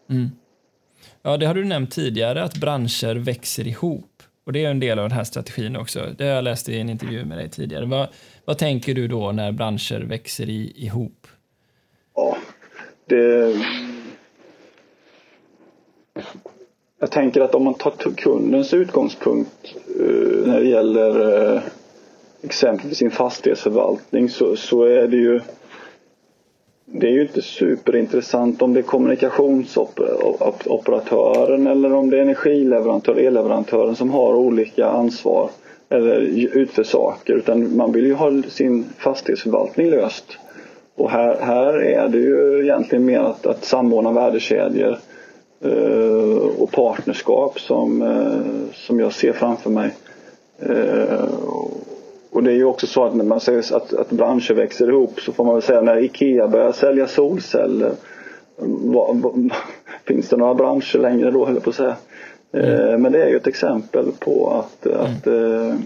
Eh, 0.10 0.16
mm. 0.16 0.30
Ja, 1.22 1.38
det 1.38 1.46
har 1.46 1.54
du 1.54 1.64
nämnt 1.64 1.92
tidigare 1.92 2.44
att 2.44 2.58
branscher 2.58 3.16
växer 3.16 3.68
ihop. 3.68 4.24
Och 4.46 4.54
det 4.54 4.66
är 4.66 4.72
en 4.72 4.80
del 4.80 5.00
av 5.00 5.10
den 5.10 5.18
här 5.18 5.24
strategin 5.24 5.76
också. 5.76 6.00
Det 6.18 6.24
har 6.24 6.32
jag 6.32 6.44
läst 6.44 6.70
i 6.70 6.80
en 6.80 6.90
intervju 6.90 7.26
med 7.26 7.38
dig 7.38 7.50
tidigare. 7.50 7.86
Vad, 7.86 8.08
vad 8.46 8.58
tänker 8.58 8.94
du 8.94 9.08
då 9.08 9.32
när 9.32 9.52
branscher 9.52 10.06
växer 10.06 10.50
i, 10.50 10.74
ihop? 10.76 11.28
Ja, 12.16 12.38
det 13.06 13.56
jag 17.00 17.12
tänker 17.12 17.42
att 17.42 17.56
om 17.56 17.64
man 17.64 17.74
tar 17.74 17.92
kundens 18.18 18.74
utgångspunkt 18.74 19.76
eh, 20.00 20.48
när 20.48 20.60
det 20.60 20.68
gäller 20.68 21.54
eh, 21.56 21.62
exempelvis 22.42 22.98
sin 22.98 23.12
fastighetsförvaltning 23.12 24.30
så, 24.30 24.56
så 24.56 24.84
är 24.84 25.08
det 25.08 25.18
ju 25.18 25.42
det 26.86 27.08
är 27.08 27.12
ju 27.12 27.22
inte 27.22 27.42
superintressant 27.42 28.62
om 28.62 28.74
det 28.74 28.80
är 28.80 28.84
kommunikationsoperatören 28.84 31.68
eller 31.68 31.94
om 31.94 32.10
det 32.10 32.18
är 32.18 32.22
energileverantören, 32.22 33.28
elleverantören 33.28 33.96
som 33.96 34.12
har 34.12 34.36
olika 34.36 34.86
ansvar 34.86 35.50
eller 35.90 36.20
utför 36.58 36.84
saker 36.84 37.34
utan 37.34 37.78
man 37.78 37.92
vill 37.92 38.06
ju 38.06 38.14
ha 38.14 38.42
sin 38.50 38.86
fastighetsförvaltning 38.98 39.90
löst. 39.90 40.38
Och 40.96 41.12
här, 41.12 41.38
här 41.42 41.82
är 41.82 42.08
det 42.08 42.18
ju 42.18 42.64
egentligen 42.64 43.06
mer 43.06 43.20
att, 43.20 43.46
att 43.46 43.66
samordna 43.66 44.12
värdekedjor 44.12 44.98
och 46.58 46.72
partnerskap 46.72 47.60
som, 47.60 48.02
eh, 48.02 48.74
som 48.74 49.00
jag 49.00 49.14
ser 49.14 49.34
framför 49.34 49.70
mig. 49.70 49.96
Eh, 50.60 51.30
och 52.32 52.44
det 52.44 52.52
är 52.52 52.56
ju 52.56 52.66
också 52.66 52.88
så 52.88 53.04
att 53.04 53.16
när 53.16 53.24
man 53.24 53.40
säger 53.40 53.76
att, 53.76 53.94
att 53.94 54.10
branscher 54.10 54.54
växer 54.54 54.90
ihop 54.90 55.22
så 55.22 55.32
får 55.32 55.46
man 55.46 55.54
väl 55.54 55.64
säga 55.64 55.82
när 55.82 56.04
IKEA 56.04 56.48
börjar 56.48 56.72
sälja 56.72 57.08
solceller 57.08 57.92
vad, 58.58 59.18
vad, 59.18 59.54
finns 60.06 60.30
det 60.30 60.38
några 60.38 60.54
branscher 60.54 60.98
längre 60.98 61.32
då 61.32 61.46
höll 61.46 61.54
jag 61.54 61.64
på 61.64 61.70
att 61.70 61.76
säga. 61.76 61.96
Mm. 62.52 63.02
Men 63.02 63.12
det 63.12 63.24
är 63.24 63.30
ju 63.30 63.38
ett 63.38 63.48
exempel 63.48 64.12
på 64.20 64.50
att, 64.50 64.88
att 64.88 65.28
mm. 65.28 65.78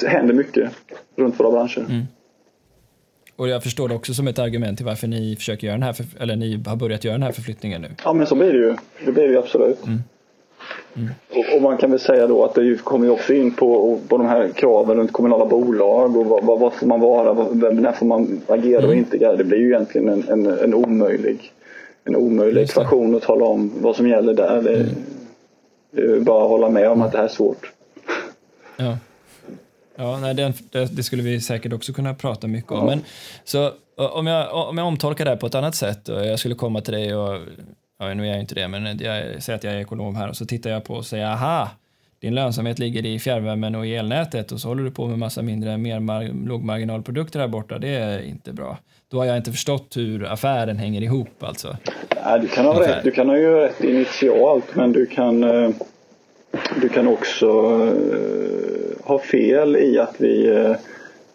det 0.00 0.08
händer 0.08 0.34
mycket 0.34 0.70
runt 1.16 1.40
våra 1.40 1.50
branscher. 1.50 1.86
Mm. 1.88 2.02
Och 3.36 3.48
jag 3.48 3.62
förstår 3.62 3.88
det 3.88 3.94
också 3.94 4.14
som 4.14 4.28
ett 4.28 4.38
argument 4.38 4.78
till 4.78 4.86
varför 4.86 5.08
ni 5.08 5.36
försöker 5.36 5.66
göra 5.66 5.76
den 5.76 5.82
här, 5.82 5.96
eller 6.20 6.36
ni 6.36 6.62
har 6.66 6.76
börjat 6.76 7.04
göra 7.04 7.14
den 7.14 7.22
här 7.22 7.32
förflyttningen 7.32 7.82
nu. 7.82 7.88
Ja 8.04 8.12
men 8.12 8.26
så 8.26 8.34
blir 8.34 8.52
det 8.52 8.58
ju. 8.58 8.76
Det 9.04 9.12
blir 9.12 9.24
det 9.24 9.32
ju 9.32 9.38
absolut. 9.38 9.86
Mm. 9.86 10.02
Mm. 10.96 11.10
Och, 11.30 11.56
och, 11.56 11.62
man 11.62 11.76
kan 11.76 11.90
väl 11.90 12.00
säga 12.00 12.26
då 12.26 12.44
att 12.44 12.54
det 12.54 12.84
kommer 12.84 13.06
ju 13.06 13.12
också 13.12 13.34
in 13.34 13.54
på, 13.54 13.98
på 14.08 14.18
de 14.18 14.26
här 14.26 14.48
kraven 14.48 14.96
runt 14.96 15.12
kommunala 15.12 15.46
bolag 15.46 16.16
och 16.16 16.26
vad, 16.26 16.44
vad, 16.44 16.60
vad 16.60 16.72
får 16.72 16.86
man 16.86 17.00
vara, 17.00 17.32
vad, 17.32 17.76
när 17.76 17.92
får 17.92 18.06
man 18.06 18.40
agera 18.46 18.78
mm. 18.78 18.90
och 18.90 18.96
inte 18.96 19.16
agera. 19.16 19.36
Det 19.36 19.44
blir 19.44 19.58
ju 19.58 19.66
egentligen 19.66 20.08
en, 20.08 20.28
en, 20.28 20.46
en 20.46 20.74
omöjlig, 20.74 21.52
en 22.04 22.16
omöjlig 22.16 22.62
ekvation 22.62 23.14
att 23.14 23.22
tala 23.22 23.44
om 23.44 23.72
vad 23.80 23.96
som 23.96 24.08
gäller 24.08 24.34
där. 24.34 24.62
Det, 24.62 24.74
mm. 24.74 24.88
det 25.90 26.02
är 26.02 26.20
bara 26.20 26.44
att 26.44 26.50
hålla 26.50 26.68
med 26.68 26.90
om 26.90 27.02
att 27.02 27.12
det 27.12 27.18
här 27.18 27.24
är 27.24 27.28
svårt. 27.28 27.72
Ja. 28.76 28.98
Ja, 29.96 30.18
nej, 30.20 30.34
det, 30.34 30.52
det, 30.96 31.02
skulle 31.02 31.22
vi 31.22 31.40
säkert 31.40 31.72
också 31.72 31.92
kunna 31.92 32.14
prata 32.14 32.46
mycket 32.46 32.72
om. 32.72 32.78
Ja. 32.78 32.84
Men, 32.84 33.04
så, 33.44 33.70
om, 33.96 34.26
jag, 34.26 34.68
om 34.68 34.78
jag 34.78 34.86
omtolkar 34.86 35.24
det 35.24 35.30
här 35.30 35.38
på 35.38 35.46
ett 35.46 35.54
annat 35.54 35.74
sätt 35.74 36.08
och 36.08 36.26
jag 36.26 36.38
skulle 36.38 36.54
komma 36.54 36.80
till 36.80 36.94
dig 36.94 37.14
och 37.14 37.38
ja, 37.98 38.14
nu 38.14 38.26
är 38.26 38.30
jag 38.30 38.40
inte 38.40 38.54
det, 38.54 38.68
men 38.68 38.98
jag 38.98 39.42
säger 39.42 39.56
att 39.56 39.64
jag 39.64 39.74
är 39.74 39.80
ekonom 39.80 40.16
här 40.16 40.28
och 40.28 40.36
så 40.36 40.46
tittar 40.46 40.70
jag 40.70 40.84
på 40.84 40.94
och 40.94 41.06
säger 41.06 41.26
aha, 41.26 41.68
din 42.20 42.34
lönsamhet 42.34 42.78
ligger 42.78 43.06
i 43.06 43.18
fjärrvärmen 43.18 43.74
och 43.74 43.86
i 43.86 43.94
elnätet 43.94 44.52
och 44.52 44.60
så 44.60 44.68
håller 44.68 44.84
du 44.84 44.90
på 44.90 45.06
med 45.06 45.18
massa 45.18 45.42
mindre, 45.42 45.78
mer 45.78 46.46
lågmarginalprodukter 46.46 47.40
här 47.40 47.48
borta. 47.48 47.78
Det 47.78 47.88
är 47.88 48.22
inte 48.22 48.52
bra. 48.52 48.78
Då 49.08 49.18
har 49.18 49.24
jag 49.24 49.36
inte 49.36 49.52
förstått 49.52 49.96
hur 49.96 50.24
affären 50.24 50.78
hänger 50.78 51.02
ihop 51.02 51.42
alltså. 51.42 51.76
Nej, 52.24 52.40
du 52.40 52.48
kan 52.48 52.64
ha 52.64 52.80
rätt. 52.80 53.04
Du 53.04 53.10
kan 53.10 53.28
ha 53.28 53.36
ju 53.36 53.54
rätt 53.54 53.84
initialt, 53.84 54.74
men 54.74 54.92
du 54.92 55.06
kan, 55.06 55.40
du 56.80 56.88
kan 56.88 57.08
också 57.08 57.48
har 59.02 59.18
fel 59.18 59.76
i 59.76 59.98
att 59.98 60.14
vi 60.20 60.48
eh, 60.48 60.76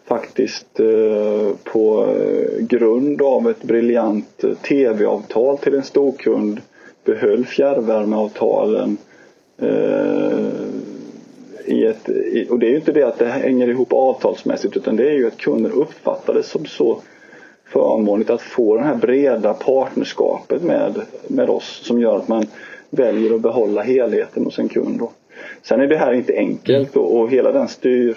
faktiskt 0.05 0.79
eh, 0.79 1.49
på 1.63 2.05
eh, 2.05 2.65
grund 2.65 3.21
av 3.21 3.49
ett 3.49 3.63
briljant 3.63 4.43
tv-avtal 4.61 5.57
till 5.57 5.75
en 5.75 5.83
storkund 5.83 6.61
behöll 7.05 7.45
fjärrvärmeavtalen 7.45 8.97
i 11.65 11.85
ett, 11.85 12.09
och 12.49 12.59
det 12.59 12.65
är 12.65 12.69
ju 12.69 12.75
inte 12.75 12.91
det 12.91 13.03
att 13.03 13.19
det 13.19 13.25
hänger 13.25 13.67
ihop 13.67 13.93
avtalsmässigt 13.93 14.77
utan 14.77 14.95
det 14.95 15.09
är 15.09 15.13
ju 15.13 15.27
att 15.27 15.37
kunden 15.37 15.71
uppfattar 15.71 16.33
det 16.33 16.43
som 16.43 16.65
så 16.65 17.01
förmånligt 17.65 18.29
att 18.29 18.41
få 18.41 18.75
det 18.75 18.83
här 18.83 18.95
breda 18.95 19.53
partnerskapet 19.53 20.63
med, 20.63 21.01
med 21.27 21.49
oss 21.49 21.81
som 21.83 21.99
gör 21.99 22.17
att 22.17 22.27
man 22.27 22.45
väljer 22.89 23.35
att 23.35 23.41
behålla 23.41 23.81
helheten 23.81 24.45
hos 24.45 24.59
en 24.59 24.69
kund. 24.69 24.99
Då. 24.99 25.11
Sen 25.63 25.81
är 25.81 25.87
det 25.87 25.97
här 25.97 26.13
inte 26.13 26.33
enkelt 26.33 26.95
och, 26.95 27.19
och 27.19 27.31
hela 27.31 27.51
den 27.51 27.67
styr 27.67 28.15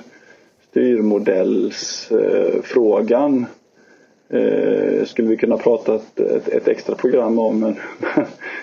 styrmodellsfrågan 0.70 3.46
eh, 4.32 5.04
skulle 5.06 5.28
vi 5.28 5.36
kunna 5.36 5.56
prata 5.56 5.94
ett, 5.94 6.20
ett, 6.20 6.48
ett 6.48 6.68
extra 6.68 6.94
program 6.94 7.38
om. 7.38 7.60
Men, 7.60 7.76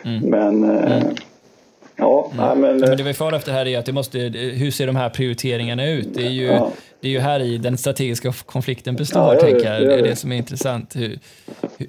mm. 0.06 0.30
men 0.30 0.64
eh, 0.64 0.98
mm. 0.98 1.16
Ja, 2.00 2.32
mm. 2.34 2.60
men, 2.60 2.78
men 2.78 2.98
det 2.98 3.04
vi 3.04 3.14
far 3.14 3.34
efter 3.34 3.52
här 3.52 3.66
är 3.66 3.80
att 3.80 3.86
det 3.86 3.94
måste, 3.94 4.20
hur 4.56 4.72
ser 4.72 4.88
de 4.88 4.96
här 4.96 5.10
prioriteringarna 5.10 5.90
ut? 5.90 6.14
Det 6.14 6.26
är 6.26 6.30
ju, 6.30 6.46
ja. 6.46 6.72
Det 7.02 7.08
är 7.08 7.12
ju 7.12 7.20
här 7.20 7.40
i 7.40 7.58
den 7.58 7.78
strategiska 7.78 8.34
konflikten 8.46 8.96
består, 8.96 9.34
ja, 9.34 9.42
tänker 9.42 9.74
jag. 9.74 9.82
Det 9.82 9.94
är 9.94 10.04
det 10.04 10.16
som 10.16 10.32
är 10.32 10.36
intressant. 10.36 10.96
Hur, 10.96 11.20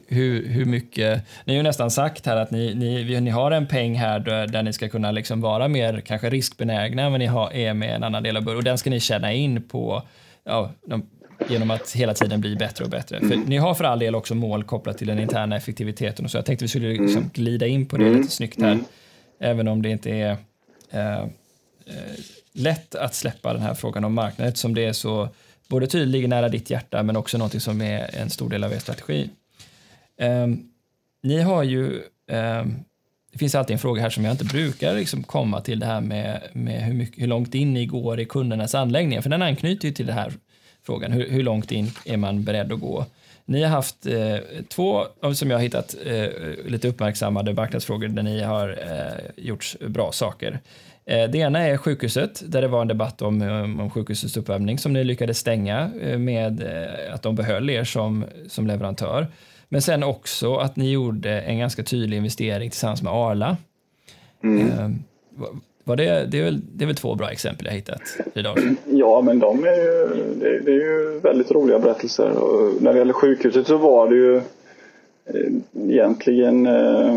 hur, 0.07 0.49
hur 0.49 0.65
mycket, 0.65 1.23
ni 1.45 1.53
har 1.53 1.57
ju 1.57 1.63
nästan 1.63 1.91
sagt 1.91 2.27
här 2.27 2.37
att 2.37 2.51
ni, 2.51 2.75
ni, 2.75 3.21
ni 3.21 3.31
har 3.31 3.51
en 3.51 3.67
peng 3.67 3.95
här 3.95 4.21
där, 4.21 4.47
där 4.47 4.63
ni 4.63 4.73
ska 4.73 4.89
kunna 4.89 5.11
liksom 5.11 5.41
vara 5.41 5.69
mer 5.69 6.01
kanske 6.01 6.31
riskbenägna 6.31 7.03
än 7.03 7.13
vad 7.13 7.21
ni 7.21 7.27
har, 7.27 7.53
är 7.53 7.75
med 7.75 7.95
en 7.95 8.03
annan 8.03 8.23
del 8.23 8.37
av 8.37 8.45
börsen 8.45 8.57
och 8.57 8.65
den 8.65 8.79
ska 8.79 8.91
ni 8.91 9.01
tjäna 9.01 9.33
in 9.33 9.63
på 9.63 10.03
ja, 10.45 10.71
de, 10.87 11.07
genom 11.49 11.71
att 11.71 11.93
hela 11.93 12.15
tiden 12.15 12.41
bli 12.41 12.57
bättre 12.57 12.85
och 12.85 12.91
bättre. 12.91 13.21
För 13.21 13.37
ni 13.37 13.57
har 13.57 13.75
för 13.75 13.85
all 13.85 13.99
del 13.99 14.15
också 14.15 14.35
mål 14.35 14.65
kopplat 14.65 14.99
till 14.99 15.07
den 15.07 15.19
interna 15.19 15.57
effektiviteten 15.57 16.25
och 16.25 16.31
så. 16.31 16.39
Jag 16.39 16.47
tänkte 16.47 16.65
vi 16.65 16.69
skulle 16.69 16.89
liksom 16.89 17.31
glida 17.35 17.67
in 17.67 17.87
på 17.87 17.97
det 17.97 18.07
mm. 18.07 18.21
lite 18.21 18.33
snyggt 18.33 18.61
här. 18.61 18.79
Även 19.41 19.69
om 19.69 19.83
det 19.83 19.89
inte 19.89 20.11
är 20.11 20.37
eh, 20.91 21.19
eh, 21.19 21.27
lätt 22.53 22.95
att 22.95 23.15
släppa 23.15 23.53
den 23.53 23.63
här 23.63 23.75
frågan 23.75 24.05
om 24.05 24.15
marknaden 24.15 24.49
eftersom 24.49 24.75
det 24.75 24.85
är 24.85 24.93
så 24.93 25.29
både 25.69 25.87
tydligt 25.87 26.29
nära 26.29 26.49
ditt 26.49 26.71
hjärta 26.71 27.03
men 27.03 27.17
också 27.17 27.39
något 27.39 27.63
som 27.63 27.81
är 27.81 28.15
en 28.15 28.31
stor 28.31 28.51
del 28.51 28.65
av 28.65 28.73
er 28.73 28.79
strategi. 28.79 29.31
Eh, 30.21 30.47
ni 31.23 31.41
har 31.41 31.63
ju 31.63 32.03
eh, 32.31 32.65
det 33.33 33.39
finns 33.39 33.55
alltid 33.55 33.75
en 33.75 33.79
fråga 33.79 34.03
här 34.03 34.11
som 34.11 34.25
jag 34.25 34.35
inte 34.35 34.45
brukar 34.45 34.95
liksom 34.95 35.23
komma 35.23 35.61
till 35.61 35.81
det 35.81 35.87
här 35.87 36.01
med, 36.01 36.43
med 36.53 36.83
hur, 36.83 36.95
mycket, 36.95 37.23
hur 37.23 37.27
långt 37.27 37.55
in 37.55 37.75
ni 37.75 37.87
går 37.87 38.21
i 38.21 38.25
kundernas 38.25 38.75
anläggningar, 38.75 39.23
för 39.23 39.31
den 39.31 39.43
anknyter 39.43 39.89
ju 39.89 39.95
till 39.95 40.07
den 40.07 40.15
här 40.15 40.33
frågan. 40.83 41.13
Hur, 41.13 41.31
hur 41.31 41.43
långt 41.43 41.73
in 41.73 41.91
är 42.05 42.17
man 42.17 42.45
beredd 42.45 42.73
att 42.73 42.81
gå? 42.81 43.07
Ni 43.45 43.63
har 43.63 43.71
haft 43.71 44.07
eh, 44.07 44.37
två, 44.69 45.07
som 45.35 45.51
jag 45.51 45.59
har 45.59 45.63
hittat, 45.63 45.97
eh, 46.07 46.29
lite 46.67 46.89
uppmärksammade 46.89 47.53
marknadsfrågor 47.53 48.09
där 48.09 48.23
ni 48.23 48.43
har 48.43 48.69
eh, 48.69 49.45
gjort 49.45 49.75
bra 49.81 50.13
saker. 50.13 50.61
Eh, 51.09 51.31
det 51.31 51.39
ena 51.39 51.59
är 51.59 51.77
sjukhuset, 51.77 52.43
där 52.47 52.63
det 52.63 52.69
var 52.69 52.83
en 52.83 52.89
debatt 52.89 53.23
om, 53.23 53.43
om 53.81 53.91
sjukhusets 53.91 54.37
uppvärmning 54.37 54.79
som 54.79 54.93
ni 54.93 55.05
lyckades 55.05 55.39
stänga 55.39 55.91
eh, 56.01 56.19
med 56.19 56.63
eh, 56.63 57.15
att 57.15 57.23
de 57.23 57.35
behöll 57.35 57.71
er 57.71 57.85
som, 57.85 58.25
som 58.49 58.67
leverantör. 58.67 59.27
Men 59.69 59.83
sen 59.83 60.03
också 60.03 60.57
att 60.57 60.77
ni 60.77 60.91
gjorde 60.91 61.41
en 61.41 61.59
ganska 61.59 61.83
tydlig 61.83 62.17
investering 62.17 62.71
tillsammans 62.71 63.03
med 63.03 63.13
Arla. 63.13 63.57
Mm. 64.45 64.99
Var 65.85 65.97
det, 65.97 66.27
det, 66.27 66.39
är 66.39 66.45
väl, 66.45 66.61
det 66.73 66.85
är 66.85 66.87
väl 66.87 66.97
två 66.97 67.15
bra 67.15 67.31
exempel 67.31 67.67
jag 67.67 67.75
hittat 67.75 68.03
idag? 68.35 68.59
Ja, 68.87 69.21
men 69.21 69.39
de 69.39 69.65
är 69.65 69.77
ju, 69.77 70.09
det, 70.65 70.71
är 70.71 70.75
ju 70.75 71.21
väldigt 71.23 71.51
roliga 71.51 71.79
berättelser. 71.79 72.31
Och 72.31 72.83
när 72.83 72.93
det 72.93 72.99
gäller 72.99 73.13
sjukhuset 73.13 73.67
så 73.67 73.77
var 73.77 74.09
det 74.09 74.17
ju 74.17 74.37
eh, 74.37 75.91
egentligen 75.91 76.67
eh, 76.67 77.17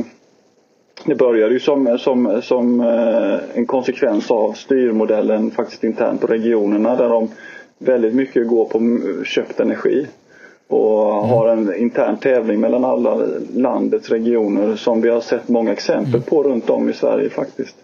det 1.05 1.15
började 1.15 1.53
ju 1.53 1.59
som, 1.59 1.97
som, 1.99 2.41
som 2.43 2.81
eh, 2.81 3.39
en 3.53 3.65
konsekvens 3.65 4.31
av 4.31 4.53
styrmodellen 4.53 5.51
faktiskt 5.51 5.83
internt 5.83 6.21
på 6.21 6.27
regionerna 6.27 6.95
där 6.95 7.09
de 7.09 7.29
väldigt 7.77 8.13
mycket 8.13 8.47
går 8.47 8.65
på 8.65 8.99
köpt 9.25 9.59
energi 9.59 10.07
och 10.67 11.17
mm. 11.17 11.29
har 11.29 11.47
en 11.47 11.75
intern 11.75 12.17
tävling 12.17 12.59
mellan 12.59 12.85
alla 12.85 13.27
landets 13.55 14.09
regioner 14.09 14.75
som 14.75 15.01
vi 15.01 15.09
har 15.09 15.21
sett 15.21 15.49
många 15.49 15.71
exempel 15.71 16.13
mm. 16.13 16.21
på 16.21 16.43
runt 16.43 16.69
om 16.69 16.89
i 16.89 16.93
Sverige 16.93 17.29
faktiskt. 17.29 17.75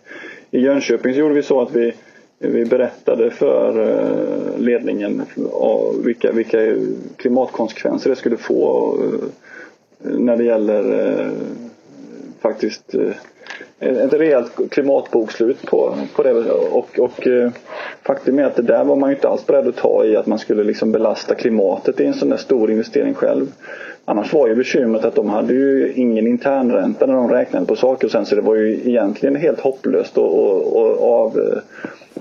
I 0.51 0.59
Jönköping 0.59 1.13
så 1.13 1.19
gjorde 1.19 1.33
vi 1.33 1.43
så 1.43 1.61
att 1.61 1.75
vi, 1.75 1.93
vi 2.39 2.65
berättade 2.65 3.31
för 3.31 3.89
eh, 3.89 4.59
ledningen 4.59 5.21
vilka, 6.03 6.31
vilka 6.31 6.59
klimatkonsekvenser 7.17 8.09
det 8.09 8.15
skulle 8.15 8.37
få 8.37 8.93
eh, 9.03 10.09
när 10.19 10.37
det 10.37 10.43
gäller 10.43 11.31
faktiskt 12.41 12.95
ett 13.79 14.13
rejält 14.13 14.51
klimatbokslut 14.71 15.65
på, 15.65 15.97
på 16.15 16.23
det. 16.23 16.33
Och, 16.51 16.99
och 16.99 17.27
faktum 18.03 18.39
är 18.39 18.43
att 18.43 18.55
det 18.55 18.61
där 18.61 18.83
var 18.83 18.95
man 18.95 19.09
ju 19.09 19.15
inte 19.15 19.29
alls 19.29 19.45
beredd 19.45 19.67
att 19.67 19.75
ta 19.75 20.05
i 20.05 20.15
att 20.15 20.27
man 20.27 20.39
skulle 20.39 20.63
liksom 20.63 20.91
belasta 20.91 21.35
klimatet 21.35 21.99
i 21.99 22.05
en 22.05 22.13
sån 22.13 22.29
där 22.29 22.37
stor 22.37 22.71
investering 22.71 23.13
själv. 23.13 23.47
Annars 24.05 24.33
var 24.33 24.47
ju 24.47 24.55
bekymret 24.55 25.05
att 25.05 25.15
de 25.15 25.29
hade 25.29 25.53
ju 25.53 25.93
ingen 25.95 26.27
internränta 26.27 27.05
när 27.05 27.13
de 27.13 27.29
räknade 27.29 27.65
på 27.65 27.75
saker 27.75 28.07
och 28.07 28.11
sen 28.11 28.25
så 28.25 28.35
det 28.35 28.41
var 28.41 28.55
ju 28.55 28.73
egentligen 28.73 29.35
helt 29.35 29.59
hopplöst 29.59 30.17
att 30.17 30.23
av, 30.23 31.59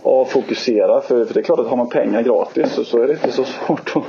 avfokusera 0.02 1.00
för, 1.00 1.24
för 1.24 1.34
det 1.34 1.40
är 1.40 1.44
klart 1.44 1.58
att 1.58 1.66
har 1.66 1.76
man 1.76 1.88
pengar 1.88 2.22
gratis 2.22 2.72
så, 2.72 2.84
så 2.84 3.02
är 3.02 3.06
det 3.06 3.12
inte 3.12 3.32
så 3.32 3.44
svårt 3.66 3.92
att, 3.96 4.02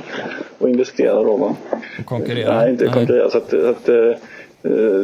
att 0.62 0.68
investera 0.68 1.22
då. 1.22 1.36
Va? 1.36 1.56
Konkurrera? 2.04 2.58
Nej, 2.58 2.70
inte 2.70 2.86
konkurrera. 2.86 3.30
Så 3.30 3.38
att, 3.38 3.54
att, 3.54 3.88
eh, 3.88 4.12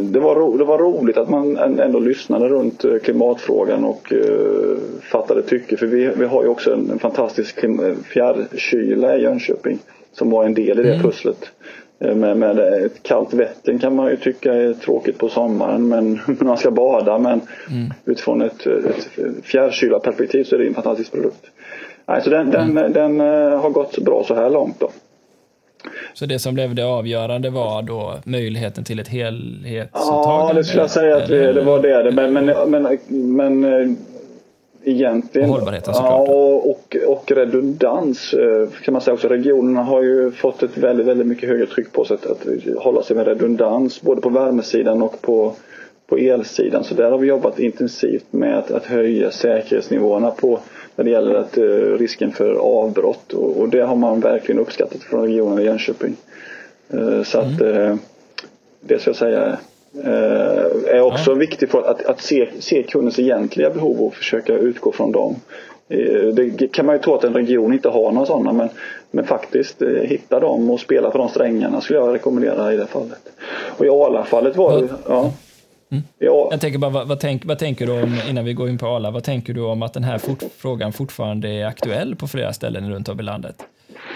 det, 0.03 0.21
var 0.21 0.35
ro, 0.35 0.57
det 0.57 0.65
var 0.65 0.79
roligt 0.79 1.17
att 1.17 1.29
man 1.29 1.57
ändå 1.57 1.99
lyssnade 1.99 2.49
runt 2.49 2.85
eh, 2.85 2.99
klimatfrågan 2.99 3.85
och 3.85 4.13
uh, 4.13 4.77
fattade 5.13 5.43
tycke. 5.43 5.77
För 5.77 5.87
vi, 5.87 6.11
vi 6.17 6.25
har 6.25 6.43
ju 6.43 6.49
också 6.49 6.73
en, 6.73 6.91
en 6.91 6.99
fantastisk 6.99 7.65
fjärrkyla 8.05 9.17
i 9.17 9.23
Jönköping 9.23 9.79
som 10.13 10.31
var 10.31 10.45
en 10.45 10.55
del 10.55 10.81
i 10.81 10.83
det 10.83 10.93
mm. 10.93 11.03
pusslet. 11.03 11.51
Eh, 11.99 12.15
med, 12.15 12.37
med 12.37 12.59
ett 12.59 13.03
kallt 13.03 13.35
Vättern 13.35 13.79
kan 13.79 13.95
man 13.95 14.11
ju 14.11 14.17
tycka 14.17 14.55
är 14.55 14.73
tråkigt 14.73 15.19
på 15.19 15.29
sommaren 15.29 15.89
men 15.89 16.13
när 16.27 16.45
man 16.45 16.59
ska 16.59 16.71
bada 16.71 17.19
men 17.19 17.41
mm. 17.71 17.93
utifrån 18.05 18.43
ett, 18.43 18.67
ett 18.67 19.09
fjärrkylarperspektiv 19.43 20.45
så 20.45 20.55
är 20.55 20.59
det 20.59 20.67
en 20.67 20.75
fantastisk 20.75 21.13
produkt. 21.13 21.51
Nej, 22.07 22.23
så 22.23 22.31
den, 22.31 22.55
mm. 22.55 22.75
den, 22.75 22.93
den, 22.93 23.21
eh, 23.21 23.61
har 23.61 23.71
gått 23.71 23.99
bra 23.99 24.25
så 24.25 24.35
här 24.35 24.51
långt 24.51 24.81
då. 24.81 24.91
Så 26.15 26.27
det 26.27 26.39
som 26.39 26.55
blev 26.55 26.75
det 26.75 26.83
avgörande 26.83 27.51
var 27.51 27.83
då 27.83 28.15
möjligheten 28.25 28.85
till 28.85 28.99
ett 29.01 29.09
helhetsåtagande? 29.09 30.51
Ja, 30.51 30.53
det 30.55 30.65
skulle 30.65 30.83
jag 30.83 30.91
säga 30.91 31.17
att 31.17 31.29
det, 31.29 31.53
det 31.53 31.63
var 31.63 31.83
det. 31.83 32.11
Men, 32.11 32.33
men, 32.33 32.71
men, 32.71 32.99
men 33.37 33.65
eh, 33.65 33.97
egentligen. 34.85 35.51
Och 35.51 35.57
hållbarheten 35.57 35.95
såklart. 35.95 36.29
Ja, 36.29 36.35
och, 36.35 36.97
och 37.07 37.33
redundans 37.33 38.35
eh, 38.35 38.69
kan 38.85 38.93
man 38.93 39.01
säga 39.01 39.15
också. 39.15 39.29
Regionerna 39.29 39.83
har 39.83 40.03
ju 40.03 40.31
fått 40.31 40.63
ett 40.63 40.79
väldigt, 40.79 41.07
väldigt 41.07 41.27
mycket 41.27 41.49
högre 41.49 41.67
tryck 41.67 41.93
på 41.93 42.05
sig 42.05 42.15
att, 42.15 42.27
att 42.27 42.47
hålla 42.79 43.03
sig 43.03 43.17
med 43.17 43.27
redundans 43.27 44.03
både 44.03 44.21
på 44.21 44.29
värmesidan 44.29 45.03
och 45.03 45.23
på, 45.23 45.55
på 46.07 46.17
elsidan. 46.17 46.85
Så 46.85 46.95
där 46.95 47.11
har 47.11 47.19
vi 47.19 47.27
jobbat 47.27 47.59
intensivt 47.59 48.27
med 48.31 48.59
att, 48.59 48.71
att 48.71 48.85
höja 48.85 49.31
säkerhetsnivåerna 49.31 50.31
på 50.31 50.61
när 50.97 51.05
det 51.05 51.11
gäller 51.11 51.35
att, 51.35 51.59
uh, 51.59 51.99
risken 51.99 52.33
för 52.33 52.55
avbrott 52.55 53.33
och, 53.33 53.61
och, 53.61 53.69
det 53.69 53.81
har 53.81 53.97
man 53.97 54.21
verkligen 54.21 54.61
uppskattat 54.61 55.03
från 55.03 55.23
regionen 55.23 55.59
i 55.59 55.65
Jönköping. 55.65 56.17
Uh, 56.95 57.23
så 57.23 57.41
mm. 57.41 57.55
att 57.55 57.63
uh, 57.63 57.97
det 58.81 58.99
ska 58.99 59.11
jag 59.11 59.17
säga 59.17 59.59
är 60.87 61.01
också 61.01 61.31
ja. 61.31 61.35
viktigt 61.35 61.71
för 61.71 61.83
att, 61.83 62.07
att 62.07 62.21
se, 62.21 62.49
se 62.59 62.83
kundens 62.83 63.19
egentliga 63.19 63.71
behov 63.71 64.01
och 64.01 64.15
försöka 64.15 64.53
utgå 64.53 64.93
från 64.93 65.13
dem. 65.13 65.37
Det 66.35 66.73
kan 66.73 66.87
man 66.87 66.95
ju 66.95 67.03
tro 67.03 67.15
att 67.15 67.25
en 67.25 67.35
region 67.35 67.73
inte 67.73 67.89
har 67.89 68.13
några 68.13 68.27
sådana 68.27 68.53
men, 68.53 68.69
men 69.11 69.25
faktiskt 69.25 69.83
hitta 70.03 70.41
dem 70.41 70.71
och 70.71 70.81
spela 70.81 71.11
på 71.11 71.19
de 71.19 71.29
strängarna 71.29 71.81
skulle 71.81 71.99
jag 71.99 72.15
rekommendera 72.15 72.73
i 72.73 72.77
det 72.77 72.87
fallet. 72.87 73.33
Och 73.79 73.87
i 73.87 73.89
Arla-fallet 73.89 74.57
var 74.57 74.81
det... 74.81 74.89
Ja. 75.09 75.33
Mm. 75.91 76.05
Ja. 76.19 76.49
Jag 76.51 76.61
tänker 76.61 76.79
bara, 76.79 76.91
vad, 76.91 77.09
vad, 77.09 77.21
tänk, 77.21 77.45
vad, 77.45 77.59
tänker 77.59 77.87
du 77.87 78.03
om, 78.03 78.21
innan 78.29 78.45
vi 78.45 78.53
går 78.53 78.69
in 78.69 78.79
på 78.79 78.87
Arla, 78.87 79.11
vad 79.11 79.25
tänker 79.25 79.55
du 79.55 79.61
om 79.61 79.83
att 79.83 79.93
den 79.93 80.05
här 80.05 80.19
fort, 80.19 80.43
frågan 80.57 80.93
fortfarande 80.93 81.49
är 81.49 81.67
aktuell 81.67 82.17
på 82.17 82.27
flera 82.27 82.53
ställen 82.53 82.91
runt 82.91 83.09
om 83.09 83.21
i 83.21 83.23
landet? 83.23 83.57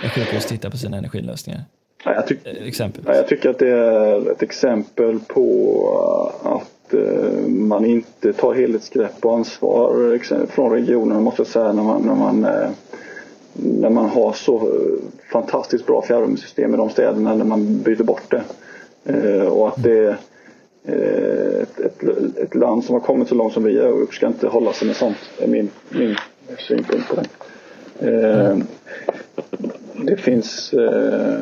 När 0.03 0.09
sjukhus 0.09 0.47
tittar 0.47 0.71
på 0.71 0.77
sina 0.77 0.97
energilösningar. 0.97 1.61
Ja, 2.05 2.15
jag, 2.15 2.27
tyck, 2.27 2.47
eh, 2.47 2.67
exempel. 2.67 3.03
Ja, 3.07 3.15
jag 3.15 3.29
tycker 3.29 3.51
att 3.51 3.59
det 3.59 3.69
är 3.69 4.31
ett 4.31 4.43
exempel 4.43 5.19
på 5.27 6.29
att 6.43 6.95
eh, 6.95 7.49
man 7.49 7.85
inte 7.85 8.33
tar 8.33 8.55
helhetsgrepp 8.55 9.25
och 9.25 9.35
ansvar 9.35 10.47
från 10.47 10.73
regionen 10.73 11.23
måste 11.23 11.41
jag 11.41 11.47
säga 11.47 11.73
när 11.73 11.83
man, 11.83 12.03
när 12.03 12.15
man, 12.15 12.45
eh, 12.45 12.71
när 13.53 13.91
man 13.91 14.09
har 14.09 14.33
så 14.33 14.69
fantastiskt 15.33 15.87
bra 15.87 16.03
fjärrvärmesystem 16.03 16.75
i 16.75 16.77
de 16.77 16.91
städerna 16.91 17.35
när 17.35 17.45
man 17.45 17.79
byter 17.79 18.03
bort 18.03 18.31
det. 18.31 18.43
Och 19.49 19.69
att 19.69 19.83
det 19.83 20.09
Eh, 20.09 20.15
ett, 20.89 21.81
ett, 21.81 22.03
ett, 22.37 22.55
land 22.55 22.85
som 22.85 22.95
har 22.95 23.01
kommit 23.01 23.29
så 23.29 23.35
långt 23.35 23.53
som 23.53 23.65
vi 23.65 23.79
är 23.79 24.13
ska 24.13 24.27
inte 24.27 24.47
hålla 24.47 24.73
sig 24.73 24.87
med 24.87 24.97
sånt. 24.97 25.17
är 25.39 25.47
min, 25.47 25.71
min 25.89 26.17
synpunkt 26.59 27.09
på 27.09 27.17
det. 27.17 27.27
Eh, 28.11 28.59
det 29.97 30.17
finns 30.17 30.73
eh, 30.73 31.39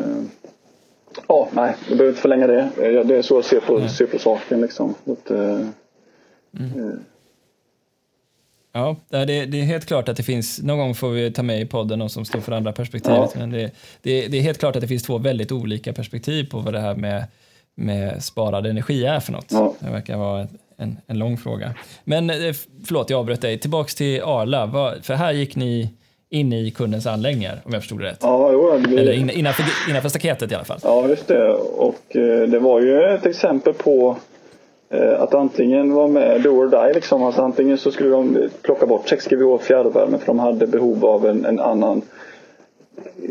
Ja, 1.29 1.49
nej, 1.53 1.75
jag 1.89 1.99
behöver 1.99 2.09
inte 2.09 2.21
förlänga 2.21 2.47
det. 2.47 2.71
Det 3.05 3.17
är 3.17 3.23
så 3.23 3.35
jag 3.35 3.45
ser 3.45 3.61
på, 3.61 3.89
ser 3.89 4.07
på 4.07 4.19
saken 4.19 4.61
liksom. 4.61 4.95
Att, 5.05 5.31
eh, 5.31 5.61
mm. 6.59 6.91
Eh. 6.91 6.99
Ja, 8.73 8.97
det 9.09 9.17
är, 9.19 9.47
det 9.47 9.61
är 9.61 9.65
helt 9.65 9.87
klart 9.87 10.09
att 10.09 10.17
det 10.17 10.23
finns, 10.23 10.63
någon 10.63 10.79
gång 10.79 10.95
får 10.95 11.11
vi 11.11 11.33
ta 11.33 11.43
med 11.43 11.61
i 11.61 11.67
podden 11.67 11.99
någon 11.99 12.11
som 12.11 12.25
står 12.25 12.41
för 12.41 12.53
andra 12.53 12.73
perspektivet, 12.73 13.31
ja. 13.35 13.41
men 13.41 13.51
det, 13.51 13.71
det, 14.03 14.27
det, 14.27 14.39
är 14.39 14.43
helt 14.43 14.59
klart 14.59 14.77
att 14.77 14.83
det 14.83 14.89
finns 14.89 15.03
två 15.03 15.19
väldigt 15.19 15.53
olika 15.53 15.93
perspektiv 15.93 16.51
på 16.51 16.59
vad 16.59 16.73
det 16.73 16.81
här 16.81 16.95
med 16.95 17.25
med 17.77 18.25
sparad 18.25 18.67
energi 18.67 19.05
är 19.05 19.21
för 19.21 19.33
något. 19.33 19.47
Ja. 19.49 19.75
Det 19.79 19.91
verkar 19.91 20.17
vara 20.17 20.47
en, 20.77 20.99
en 21.07 21.19
lång 21.19 21.37
fråga. 21.37 21.75
Men 22.05 22.31
eh, 22.31 22.37
förlåt, 22.85 23.11
jag 23.11 23.21
avbröt 23.21 23.41
dig. 23.41 23.59
Tillbaks 23.59 23.95
till 23.95 24.23
Arla, 24.23 24.95
för 25.03 25.15
här 25.15 25.33
gick 25.33 25.57
ni 25.57 25.91
in 26.31 26.53
i 26.53 26.71
kundens 26.71 27.07
anläggningar 27.07 27.61
om 27.65 27.73
jag 27.73 27.83
förstod 27.83 28.01
det 28.01 28.05
rätt. 28.05 28.19
Ja, 28.21 28.53
jo, 28.53 28.79
det... 28.79 29.01
Eller 29.01 29.13
innanför, 29.13 29.65
innanför 29.91 30.09
staketet 30.09 30.53
i 30.53 30.55
alla 30.55 30.65
fall. 30.65 30.79
Ja, 30.83 31.09
just 31.09 31.29
det. 31.29 31.49
Och 31.55 32.17
eh, 32.17 32.49
det 32.49 32.59
var 32.59 32.81
ju 32.81 33.03
ett 33.03 33.27
exempel 33.27 33.75
på 33.75 34.17
eh, 34.91 35.21
att 35.21 35.35
antingen 35.35 35.93
vara 35.93 36.09
med 36.09 36.43
do 36.43 36.49
or 36.49 36.69
die 36.69 36.95
liksom. 36.95 37.23
Alltså 37.23 37.43
antingen 37.43 37.79
så 37.79 37.91
skulle 37.91 38.11
de 38.11 38.49
plocka 38.63 38.87
bort 38.87 39.09
6 39.09 39.27
GWh 39.27 39.59
fjärrvärme 39.59 40.19
för 40.19 40.27
de 40.27 40.39
hade 40.39 40.67
behov 40.67 41.05
av 41.05 41.27
en, 41.27 41.45
en 41.45 41.61
annan 41.61 42.03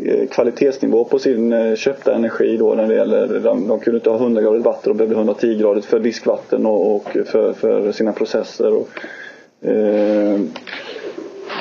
Eh, 0.04 0.28
kvalitetsnivå 0.28 1.04
på 1.04 1.18
sin 1.18 1.52
eh, 1.52 1.74
köpta 1.74 2.14
energi 2.14 2.56
då 2.56 2.74
när 2.74 2.88
det 2.88 2.94
gäller, 2.94 3.40
de, 3.40 3.68
de 3.68 3.80
kunde 3.80 3.98
inte 3.98 4.10
ha 4.10 4.16
100 4.16 4.42
gradigt 4.42 4.64
vatten 4.64 4.92
de 4.92 4.96
behövde 4.98 5.16
110 5.16 5.58
gradigt 5.58 5.84
för 5.84 5.98
diskvatten 5.98 6.66
och, 6.66 6.96
och 6.96 7.16
för, 7.26 7.52
för, 7.52 7.92
sina 7.92 8.12
processer. 8.12 8.74
Och, 8.74 8.88
eh, 9.68 10.40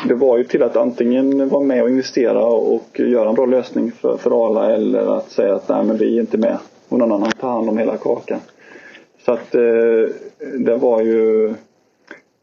det 0.07 0.13
var 0.13 0.37
ju 0.37 0.43
till 0.43 0.63
att 0.63 0.75
antingen 0.75 1.49
vara 1.49 1.63
med 1.63 1.83
och 1.83 1.89
investera 1.89 2.45
och 2.45 2.99
göra 2.99 3.29
en 3.29 3.35
bra 3.35 3.45
lösning 3.45 3.91
för, 3.91 4.17
för 4.17 4.47
Arla 4.47 4.75
eller 4.75 5.17
att 5.17 5.31
säga 5.31 5.55
att 5.55 5.69
nej 5.69 5.83
men 5.83 5.97
vi 5.97 6.17
är 6.17 6.21
inte 6.21 6.37
med 6.37 6.57
och 6.89 6.99
någon 6.99 7.11
annan 7.11 7.31
tar 7.31 7.49
hand 7.49 7.69
om 7.69 7.77
hela 7.77 7.97
kakan. 7.97 8.39
Så 9.25 9.31
att 9.31 9.55
eh, 9.55 9.61
det 10.59 10.77
var 10.77 11.01
ju 11.01 11.47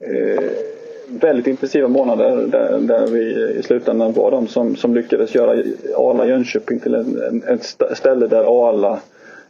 eh, 0.00 0.71
väldigt 1.08 1.46
intensiva 1.46 1.88
månader 1.88 2.46
där, 2.46 2.78
där 2.78 3.06
vi 3.06 3.58
i 3.58 3.62
slutändan 3.62 4.12
var 4.12 4.30
de 4.30 4.46
som, 4.46 4.76
som 4.76 4.94
lyckades 4.94 5.34
göra 5.34 5.50
Arla 5.96 6.26
Jönköping 6.26 6.80
till 6.80 6.94
en, 6.94 7.22
en, 7.22 7.42
ett 7.54 7.96
ställe 7.96 8.26
där 8.26 8.68
Arla 8.68 9.00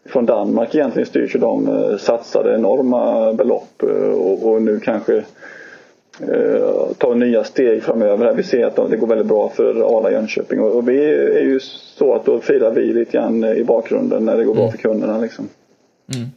från 0.04 0.26
Danmark 0.26 0.74
egentligen 0.74 1.06
styrs. 1.06 1.32
De 1.32 1.68
eh, 1.68 1.96
satsade 1.96 2.54
enorma 2.54 3.32
belopp 3.32 3.82
eh, 3.82 4.12
och, 4.12 4.52
och 4.52 4.62
nu 4.62 4.80
kanske 4.80 5.16
eh, 6.20 6.92
tar 6.98 7.14
nya 7.14 7.44
steg 7.44 7.82
framöver. 7.82 8.34
Vi 8.34 8.42
ser 8.42 8.66
att 8.66 8.90
det 8.90 8.96
går 8.96 9.06
väldigt 9.06 9.26
bra 9.26 9.48
för 9.48 9.98
Arla 9.98 10.10
Jönköping 10.10 10.60
och, 10.60 10.76
och 10.76 10.88
vi 10.88 11.04
är 11.14 11.42
ju 11.42 11.60
så 11.60 12.14
att 12.14 12.24
då 12.24 12.40
firar 12.40 12.70
vi 12.70 12.92
lite 12.92 13.12
grann 13.12 13.44
i 13.44 13.64
bakgrunden 13.64 14.24
när 14.24 14.36
det 14.36 14.44
går 14.44 14.54
bra 14.54 14.62
mm. 14.62 14.72
för 14.72 14.78
kunderna. 14.78 15.18
Liksom. 15.18 15.48
Mm. 16.14 16.28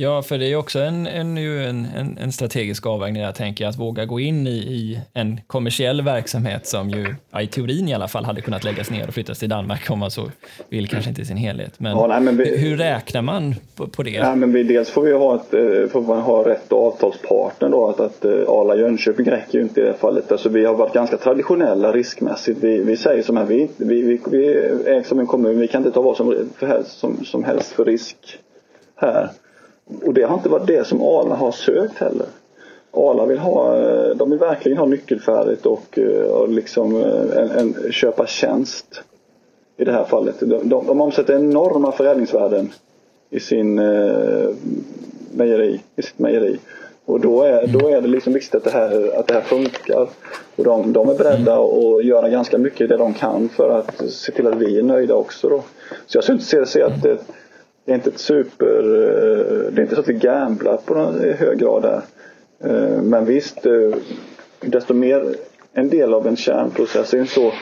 Ja, 0.00 0.22
för 0.22 0.38
det 0.38 0.52
är 0.52 0.56
också 0.56 0.78
en, 0.78 1.06
en, 1.06 1.38
en, 1.38 2.18
en 2.20 2.32
strategisk 2.32 2.86
avvägning 2.86 3.22
jag 3.22 3.34
tänker 3.34 3.66
att 3.66 3.78
våga 3.78 4.04
gå 4.04 4.20
in 4.20 4.46
i, 4.46 4.50
i, 4.50 5.00
en 5.14 5.40
kommersiell 5.46 6.02
verksamhet 6.02 6.66
som 6.66 6.90
ju 6.90 7.14
i 7.42 7.46
teorin 7.46 7.88
i 7.88 7.94
alla 7.94 8.08
fall 8.08 8.24
hade 8.24 8.40
kunnat 8.40 8.64
läggas 8.64 8.90
ner 8.90 9.08
och 9.08 9.14
flyttas 9.14 9.38
till 9.38 9.48
Danmark 9.48 9.90
om 9.90 9.98
man 9.98 10.10
så 10.10 10.30
vill, 10.68 10.88
kanske 10.88 11.08
inte 11.08 11.22
i 11.22 11.24
sin 11.24 11.36
helhet. 11.36 11.80
Men, 11.80 11.92
ja, 11.92 12.06
nej, 12.06 12.20
men 12.20 12.36
vi, 12.36 12.56
hur 12.58 12.76
räknar 12.76 13.22
man 13.22 13.54
på, 13.76 13.86
på 13.86 14.02
det? 14.02 14.22
Nej, 14.22 14.36
men 14.36 14.52
vi, 14.52 14.62
dels 14.62 14.90
får 14.90 15.02
vi 15.02 15.12
ha, 15.12 15.34
ett, 15.34 15.54
eh, 15.54 15.90
får 15.92 16.02
man 16.02 16.20
ha 16.20 16.48
rätt 16.48 16.72
avtalspartner 16.72 17.68
då, 17.68 17.88
att, 17.88 18.00
att 18.00 18.24
eh, 18.24 18.30
Arla 18.30 18.76
Jönköping 18.76 19.30
räcker 19.30 19.58
ju 19.58 19.62
inte 19.62 19.80
i 19.80 19.84
det 19.84 19.94
fallet. 19.94 20.32
Alltså, 20.32 20.48
vi 20.48 20.64
har 20.64 20.74
varit 20.74 20.94
ganska 20.94 21.16
traditionella 21.16 21.92
riskmässigt. 21.92 22.58
Vi, 22.64 22.82
vi 22.84 22.96
säger 22.96 23.22
som 23.22 23.36
här, 23.36 23.44
vi, 23.44 23.68
vi, 23.76 24.02
vi, 24.02 24.20
vi 24.30 24.54
är 24.86 25.02
som 25.02 25.18
en 25.18 25.26
kommun, 25.26 25.60
vi 25.60 25.68
kan 25.68 25.80
inte 25.80 25.94
ta 25.94 26.02
vad 26.02 26.16
som, 26.16 26.48
som, 26.86 27.24
som 27.24 27.44
helst 27.44 27.72
för 27.72 27.84
risk 27.84 28.38
här. 28.96 29.28
Och 30.04 30.14
det 30.14 30.22
har 30.22 30.34
inte 30.34 30.48
varit 30.48 30.66
det 30.66 30.86
som 30.86 31.02
Arla 31.02 31.34
har 31.34 31.52
sökt 31.52 31.98
heller. 31.98 32.26
Arla 32.92 33.26
vill 33.26 33.38
ha, 33.38 33.76
eh, 33.76 34.16
de 34.16 34.30
vill 34.30 34.38
verkligen 34.38 34.78
ha 34.78 34.86
nyckelfärdigt 34.86 35.66
och, 35.66 35.98
eh, 35.98 36.22
och 36.22 36.48
liksom 36.48 36.96
eh, 36.96 37.42
en, 37.42 37.50
en 37.50 37.92
köpa 37.92 38.26
tjänst 38.26 39.02
i 39.76 39.84
det 39.84 39.92
här 39.92 40.04
fallet. 40.04 40.40
De, 40.40 40.46
de, 40.46 40.86
de 40.86 41.00
omsätter 41.00 41.34
enorma 41.34 41.92
förädlingsvärden 41.92 42.72
i 43.30 43.40
sin 43.40 43.78
eh, 43.78 44.50
mejeri, 45.32 45.80
i 45.96 46.02
sitt 46.02 46.18
mejeri. 46.18 46.58
Och 47.04 47.20
då 47.20 47.42
är, 47.42 47.66
då 47.66 47.88
är 47.88 48.00
det 48.00 48.08
liksom 48.08 48.32
viktigt 48.32 48.54
att 48.54 48.64
det 48.64 48.70
här, 48.70 49.18
att 49.18 49.26
det 49.26 49.34
här 49.34 49.40
funkar. 49.40 50.08
Och 50.56 50.64
de, 50.64 50.92
de 50.92 51.08
är 51.08 51.14
beredda 51.14 51.52
mm. 51.52 51.64
att 51.64 52.04
göra 52.04 52.28
ganska 52.28 52.58
mycket 52.58 52.88
det 52.88 52.96
de 52.96 53.14
kan 53.14 53.48
för 53.48 53.78
att 53.78 54.10
se 54.10 54.32
till 54.32 54.46
att 54.46 54.56
vi 54.56 54.78
är 54.78 54.82
nöjda 54.82 55.14
också. 55.14 55.48
Då. 55.48 55.62
Så 56.06 56.16
jag 56.16 56.24
skulle 56.24 56.36
inte 56.36 56.46
se, 56.46 56.66
se 56.66 56.82
att 56.82 57.02
det, 57.02 57.18
det 57.88 57.92
är 57.92 57.96
inte 57.96 58.10
ett 58.10 58.18
super... 58.18 58.78
Eh, 58.78 59.72
det 59.72 59.80
är 59.80 59.82
inte 59.82 59.94
så 59.94 60.00
att 60.00 60.08
vi 60.08 60.12
gamblar 60.12 60.76
på 60.76 60.94
någon 60.94 61.20
hög 61.20 61.58
grad 61.58 61.82
där. 61.82 62.02
Eh, 62.60 63.02
men 63.02 63.24
visst, 63.24 63.66
eh, 63.66 63.94
desto 64.60 64.94
mer 64.94 65.34
en 65.72 65.88
del 65.88 66.14
av 66.14 66.26
en 66.26 66.36
kärnprocess 66.36 67.14
är 67.14 67.18
en 67.18 67.26
så 67.26 67.52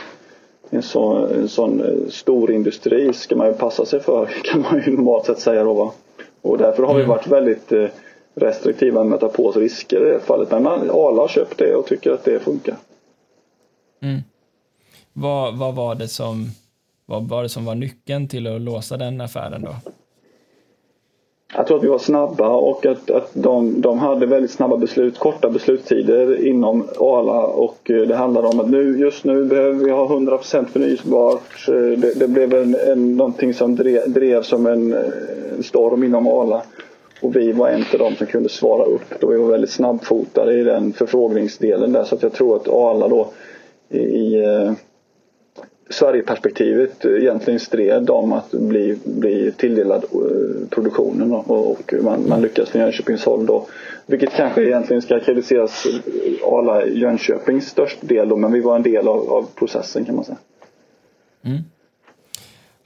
en 0.71 0.83
sån, 0.83 1.31
en 1.31 1.49
sån 1.49 1.83
stor 2.11 2.51
industri 2.51 3.13
ska 3.13 3.37
man 3.37 3.47
ju 3.47 3.53
passa 3.53 3.87
sig 3.87 4.01
för 4.01 4.27
kan 4.45 4.61
man 4.61 4.83
ju 4.87 4.97
normalt 4.97 5.27
sett 5.27 5.39
säga 5.39 5.65
då 5.65 5.75
va. 5.75 5.93
Och 6.43 6.59
därför 6.59 6.83
har 6.83 6.95
vi 6.95 7.01
mm. 7.01 7.09
varit 7.09 7.27
väldigt 7.27 7.73
restriktiva 8.35 9.05
med 9.05 9.15
att 9.15 9.21
ta 9.21 9.29
på 9.29 9.47
oss 9.47 9.57
risker 9.57 10.07
i 10.07 10.13
det 10.13 10.21
fallet. 10.21 10.51
Men 10.51 10.63
man, 10.63 10.91
alla 10.91 11.21
har 11.21 11.29
köpt 11.29 11.59
det 11.59 11.75
och 11.75 11.87
tycker 11.87 12.11
att 12.11 12.25
det 12.25 12.41
funkar. 12.41 12.77
Mm. 14.03 14.21
Vad, 15.13 15.59
vad, 15.59 15.75
var 15.75 15.95
det 15.95 16.09
som, 16.09 16.51
vad 17.07 17.29
var 17.29 17.43
det 17.43 17.49
som 17.49 17.65
var 17.65 17.75
nyckeln 17.75 18.29
till 18.29 18.47
att 18.47 18.61
låsa 18.61 18.97
den 18.97 19.21
affären 19.21 19.63
då? 19.63 19.77
Jag 21.57 21.67
tror 21.67 21.77
att 21.77 21.85
vi 21.85 21.89
var 21.89 21.99
snabba 21.99 22.49
och 22.49 22.87
att, 22.87 23.11
att 23.11 23.31
de, 23.33 23.81
de 23.81 23.99
hade 23.99 24.27
väldigt 24.27 24.51
snabba 24.51 24.77
beslut, 24.77 25.19
korta 25.19 25.51
beslutstider 25.51 26.47
inom 26.47 26.89
Arla 27.01 27.47
och 27.47 27.91
eh, 27.91 28.03
det 28.03 28.17
handlade 28.17 28.49
om 28.49 28.61
att 28.61 28.71
nu, 28.71 28.99
just 28.99 29.25
nu 29.25 29.45
behöver 29.45 29.85
vi 29.85 29.91
ha 29.91 30.07
100% 30.07 30.67
förnyelsebart. 30.67 31.69
Eh, 31.69 31.75
det, 31.75 32.19
det 32.19 32.29
blev 32.29 32.55
en, 32.55 32.75
en, 32.75 33.17
någonting 33.17 33.55
som 33.55 33.77
drev, 33.77 34.11
drev 34.11 34.43
som 34.43 34.67
en, 34.67 34.93
en 35.57 35.63
storm 35.63 36.05
inom 36.05 36.27
Arla. 36.27 36.63
Och 37.23 37.37
vi 37.37 37.53
var 37.53 37.69
en 37.69 37.85
av 37.93 37.99
dem 37.99 38.15
som 38.15 38.27
kunde 38.27 38.49
svara 38.49 38.85
upp. 38.85 39.21
Då 39.21 39.27
vi 39.27 39.37
var 39.37 39.49
väldigt 39.49 39.71
snabbfotade 39.71 40.61
i 40.61 40.63
den 40.63 40.93
förfrågningsdelen 40.93 41.93
där. 41.93 42.05
Så 42.05 42.15
att 42.15 42.23
jag 42.23 42.33
tror 42.33 42.57
att 42.57 42.69
Arla 42.69 43.09
då 43.09 43.29
i, 43.89 43.99
i 43.99 44.45
Sverigeperspektivet 45.91 47.05
egentligen 47.05 47.61
stred 47.61 48.11
om 48.11 48.33
att 48.33 48.51
bli, 48.51 48.99
bli 49.05 49.53
tilldelad 49.53 50.05
eh, 50.05 50.69
produktionen 50.71 51.33
och 51.33 51.95
man, 52.03 52.29
man 52.29 52.43
lyckas 52.43 52.69
från 52.69 52.81
Jönköpings 52.83 53.25
håll 53.25 53.47
då. 53.47 53.67
Vilket 54.07 54.33
kanske 54.37 54.63
egentligen 54.63 55.03
ska 55.03 55.21
krediteras 55.21 55.87
Arla 56.43 56.87
Jönköpings 56.87 57.69
störst 57.69 57.99
del 58.01 58.29
då, 58.29 58.37
men 58.37 58.53
vi 58.53 58.61
var 58.61 58.77
en 58.77 58.83
del 58.83 59.09
av, 59.09 59.31
av 59.31 59.47
processen 59.55 60.05
kan 60.05 60.15
man 60.15 60.25
säga. 60.25 60.39
Mm. 61.45 61.59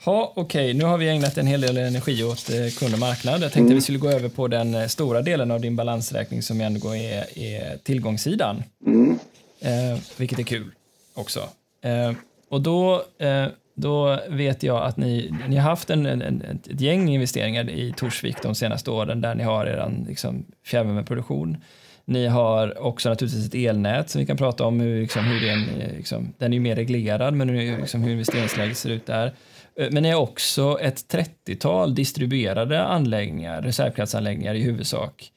Ja, 0.04 0.32
okej, 0.36 0.64
okay. 0.64 0.74
nu 0.74 0.84
har 0.84 0.98
vi 0.98 1.08
ägnat 1.08 1.38
en 1.38 1.46
hel 1.46 1.60
del 1.60 1.76
energi 1.76 2.24
åt 2.24 2.50
eh, 2.50 2.78
kund 2.78 2.94
och 2.94 3.00
marknad. 3.00 3.34
Jag 3.34 3.40
tänkte 3.40 3.60
mm. 3.60 3.74
vi 3.74 3.80
skulle 3.80 3.98
gå 3.98 4.08
över 4.08 4.28
på 4.28 4.48
den 4.48 4.74
eh, 4.74 4.86
stora 4.86 5.22
delen 5.22 5.50
av 5.50 5.60
din 5.60 5.76
balansräkning 5.76 6.42
som 6.42 6.60
ändå 6.60 6.96
är, 6.96 7.38
är 7.38 7.76
tillgångssidan. 7.76 8.62
Mm. 8.86 9.18
Eh, 9.60 9.98
vilket 10.16 10.38
är 10.38 10.42
kul 10.42 10.70
också. 11.14 11.40
Eh, 11.82 12.12
och 12.50 12.60
då, 12.60 13.04
eh, 13.18 13.46
då 13.74 14.18
vet 14.28 14.62
jag 14.62 14.82
att 14.82 14.96
ni, 14.96 15.34
ni 15.48 15.56
har 15.56 15.70
haft 15.70 15.90
en, 15.90 16.06
en, 16.06 16.42
ett 16.42 16.80
gäng 16.80 17.08
investeringar 17.08 17.70
i 17.70 17.94
Torsvik 17.96 18.36
de 18.42 18.54
senaste 18.54 18.90
åren 18.90 19.20
där 19.20 19.34
ni 19.34 19.42
har 19.42 19.66
er 19.66 20.04
liksom, 20.08 20.46
fjärrvärmeproduktion. 20.66 21.56
Ni 22.04 22.26
har 22.26 22.82
också 22.82 23.08
naturligtvis 23.08 23.46
ett 23.46 23.54
elnät 23.54 24.10
som 24.10 24.18
vi 24.18 24.26
kan 24.26 24.36
prata 24.36 24.64
om, 24.64 24.80
hur, 24.80 25.00
liksom, 25.00 25.24
hur 25.24 25.48
den, 25.48 25.64
liksom, 25.96 26.32
den 26.38 26.52
är 26.52 26.54
ju 26.54 26.60
mer 26.60 26.76
reglerad, 26.76 27.34
men 27.34 27.48
hur, 27.48 27.78
liksom, 27.78 28.02
hur 28.02 28.12
investeringsläget 28.12 28.76
ser 28.76 28.90
ut 28.90 29.06
där. 29.06 29.32
Eh, 29.76 29.88
men 29.90 30.02
ni 30.02 30.10
har 30.10 30.20
också 30.20 30.78
ett 30.80 31.14
30-tal 31.14 31.94
distribuerade 31.94 32.84
anläggningar, 32.84 33.62
reservkraftsanläggningar 33.62 34.54
i 34.54 34.62
huvudsak. 34.62 35.32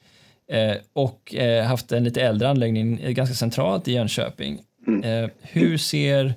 Eh, 0.52 0.76
och 0.92 1.34
eh, 1.34 1.64
haft 1.64 1.92
en 1.92 2.04
lite 2.04 2.22
äldre 2.22 2.48
anläggning 2.48 3.14
ganska 3.14 3.34
centralt 3.34 3.88
i 3.88 3.92
Jönköping. 3.92 4.58
Mm. 4.86 5.24
Eh, 5.24 5.30
hur 5.42 5.78
ser 5.78 6.34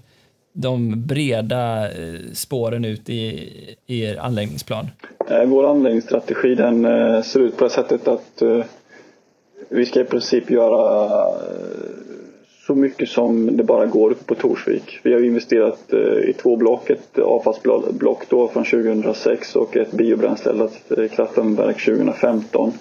de 0.60 1.08
breda 1.08 1.92
eh, 1.92 2.20
spåren 2.34 2.86
ut 2.86 3.10
i, 3.10 3.50
i 3.86 4.04
er 4.04 4.18
anläggningsplan? 4.18 4.88
Eh, 5.30 5.46
vår 5.46 5.70
anläggningsstrategi 5.70 6.56
den 6.56 6.86
eh, 6.86 7.22
ser 7.22 7.40
ut 7.40 7.58
på 7.58 7.64
det 7.64 7.70
sättet 7.70 8.08
att 8.08 8.42
vi 9.70 9.86
ska 9.86 10.02
i 10.02 10.04
princip 10.04 10.52
göra 10.52 11.24
så 12.68 12.76
mycket 12.76 13.10
som 13.10 13.58
det 13.58 13.64
bara 13.64 13.86
går 13.86 14.12
uppe 14.12 14.24
på 14.24 14.36
Torsvik. 14.36 15.00
Vi 15.04 15.14
har 15.14 15.26
investerat 15.26 15.94
i 16.28 16.34
två 16.34 16.56
block, 16.56 16.90
ett 16.90 17.20
avfallsblock 17.20 18.30
då 18.30 18.48
från 18.48 18.64
2006 18.66 19.56
och 19.56 19.78
ett 19.78 19.92
biobränsleeldat 19.92 20.92
kraftvärmeverk 21.12 21.86
2015. 21.86 22.74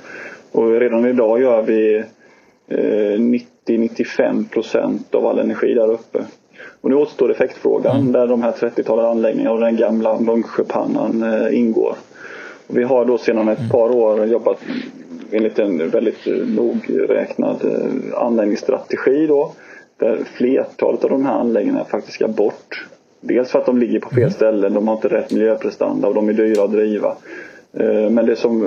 Och 0.52 0.80
redan 0.80 1.06
idag 1.06 1.40
gör 1.40 1.62
vi 1.62 2.04
90-95 2.68 4.48
procent 4.48 5.14
av 5.14 5.26
all 5.26 5.38
energi 5.38 5.74
där 5.74 5.90
uppe. 5.92 6.24
Och 6.80 6.90
nu 6.90 6.96
återstår 6.96 7.30
effektfrågan 7.30 7.96
mm. 7.96 8.12
där 8.12 8.26
de 8.26 8.42
här 8.42 8.52
30-talet 8.52 9.04
anläggningar 9.04 9.50
och 9.50 9.60
den 9.60 9.76
gamla 9.76 10.20
Munksjöpannan 10.20 11.22
eh, 11.22 11.58
ingår. 11.58 11.96
Och 12.66 12.78
vi 12.78 12.84
har 12.84 13.04
då 13.04 13.18
sedan 13.18 13.48
ett 13.48 13.58
mm. 13.58 13.70
par 13.70 13.90
år 13.90 14.26
jobbat 14.26 14.58
enligt 15.30 15.58
en 15.58 15.90
väldigt 15.90 16.26
nogräknad 16.56 17.64
eh, 17.64 18.22
anläggningsstrategi 18.22 19.26
då. 19.26 19.52
Där 19.98 20.18
flertalet 20.36 21.04
av 21.04 21.10
de 21.10 21.26
här 21.26 21.32
anläggningarna 21.32 21.84
faktiskt 21.84 22.14
ska 22.14 22.28
bort. 22.28 22.86
Dels 23.20 23.50
för 23.50 23.58
att 23.58 23.66
de 23.66 23.78
ligger 23.78 24.00
på 24.00 24.08
fel 24.08 24.18
mm. 24.18 24.30
ställen, 24.30 24.74
de 24.74 24.88
har 24.88 24.94
inte 24.94 25.08
rätt 25.08 25.32
miljöprestanda 25.32 26.08
och 26.08 26.14
de 26.14 26.28
är 26.28 26.32
dyra 26.32 26.64
att 26.64 26.72
driva. 26.72 27.16
Eh, 27.72 28.10
men 28.10 28.26
det 28.26 28.36
som 28.36 28.60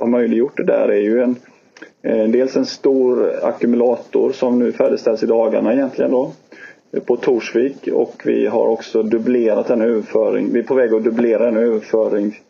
har 0.00 0.06
möjliggjort 0.06 0.56
det 0.56 0.64
där 0.64 0.88
är 0.88 1.00
ju 1.00 1.22
en 1.22 1.36
Dels 2.28 2.56
en 2.56 2.66
stor 2.66 3.32
ackumulator 3.42 4.32
som 4.32 4.58
nu 4.58 4.72
färdigställs 4.72 5.22
i 5.22 5.26
dagarna 5.26 5.72
egentligen 5.72 6.10
då 6.10 6.32
på 7.00 7.16
Torsvik 7.16 7.88
och 7.92 8.22
vi 8.24 8.46
har 8.46 8.66
också 8.68 9.02
dubblerat 9.02 9.66
den 9.66 9.82
överföring. 9.82 10.52
Vi 10.52 10.58
är 10.58 10.62
på 10.64 10.74
väg 10.74 10.94
att 10.94 11.04
dubblera 11.04 11.44
den 11.44 11.56
överföring 11.56 12.40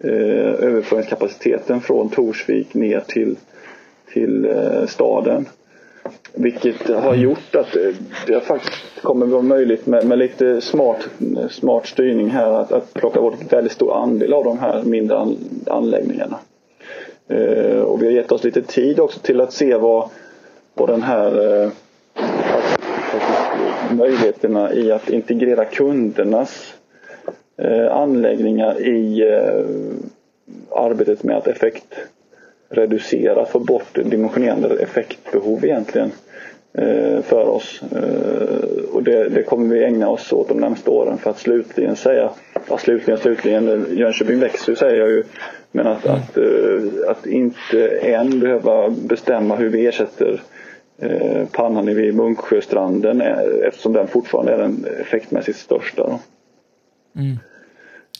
eh, 0.00 0.64
överföringskapaciteten 0.64 1.80
från 1.80 2.08
Torsvik 2.08 2.74
ner 2.74 3.00
till, 3.00 3.36
till 4.12 4.44
eh, 4.44 4.86
staden. 4.86 5.46
Vilket 6.34 6.88
har 6.88 7.14
gjort 7.14 7.54
att 7.54 7.76
eh, 7.76 7.94
det 8.26 8.40
faktiskt 8.40 9.02
kommer 9.02 9.26
vara 9.26 9.42
möjligt 9.42 9.86
med, 9.86 10.06
med 10.06 10.18
lite 10.18 10.60
smart, 10.60 11.08
smart 11.50 11.86
styrning 11.86 12.30
här 12.30 12.52
att, 12.52 12.72
att 12.72 12.94
plocka 12.94 13.20
bort 13.20 13.40
en 13.40 13.48
väldigt 13.48 13.72
stor 13.72 13.94
andel 14.02 14.32
av 14.32 14.44
de 14.44 14.58
här 14.58 14.82
mindre 14.82 15.18
an, 15.18 15.36
anläggningarna. 15.66 16.38
Eh, 17.28 17.80
och 17.80 18.02
vi 18.02 18.06
har 18.06 18.12
gett 18.12 18.32
oss 18.32 18.44
lite 18.44 18.62
tid 18.62 19.00
också 19.00 19.20
till 19.20 19.40
att 19.40 19.52
se 19.52 19.76
vad, 19.76 20.10
vad 20.74 20.88
den 20.88 21.02
här 21.02 21.62
eh, 21.62 21.70
möjligheterna 23.92 24.72
i 24.72 24.92
att 24.92 25.10
integrera 25.10 25.64
kundernas 25.64 26.74
eh, 27.56 27.96
anläggningar 27.96 28.80
i 28.80 29.28
eh, 29.28 29.64
arbetet 30.70 31.22
med 31.22 31.36
att 31.36 31.46
effektreducera, 31.46 33.44
få 33.44 33.58
bort 33.58 33.98
dimensionerande 34.04 34.82
effektbehov 34.82 35.64
egentligen 35.64 36.12
eh, 36.72 37.22
för 37.22 37.48
oss. 37.48 37.82
Eh, 37.92 38.84
och 38.92 39.02
det, 39.02 39.28
det, 39.28 39.42
kommer 39.42 39.74
vi 39.74 39.84
ägna 39.84 40.08
oss 40.08 40.32
åt 40.32 40.48
de 40.48 40.60
närmaste 40.60 40.90
åren 40.90 41.18
för 41.18 41.30
att 41.30 41.38
slutligen 41.38 41.96
säga, 41.96 42.30
ja 42.68 42.78
slutligen, 42.78 43.20
slutligen, 43.20 43.86
Jönköping 43.90 44.40
växer 44.40 44.74
säger 44.74 45.00
jag 45.00 45.10
ju, 45.10 45.24
men 45.72 45.86
att, 45.86 46.06
att, 46.06 46.36
eh, 46.36 46.82
att 47.08 47.26
inte 47.26 47.88
än 47.88 48.40
behöva 48.40 48.90
bestämma 48.90 49.56
hur 49.56 49.68
vi 49.68 49.86
ersätter 49.86 50.42
eh, 50.98 51.46
pannan 51.52 51.86
vid 51.86 52.14
Munksjöstranden 52.14 53.20
eftersom 53.68 53.92
den 53.92 54.08
fortfarande 54.08 54.52
är 54.52 54.58
den 54.58 54.86
effektmässigt 55.00 55.58
största. 55.58 56.02
Då. 56.02 56.18
Mm. 57.20 57.38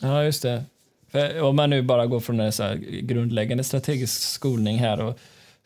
Ja, 0.01 0.23
just 0.23 0.41
det. 0.41 0.63
För 1.11 1.41
om 1.41 1.55
man 1.55 1.69
nu 1.69 1.81
bara 1.81 2.05
går 2.05 2.19
från 2.19 2.39
en 2.39 2.51
så 2.51 2.63
grundläggande 3.01 3.63
strategisk 3.63 4.21
skolning 4.21 4.77
här 4.77 5.01
och 5.05 5.19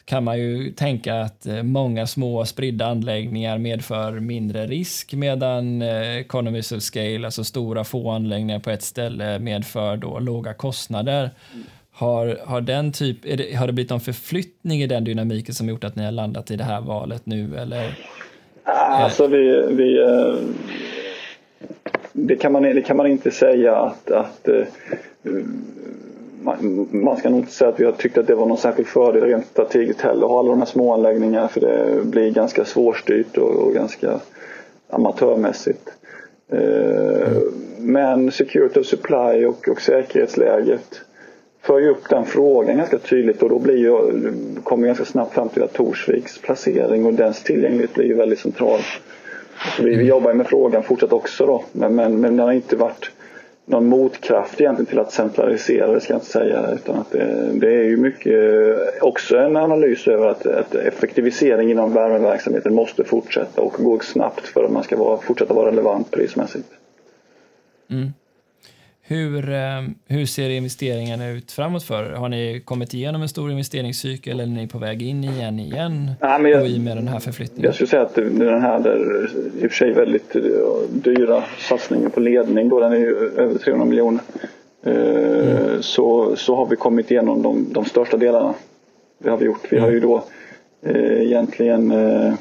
kan 0.08 0.24
man 0.24 0.40
ju 0.40 0.72
tänka 0.72 1.22
att 1.22 1.46
eh, 1.46 1.64
många 1.64 2.08
små 2.08 2.46
spridda 2.46 2.86
anläggningar 2.86 3.58
medför 3.58 4.20
mindre 4.20 4.68
risk 4.68 5.14
medan 5.14 5.82
eh, 5.82 6.18
economies 6.18 6.72
of 6.72 6.84
scale, 6.84 7.26
alltså 7.26 7.44
stora 7.44 7.84
få 7.84 8.12
anläggningar 8.12 8.60
på 8.60 8.70
ett 8.70 8.84
ställe 8.84 9.40
medför 9.40 9.98
då 9.98 10.20
låga 10.20 10.54
kostnader. 10.54 11.30
Mm. 11.54 11.66
Har, 11.98 12.38
har, 12.46 12.62
den 12.62 12.92
typ, 12.92 13.18
det, 13.24 13.56
har 13.56 13.68
det 13.68 13.74
blivit 13.74 13.90
någon 13.90 14.00
förflyttning 14.00 14.82
i 14.82 14.88
den 14.88 15.04
dynamiken 15.04 15.56
som 15.56 15.70
gjort 15.70 15.84
att 15.84 15.96
ni 15.96 16.06
har 16.06 16.12
landat 16.12 16.52
i 16.52 16.56
det 16.56 16.64
här 16.64 16.82
valet 16.82 17.26
nu? 17.26 17.58
Eller? 17.58 18.00
Alltså 18.64 19.28
vi, 19.28 19.68
vi 19.72 20.02
eh, 20.02 20.36
det, 22.14 22.36
kan 22.36 22.52
man, 22.52 22.64
det 22.64 22.82
kan 22.82 22.98
man 22.98 23.08
inte 23.08 23.32
säga 23.32 23.76
att, 23.76 24.12
att 24.12 24.48
eh, 24.48 24.66
man, 26.42 26.88
man 26.92 27.18
ska 27.18 27.30
nog 27.30 27.40
inte 27.40 27.52
säga 27.52 27.70
att 27.70 27.80
vi 27.80 27.86
har 27.86 27.92
tyckt 27.92 28.18
att 28.18 28.28
det 28.28 28.36
var 28.36 28.46
någon 28.46 28.58
särskild 28.58 28.88
fördel 28.88 29.24
rent 29.24 29.46
strategiskt 29.46 30.02
heller 30.02 30.24
att 30.24 30.32
ha 30.32 30.40
alla 30.40 30.50
de 30.50 30.60
här 30.60 30.66
små 30.66 30.94
anläggningarna 30.94 31.48
för 31.48 31.62
det 31.62 32.06
blir 32.06 32.32
ganska 32.32 32.66
svårstyrt 32.66 33.38
och, 33.38 33.50
och 33.50 33.74
ganska 33.74 34.20
amatörmässigt. 34.90 35.90
Eh, 36.52 37.32
mm. 37.32 37.44
Men 37.80 38.32
security 38.32 38.80
of 38.80 38.86
supply 38.86 39.46
och, 39.46 39.68
och 39.68 39.82
säkerhetsläget 39.82 41.02
för 41.62 41.80
ju 41.80 41.90
upp 41.90 42.10
den 42.10 42.26
frågan 42.26 42.78
ganska 42.78 42.98
tydligt 42.98 43.44
och 43.44 43.50
då 43.50 43.60
blir 43.60 43.78
ju, 43.78 43.92
kommer 44.64 44.84
vi 44.84 44.88
ganska 44.88 45.06
snabbt 45.06 45.34
fram 45.34 45.50
till 45.50 45.64
att 45.64 45.74
Torsviks 45.74 46.38
placering 46.38 47.06
och 47.06 47.14
dens 47.14 47.44
tillgänglighet 47.44 47.94
blir 47.94 48.06
ju 48.06 48.14
väldigt 48.14 48.40
central. 48.40 48.80
Så 49.78 49.84
vi, 49.84 49.96
vi 49.96 50.04
jobbar 50.04 50.34
med 50.34 50.48
frågan 50.48 50.84
fortsatt 50.84 51.14
också 51.14 51.46
då 51.46 51.64
men, 51.72 51.96
men, 51.96 52.22
men 52.22 52.38
den 52.38 52.46
har 52.46 52.54
inte 52.54 52.76
varit 52.76 53.12
någon 53.66 53.86
motkraft 53.86 54.62
egentligen 54.62 54.86
till 54.86 55.00
att 55.00 55.12
centralisera 55.12 55.92
det 55.92 56.02
ska 56.02 56.14
jag 56.14 56.18
inte 56.18 56.32
säga 56.32 56.72
utan 56.74 56.96
att 56.96 57.12
det, 57.12 57.50
det 57.54 57.76
är 57.76 57.84
ju 57.84 57.98
mycket 57.98 58.34
också 59.02 59.38
en 59.38 59.58
analys 59.58 60.08
över 60.08 60.28
att, 60.28 60.46
att 60.46 60.76
effektivisering 60.76 61.72
inom 61.72 61.94
värmeverksamheten 61.94 62.74
måste 62.74 63.04
fortsätta 63.04 63.62
och 63.62 63.74
gå 63.80 64.00
snabbt 64.00 64.48
för 64.48 64.64
att 64.64 64.72
man 64.72 64.84
ska 64.84 64.98
vara, 64.98 65.18
fortsätta 65.18 65.54
vara 65.54 65.68
relevant 65.68 66.12
prismässigt. 66.12 66.68
Mm. 67.90 68.08
Hur, 69.10 69.54
eh, 69.54 69.84
hur 70.08 70.26
ser 70.26 70.50
investeringarna 70.50 71.30
ut 71.30 71.52
framåt 71.52 71.84
för 71.84 72.12
Har 72.12 72.30
ni 72.30 72.62
kommit 72.66 72.94
igenom 72.94 73.22
en 73.22 73.30
stor 73.30 73.52
investeringscykel 73.52 74.40
eller 74.40 74.54
är 74.54 74.58
ni 74.58 74.68
på 74.68 74.78
väg 74.78 75.02
in 75.02 75.24
i 75.24 75.42
en 75.42 75.60
igen 75.60 76.12
Nej, 76.22 76.40
men 76.42 76.52
jag, 76.52 76.68
i 76.68 76.80
med 76.80 76.98
den 76.98 77.08
här 77.08 77.20
förflyttningen? 77.20 77.66
Jag 77.66 77.74
skulle 77.74 77.88
säga 77.88 78.02
att 78.02 78.16
den 78.16 78.62
här 78.62 78.80
där, 78.80 79.30
i 79.64 79.68
och 79.68 79.72
för 79.72 79.78
sig 79.78 79.94
väldigt 79.94 80.36
dyra 80.90 81.44
satsningen 81.58 82.12
på 82.12 82.20
ledning 82.20 82.70
då, 82.70 82.80
den 82.80 82.92
är 82.92 82.98
ju 82.98 83.16
över 83.38 83.58
300 83.58 83.86
miljoner. 83.86 84.22
mm. 84.86 85.82
så, 85.82 86.36
så 86.36 86.56
har 86.56 86.66
vi 86.66 86.76
kommit 86.76 87.12
igenom 87.12 87.42
de, 87.42 87.74
de 87.74 87.86
största 87.86 88.18
delarna. 88.18 88.54
Det 89.20 89.30
har 89.30 89.38
vi 89.38 89.46
gjort. 89.46 89.68
Vi 89.70 89.80
har 89.80 89.92
ju 89.92 90.00
då 90.00 90.24
eh, 90.82 91.22
egentligen 91.22 91.92
eh, 91.92 92.34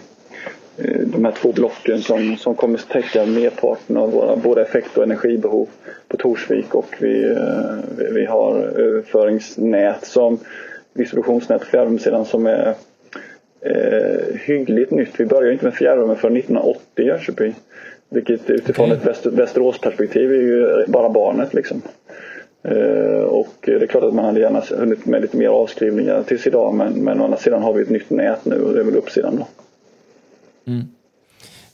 de 1.07 1.25
här 1.25 1.33
två 1.33 1.53
blocken 1.53 2.03
som, 2.03 2.37
som 2.37 2.55
kommer 2.55 2.79
att 2.79 2.89
täcka 2.89 3.27
merparten 3.27 3.97
av 3.97 4.11
våra 4.11 4.37
både 4.37 4.63
effekt 4.63 4.97
och 4.97 5.03
energibehov 5.03 5.69
på 6.09 6.17
Torsvik 6.17 6.75
och 6.75 6.95
vi, 7.01 7.37
vi 8.13 8.27
har 8.27 8.59
överföringsnät 8.59 10.07
som 10.07 10.39
distributionsnät 10.97 11.61
på 11.61 11.67
fjärrvärmesidan 11.67 12.25
som 12.25 12.47
är 12.47 12.75
eh, 13.61 14.37
hyggligt 14.47 14.91
nytt. 14.91 15.21
Vi 15.21 15.27
började 15.27 15.53
inte 15.53 15.65
med 15.65 15.75
fjärrvärme 15.75 16.17
förrän 16.17 16.37
1980 16.37 16.81
i 16.97 17.03
Jönköping. 17.03 17.55
Vilket 18.09 18.51
utifrån 18.51 18.93
okay. 18.93 19.13
ett 19.13 19.27
Västeråsperspektiv 19.27 20.33
är 20.33 20.37
ju 20.37 20.85
bara 20.87 21.09
barnet 21.09 21.55
liksom. 21.55 21.83
Eh, 22.63 23.23
och 23.23 23.55
det 23.61 23.83
är 23.83 23.87
klart 23.87 24.05
att 24.05 24.15
man 24.15 24.25
hade 24.25 24.41
gärna 24.41 24.63
hunnit 24.79 25.07
med 25.07 25.23
lite 25.23 25.37
mer 25.37 25.49
avskrivningar 25.49 26.23
tills 26.23 26.47
idag 26.47 26.75
men, 26.75 26.93
men 26.93 27.21
å 27.21 27.25
andra 27.25 27.37
sidan 27.37 27.63
har 27.63 27.73
vi 27.73 27.83
ett 27.83 27.91
nytt 27.91 28.11
nät 28.11 28.45
nu 28.45 28.61
och 28.61 28.75
det 28.75 28.81
är 28.81 28.85
väl 28.85 28.97
uppsidan 28.97 29.37
då. 29.37 29.47
Mm. 30.67 30.89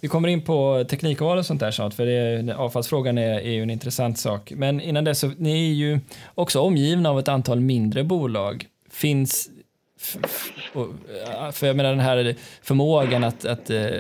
Vi 0.01 0.09
kommer 0.09 0.29
in 0.29 0.43
på 0.43 0.85
teknikval 0.91 1.39
och 1.39 1.47
sånt 1.47 1.61
där 1.61 1.71
snart, 1.71 1.95
för 1.95 2.07
det, 2.07 2.55
avfallsfrågan 2.57 3.19
är, 3.19 3.33
är 3.33 3.51
ju 3.51 3.63
en 3.63 3.71
intressant 3.71 4.19
sak. 4.19 4.53
Men 4.57 4.81
innan 4.81 5.05
dess, 5.05 5.19
så, 5.19 5.33
ni 5.39 5.71
är 5.71 5.75
ju 5.75 6.01
också 6.35 6.61
omgivna 6.61 7.11
av 7.11 7.19
ett 7.19 7.29
antal 7.29 7.61
mindre 7.61 8.05
bolag. 8.05 8.67
Finns 8.91 9.51
för 11.53 11.67
jag 11.67 11.77
menar 11.77 11.91
den 11.91 12.01
här 12.01 12.35
förmågan 12.63 13.25
att, 13.25 13.45
att 13.45 13.71
eh, 13.71 13.91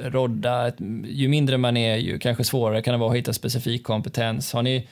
rodda, 0.00 0.72
ju 1.04 1.28
mindre 1.28 1.58
man 1.58 1.76
är 1.76 1.96
ju 1.96 2.18
kanske 2.18 2.44
svårare 2.44 2.82
kan 2.82 2.92
det 2.92 2.98
vara 2.98 3.10
att 3.10 3.16
hitta 3.16 3.32
specifik 3.32 3.84
kompetens. 3.84 4.52
Har 4.52 4.62
ni 4.62 4.88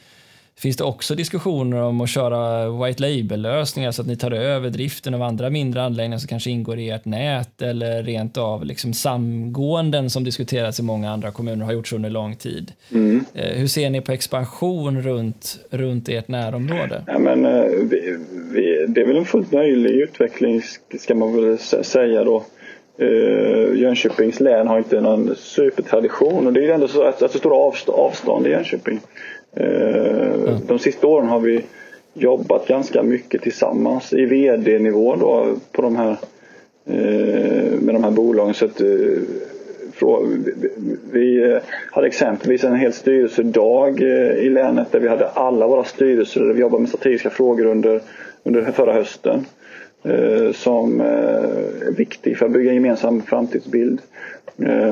Finns 0.58 0.76
det 0.76 0.84
också 0.84 1.14
diskussioner 1.14 1.82
om 1.82 2.00
att 2.00 2.10
köra 2.10 2.70
white 2.70 3.02
label-lösningar 3.02 3.90
så 3.90 4.02
att 4.02 4.08
ni 4.08 4.16
tar 4.16 4.30
över 4.30 4.70
driften 4.70 5.14
av 5.14 5.22
andra 5.22 5.50
mindre 5.50 5.82
anläggningar 5.82 6.18
som 6.18 6.28
kanske 6.28 6.50
ingår 6.50 6.78
i 6.78 6.90
ert 6.90 7.04
nät 7.04 7.62
eller 7.62 8.02
rent 8.02 8.36
av 8.36 8.64
liksom 8.64 8.94
samgåenden 8.94 10.10
som 10.10 10.24
diskuterats 10.24 10.80
i 10.80 10.82
många 10.82 11.10
andra 11.10 11.30
kommuner 11.30 11.60
och 11.60 11.66
har 11.66 11.72
gjorts 11.72 11.92
under 11.92 12.10
lång 12.10 12.36
tid. 12.36 12.72
Mm. 12.92 13.24
Eh, 13.34 13.58
hur 13.58 13.66
ser 13.66 13.90
ni 13.90 14.00
på 14.00 14.12
expansion 14.12 15.02
runt, 15.02 15.58
runt 15.70 16.08
ert 16.08 16.28
närområde? 16.28 17.04
Ja, 17.06 17.18
men, 17.18 17.46
eh, 17.46 17.64
vi, 17.90 18.18
vi, 18.52 18.86
det 18.88 19.00
är 19.00 19.06
väl 19.06 19.16
en 19.16 19.24
fullt 19.24 19.52
möjlig 19.52 19.90
utveckling 19.90 20.62
ska 20.98 21.14
man 21.14 21.36
väl 21.36 21.58
säga 21.58 22.24
då. 22.24 22.44
Uh, 23.02 23.80
Jönköpings 23.80 24.40
län 24.40 24.66
har 24.66 24.78
inte 24.78 25.00
någon 25.00 25.36
supertradition 25.36 26.46
och 26.46 26.52
det 26.52 26.64
är 26.64 26.74
ändå 26.74 26.88
så 26.88 27.02
att, 27.02 27.22
att 27.22 27.32
det 27.32 27.38
stora 27.38 27.72
avstånd 27.86 28.46
i 28.46 28.50
Jönköping. 28.50 29.00
Mm. 29.56 30.56
De 30.66 30.78
sista 30.78 31.06
åren 31.06 31.28
har 31.28 31.40
vi 31.40 31.64
jobbat 32.14 32.68
ganska 32.68 33.02
mycket 33.02 33.42
tillsammans 33.42 34.12
i 34.12 34.24
VD-nivå 34.24 35.16
då 35.16 35.46
på 35.72 35.82
de 35.82 35.96
här, 35.96 36.16
eh, 36.86 37.80
med 37.80 37.94
de 37.94 38.04
här 38.04 38.10
bolagen. 38.10 38.54
Så 38.54 38.64
att, 38.64 38.80
eh, 38.80 38.88
vi 41.12 41.58
hade 41.90 42.06
exempelvis 42.06 42.64
en 42.64 42.76
hel 42.76 42.92
styrelsedag 42.92 44.00
i 44.38 44.48
länet 44.48 44.92
där 44.92 45.00
vi 45.00 45.08
hade 45.08 45.28
alla 45.28 45.66
våra 45.66 45.84
styrelser 45.84 46.40
där 46.40 46.54
vi 46.54 46.60
jobbade 46.60 46.80
med 46.80 46.88
strategiska 46.88 47.30
frågor 47.30 47.66
under, 47.66 48.00
under 48.42 48.62
förra 48.62 48.92
hösten. 48.92 49.46
Som 50.54 51.00
är 51.00 51.92
viktig 51.96 52.36
för 52.36 52.46
att 52.46 52.52
bygga 52.52 52.70
en 52.70 52.74
gemensam 52.74 53.22
framtidsbild. 53.22 54.00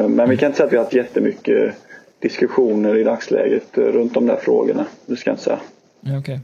Men 0.08 0.30
vi 0.30 0.36
kan 0.36 0.46
inte 0.46 0.56
säga 0.56 0.66
att 0.66 0.72
vi 0.72 0.76
har 0.76 0.84
haft 0.84 0.94
jättemycket 0.94 1.74
diskussioner 2.20 2.96
i 2.96 3.04
dagsläget 3.04 3.78
eh, 3.78 3.84
runt 3.84 4.14
de 4.14 4.26
där 4.26 4.36
frågorna. 4.36 4.86
Det 5.06 5.16
ska 5.16 5.30
jag 5.30 5.34
inte 5.34 5.44
säga. 5.44 5.60
Okay. 6.18 6.38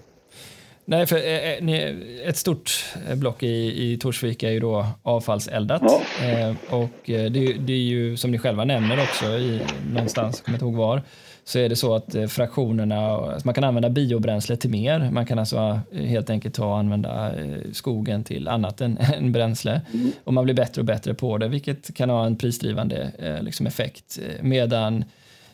Nej, 0.85 1.07
för 1.07 1.16
eh, 1.16 2.29
ett 2.29 2.37
stort 2.37 2.70
block 3.14 3.43
i, 3.43 3.93
i 3.93 3.99
Torsvik 3.99 4.43
är 4.43 4.51
ju 4.51 4.61
då 4.61 4.87
avfallseldat. 5.03 5.83
Ja. 5.85 6.55
och 6.70 6.91
det, 7.05 7.29
det, 7.59 7.72
är 7.72 7.77
ju 7.77 8.16
som 8.16 8.31
ni 8.31 8.39
själva 8.39 8.64
nämner 8.64 9.03
också 9.03 9.24
i 9.27 9.61
någonstans, 9.93 10.37
jag 10.37 10.45
kommer 10.45 10.57
inte 10.57 10.64
ihåg 10.64 10.74
var, 10.74 11.03
så 11.45 11.59
är 11.59 11.68
det 11.68 11.77
så 11.77 11.95
att 11.95 12.16
fraktionerna, 12.29 13.07
alltså 13.09 13.47
man 13.47 13.55
kan 13.55 13.64
använda 13.64 13.91
biobränsle 13.91 14.57
till 14.57 14.70
mer. 14.70 15.11
Man 15.12 15.27
kan 15.27 15.39
alltså 15.39 15.81
helt 15.93 16.31
enkelt 16.31 16.55
ta 16.55 16.66
och 16.66 16.79
använda 16.79 17.33
skogen 17.72 18.24
till 18.24 18.49
annat 18.49 18.81
än, 18.81 18.99
än 19.16 19.33
bränsle. 19.33 19.81
Mm. 19.95 20.12
Och 20.24 20.35
man 20.35 20.45
blir 20.45 20.55
bättre 20.55 20.81
och 20.81 20.87
bättre 20.87 21.14
på 21.14 21.39
det, 21.39 21.49
vilket 21.49 21.95
kan 21.95 22.11
ha 22.11 22.27
en 22.27 22.37
prisdrivande 22.37 23.12
liksom 23.41 23.66
effekt. 23.66 24.18
Medan 24.41 25.05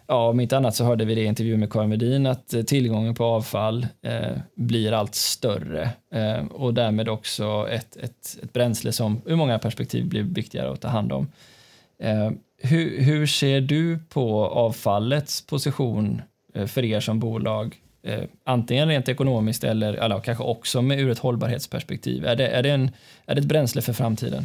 ja, 0.07 0.29
om 0.29 0.41
inte 0.41 0.57
annat 0.57 0.75
så 0.75 0.85
hörde 0.85 1.05
vi 1.05 1.15
det 1.15 1.21
i 1.21 1.25
intervjun 1.25 1.61
med 1.61 1.73
Karin 1.73 1.91
Wedin 1.91 2.27
att 2.27 2.55
eh, 2.55 2.63
tillgången 2.63 3.15
på 3.15 3.25
avfall 3.25 3.87
eh, 4.03 4.37
blir 4.55 4.93
allt 4.93 5.15
större 5.15 5.91
eh, 6.15 6.47
och 6.47 6.75
därmed 6.75 7.09
också 7.09 7.69
ett, 7.71 7.97
ett, 7.97 8.39
ett 8.43 8.53
bränsle 8.53 8.93
som 8.93 9.23
ur 9.27 9.37
många 9.37 9.59
perspektiv 9.59 10.09
blir 10.09 10.23
viktigare 10.23 10.73
att 10.73 10.81
ta 10.81 10.89
hand 10.89 11.13
om. 11.13 11.29
Eh, 12.03 12.31
hur, 12.63 13.01
hur 13.01 13.27
ser 13.27 13.61
du 13.61 13.99
på 14.09 14.47
avfallets 14.47 15.47
position 15.47 16.23
eh, 16.55 16.67
för 16.67 16.85
er 16.85 17.01
som 17.01 17.21
bolag? 17.21 17.77
Eh, 18.03 18.25
antingen 18.45 18.89
rent 18.89 19.09
ekonomiskt 19.09 19.65
eller, 19.65 19.95
eller 19.95 20.21
kanske 20.21 20.45
också 20.45 20.83
med, 20.83 21.01
ur 21.01 21.11
ett 21.11 21.19
hållbarhetsperspektiv. 21.19 22.27
Är 22.27 22.37
det, 22.37 22.49
är, 22.49 22.63
det 22.63 22.71
en, 22.71 22.91
är 23.27 23.35
det 23.35 23.41
ett 23.41 23.47
bränsle 23.47 23.83
för 23.83 23.93
framtiden? 23.93 24.45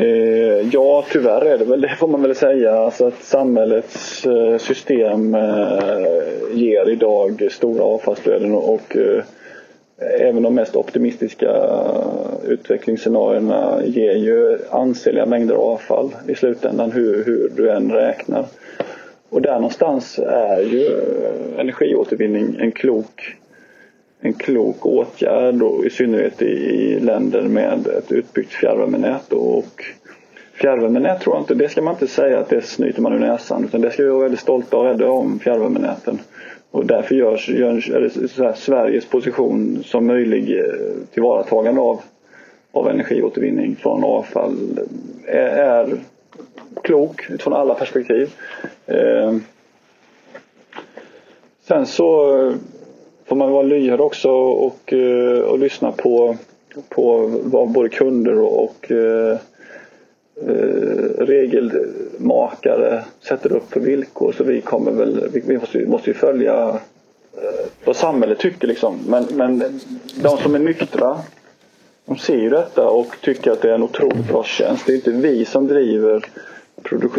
Eh, 0.00 0.68
ja, 0.72 1.04
tyvärr 1.12 1.44
är 1.44 1.58
det 1.58 1.64
väl 1.64 1.80
det 1.80 1.96
får 1.98 2.08
man 2.08 2.22
väl 2.22 2.34
säga. 2.34 2.74
Alltså 2.74 3.06
att 3.06 3.22
samhällets 3.22 4.26
eh, 4.26 4.58
system 4.58 5.34
eh, 5.34 6.08
ger 6.52 6.90
idag 6.90 7.48
stora 7.50 7.84
avfallsflöden 7.84 8.54
och 8.54 8.96
eh, 8.96 9.24
även 10.20 10.42
de 10.42 10.54
mest 10.54 10.76
optimistiska 10.76 11.70
utvecklingsscenarierna 12.48 13.80
ger 13.84 14.14
ju 14.14 14.58
ansenliga 14.70 15.26
mängder 15.26 15.54
avfall 15.54 16.14
i 16.28 16.34
slutändan 16.34 16.92
hur, 16.92 17.24
hur 17.24 17.52
du 17.56 17.70
än 17.70 17.92
räknar. 17.92 18.44
Och 19.30 19.42
där 19.42 19.54
någonstans 19.54 20.18
är 20.18 20.60
ju 20.60 20.86
eh, 20.86 21.60
energiåtervinning 21.60 22.56
en 22.60 22.72
klok 22.72 23.36
en 24.20 24.32
klok 24.32 24.86
åtgärd 24.86 25.62
och 25.62 25.86
i 25.86 25.90
synnerhet 25.90 26.42
i 26.42 27.00
länder 27.00 27.42
med 27.42 27.86
ett 27.86 28.12
utbyggt 28.12 28.52
fjärrvärmenät. 28.52 29.32
Och 29.32 29.84
fjärrvärmenät 30.52 31.20
tror 31.20 31.36
jag 31.36 31.42
inte, 31.42 31.54
det 31.54 31.68
ska 31.68 31.82
man 31.82 31.94
inte 31.94 32.06
säga 32.06 32.38
att 32.38 32.48
det 32.48 32.62
snyter 32.62 33.02
man 33.02 33.12
ur 33.12 33.18
näsan 33.18 33.64
utan 33.64 33.80
det 33.80 33.90
ska 33.90 34.02
vi 34.02 34.08
vara 34.08 34.22
väldigt 34.22 34.40
stolta 34.40 34.76
och 34.76 34.84
rädda 34.84 35.10
om 35.10 35.38
fjärrvärmenäten. 35.38 36.18
Och 36.70 36.86
därför 36.86 37.14
görs, 37.14 37.48
görs 37.48 37.90
här, 38.38 38.52
Sveriges 38.56 39.06
position 39.06 39.82
som 39.84 40.06
möjlig 40.06 40.58
eh, 40.58 40.64
tillvaratagande 41.14 41.80
av, 41.80 42.00
av 42.72 42.88
energiåtervinning 42.88 43.76
från 43.76 44.04
avfall 44.04 44.78
är, 45.26 45.46
är 45.46 45.96
klok 46.82 47.30
utifrån 47.30 47.52
alla 47.52 47.74
perspektiv. 47.74 48.34
Eh, 48.86 49.36
sen 51.68 51.86
så 51.86 52.52
får 53.28 53.36
man 53.36 53.50
vara 53.50 53.62
lyhörd 53.62 54.00
också 54.00 54.30
och, 54.30 54.92
eh, 54.92 55.40
och 55.40 55.58
lyssna 55.58 55.92
på, 55.92 56.36
på 56.88 57.30
vad 57.44 57.68
både 57.68 57.88
kunder 57.88 58.38
och, 58.38 58.64
och 58.64 58.90
eh, 58.90 59.38
eh, 60.46 61.18
regelmakare 61.18 63.04
sätter 63.28 63.52
upp 63.52 63.72
för 63.72 63.80
villkor. 63.80 64.34
Så 64.36 64.44
vi 64.44 64.60
kommer 64.60 64.92
väl, 64.92 65.28
vi, 65.32 65.58
måste, 65.58 65.86
måste 65.86 66.10
ju 66.10 66.14
följa 66.14 66.80
vad 67.84 67.96
samhället 67.96 68.38
tycker 68.38 68.68
liksom. 68.68 68.98
Men, 69.08 69.26
men 69.34 69.80
de 70.22 70.38
som 70.38 70.54
är 70.54 70.58
nyktra 70.58 71.18
de 72.08 72.18
ser 72.18 72.36
ju 72.36 72.50
detta 72.50 72.88
och 72.88 73.16
tycker 73.20 73.50
att 73.50 73.62
det 73.62 73.70
är 73.70 73.74
en 73.74 73.82
otroligt 73.82 74.28
bra 74.28 74.44
tjänst. 74.44 74.86
Det 74.86 74.92
är 74.92 74.96
inte 74.96 75.10
vi 75.10 75.44
som 75.44 75.66
driver. 75.66 76.24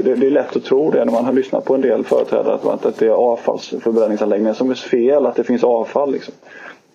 Det, 0.03 0.11
är 0.11 0.29
lätt 0.29 0.55
att 0.55 0.63
tro 0.63 0.91
det 0.91 1.05
när 1.05 1.11
man 1.11 1.25
har 1.25 1.33
lyssnat 1.33 1.65
på 1.65 1.75
en 1.75 1.81
del 1.81 2.03
företrädare 2.03 2.73
att, 2.73 2.97
det 2.99 3.05
är 3.05 3.09
avfallsförbränningsanläggningar 3.09 4.53
som 4.53 4.71
är 4.71 4.75
fel, 4.75 5.25
att 5.25 5.35
det 5.35 5.43
finns 5.43 5.63
avfall. 5.63 6.11
Liksom. 6.11 6.33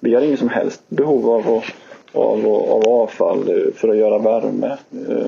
Vi 0.00 0.14
har 0.14 0.22
ingen 0.22 0.36
som 0.36 0.48
helst 0.48 0.82
behov 0.88 1.30
av, 1.30 1.64
av, 2.12 2.46
av 2.46 2.88
avfall 2.88 3.72
för 3.76 3.88
att 3.88 3.96
göra 3.96 4.18
värme. 4.18 4.76
Eh, 5.08 5.24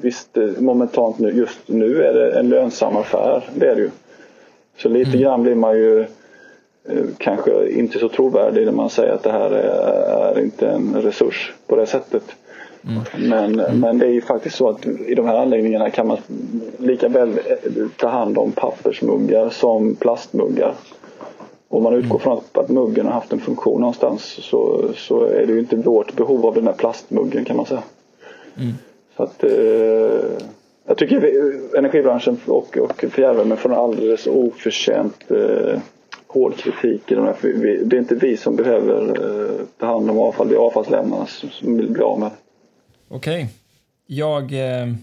visst, 0.00 0.38
momentant 0.58 1.18
nu, 1.18 1.30
just 1.30 1.60
nu 1.66 2.02
är 2.02 2.14
det 2.14 2.38
en 2.38 2.48
lönsam 2.48 2.96
affär, 2.96 3.44
det 3.54 3.66
är 3.66 3.74
det 3.74 3.80
ju. 3.80 3.90
Så 4.76 4.88
lite 4.88 5.10
mm. 5.10 5.22
grann 5.22 5.42
blir 5.42 5.54
man 5.54 5.76
ju 5.76 6.00
eh, 6.88 7.04
kanske 7.18 7.68
inte 7.68 7.98
så 7.98 8.08
trovärdig 8.08 8.64
när 8.64 8.72
man 8.72 8.90
säger 8.90 9.12
att 9.12 9.22
det 9.22 9.32
här 9.32 9.50
är, 9.50 10.36
är 10.36 10.40
inte 10.40 10.68
en 10.68 10.94
resurs 11.02 11.52
på 11.66 11.76
det 11.76 11.86
sättet. 11.86 12.22
Mm. 12.88 13.28
Men, 13.28 13.60
mm. 13.60 13.80
men 13.80 13.98
det 13.98 14.06
är 14.06 14.10
ju 14.10 14.20
faktiskt 14.20 14.56
så 14.56 14.68
att 14.68 14.86
i 14.86 15.14
de 15.14 15.26
här 15.26 15.36
anläggningarna 15.36 15.90
kan 15.90 16.06
man 16.06 16.18
lika 16.78 17.08
väl 17.08 17.38
ta 17.96 18.08
hand 18.08 18.38
om 18.38 18.52
pappersmuggar 18.52 19.50
som 19.50 19.94
plastmuggar. 19.94 20.74
Om 21.68 21.82
man 21.82 21.94
utgår 21.94 22.18
från 22.18 22.40
att, 22.52 22.68
muggen 22.68 23.06
har 23.06 23.12
haft 23.12 23.32
en 23.32 23.40
funktion 23.40 23.80
någonstans 23.80 24.22
så, 24.22 24.84
så 24.96 25.24
är 25.24 25.46
det 25.46 25.52
ju 25.52 25.58
inte 25.58 25.76
vårt 25.76 26.16
behov 26.16 26.46
av 26.46 26.54
den 26.54 26.66
här 26.66 26.74
plastmuggen 26.74 27.44
kan 27.44 27.56
man 27.56 27.66
säga. 27.66 27.82
Mm. 28.56 28.72
Så 29.16 29.22
att, 29.22 29.44
eh, 29.44 29.50
jag 30.86 30.96
tycker 30.96 31.78
energibranschen 31.78 32.40
och, 32.46 32.78
och 32.78 33.04
fjärrvärmen 33.10 33.56
får 33.56 33.70
en 33.70 33.78
alldeles 33.78 34.26
oförtjänt 34.26 35.30
eh, 35.30 35.80
hård 36.26 36.56
kritik 36.56 37.12
i 37.12 37.14
de 37.14 37.24
här. 37.24 37.36
Det 37.84 37.96
är 37.96 38.00
inte 38.00 38.14
vi 38.14 38.36
som 38.36 38.56
behöver 38.56 39.12
ta 39.78 39.86
hand 39.86 40.10
om 40.10 40.18
avfall, 40.18 40.48
det 40.48 40.54
är 40.54 40.58
avfallslämnarna 40.58 41.26
som 41.26 41.76
vill 41.76 41.90
bli 41.90 42.02
av 42.02 42.20
med 42.20 42.30
Okej. 43.08 43.42
Okay. 43.42 43.46
Jag 44.06 44.52
eh, 44.52 44.94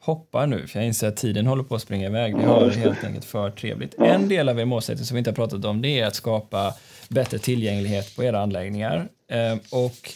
hoppar 0.00 0.46
nu, 0.46 0.66
för 0.66 0.78
jag 0.78 0.86
inser 0.86 1.08
att 1.08 1.16
tiden 1.16 1.46
håller 1.46 1.62
på 1.62 1.74
att 1.74 1.82
springa 1.82 2.06
iväg. 2.06 2.36
Vi 2.36 2.44
har 2.44 2.70
helt 2.70 3.04
enkelt 3.04 3.24
för 3.24 3.50
trevligt. 3.50 3.94
En 3.98 4.28
del 4.28 4.48
av 4.48 4.60
er 4.60 4.64
målsättning 4.64 5.06
som 5.06 5.14
vi 5.14 5.18
inte 5.18 5.30
har 5.30 5.34
pratat 5.34 5.64
om, 5.64 5.82
det 5.82 6.00
är 6.00 6.06
att 6.06 6.14
skapa 6.14 6.74
bättre 7.08 7.38
tillgänglighet 7.38 8.16
på 8.16 8.24
era 8.24 8.40
anläggningar. 8.40 9.08
Eh, 9.30 9.58
och 9.70 10.14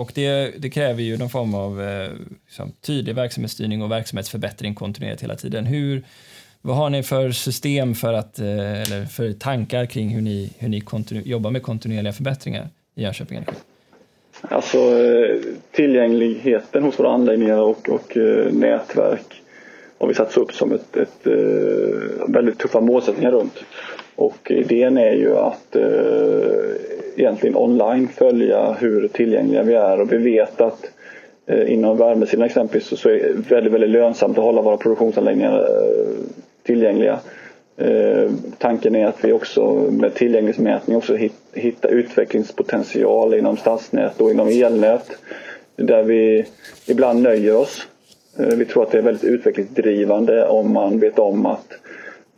och 0.00 0.12
det, 0.14 0.54
det, 0.58 0.70
kräver 0.70 1.02
ju 1.02 1.16
någon 1.16 1.30
form 1.30 1.54
av 1.54 1.82
eh, 1.82 2.10
liksom, 2.46 2.72
tydlig 2.80 3.14
verksamhetsstyrning 3.14 3.82
och 3.82 3.90
verksamhetsförbättring 3.90 4.74
kontinuerligt 4.74 5.22
hela 5.22 5.36
tiden. 5.36 5.66
Hur, 5.66 6.02
vad 6.60 6.76
har 6.76 6.90
ni 6.90 7.02
för 7.02 7.30
system 7.30 7.94
för 7.94 8.12
att, 8.12 8.38
eh, 8.38 8.82
eller 8.82 9.06
för 9.06 9.32
tankar 9.32 9.86
kring 9.86 10.08
hur 10.08 10.20
ni, 10.20 10.52
hur 10.58 10.68
ni 10.68 10.82
jobbar 11.24 11.50
med 11.50 11.62
kontinuerliga 11.62 12.12
förbättringar 12.12 12.68
i 12.94 13.02
Jönköping 13.02 13.36
Energi? 13.36 13.56
Alltså 14.42 14.78
eh, 14.78 15.49
tillgängligheten 15.72 16.82
hos 16.82 16.98
våra 16.98 17.10
anläggningar 17.10 17.60
och, 17.60 17.88
och 17.88 18.16
eh, 18.16 18.52
nätverk 18.52 19.42
har 19.98 20.08
vi 20.08 20.14
satt 20.14 20.36
upp 20.36 20.52
som 20.52 20.72
ett, 20.72 20.96
ett 20.96 21.26
eh, 21.26 22.28
väldigt 22.28 22.58
tuffa 22.58 22.80
målsättningar 22.80 23.30
runt. 23.30 23.64
Och 24.16 24.50
idén 24.50 24.98
är 24.98 25.12
ju 25.12 25.36
att 25.36 25.76
eh, 25.76 25.82
egentligen 27.16 27.56
online 27.56 28.08
följa 28.08 28.72
hur 28.72 29.08
tillgängliga 29.08 29.62
vi 29.62 29.74
är 29.74 30.00
och 30.00 30.12
vi 30.12 30.16
vet 30.16 30.60
att 30.60 30.90
inom 31.66 31.96
värmesidan 31.96 32.46
exempelvis 32.46 33.00
så 33.00 33.08
är 33.08 33.14
det 33.14 33.50
väldigt, 33.50 33.72
väldigt 33.72 33.90
lönsamt 33.90 34.38
att 34.38 34.44
hålla 34.44 34.62
våra 34.62 34.76
produktionsanläggningar 34.76 35.68
tillgängliga. 36.62 37.18
Eh, 37.76 38.30
tanken 38.58 38.94
är 38.94 39.06
att 39.06 39.24
vi 39.24 39.32
också 39.32 39.74
med 39.90 40.14
tillgänglighetsmätning 40.14 40.96
också 40.96 41.16
hittar 41.52 41.88
utvecklingspotential 41.88 43.34
inom 43.34 43.56
stadsnät 43.56 44.20
och 44.20 44.30
inom 44.30 44.48
elnät 44.48 45.18
där 45.84 46.02
vi 46.02 46.46
ibland 46.86 47.22
nöjer 47.22 47.56
oss. 47.56 47.88
Eh, 48.38 48.46
vi 48.46 48.64
tror 48.64 48.82
att 48.82 48.90
det 48.90 48.98
är 48.98 49.02
väldigt 49.02 49.24
utvecklingsdrivande 49.24 50.46
om 50.46 50.72
man 50.72 51.00
vet 51.00 51.18
om 51.18 51.46
att 51.46 51.72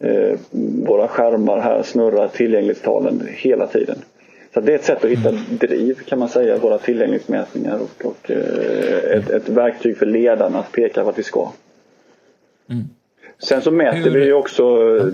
eh, 0.01 0.39
våra 0.87 1.09
skärmar 1.09 1.61
här 1.61 1.83
snurrar 1.83 2.29
tillgänglighetstalen 2.29 3.29
hela 3.31 3.67
tiden. 3.67 3.97
Så 4.55 4.61
det 4.61 4.73
är 4.73 4.77
ett 4.77 4.85
sätt 4.85 5.05
att 5.05 5.11
hitta 5.11 5.33
driv 5.51 5.95
kan 5.95 6.19
man 6.19 6.29
säga, 6.29 6.59
våra 6.59 6.79
tillgänglighetsmätningar 6.79 7.79
och, 7.79 8.07
och 8.07 8.31
ett, 8.31 9.31
ett, 9.31 9.49
verktyg 9.49 9.97
för 9.97 10.07
ledarna 10.07 10.59
att 10.59 10.73
peka 10.73 11.05
vart 11.05 11.19
vi 11.19 11.23
ska. 11.23 11.49
Mm. 12.71 12.85
Sen 13.39 13.63
så 13.63 13.71
mäter 13.71 13.99
Hur? 13.99 14.11
vi 14.11 14.25
ju 14.25 14.33
också 14.33 14.65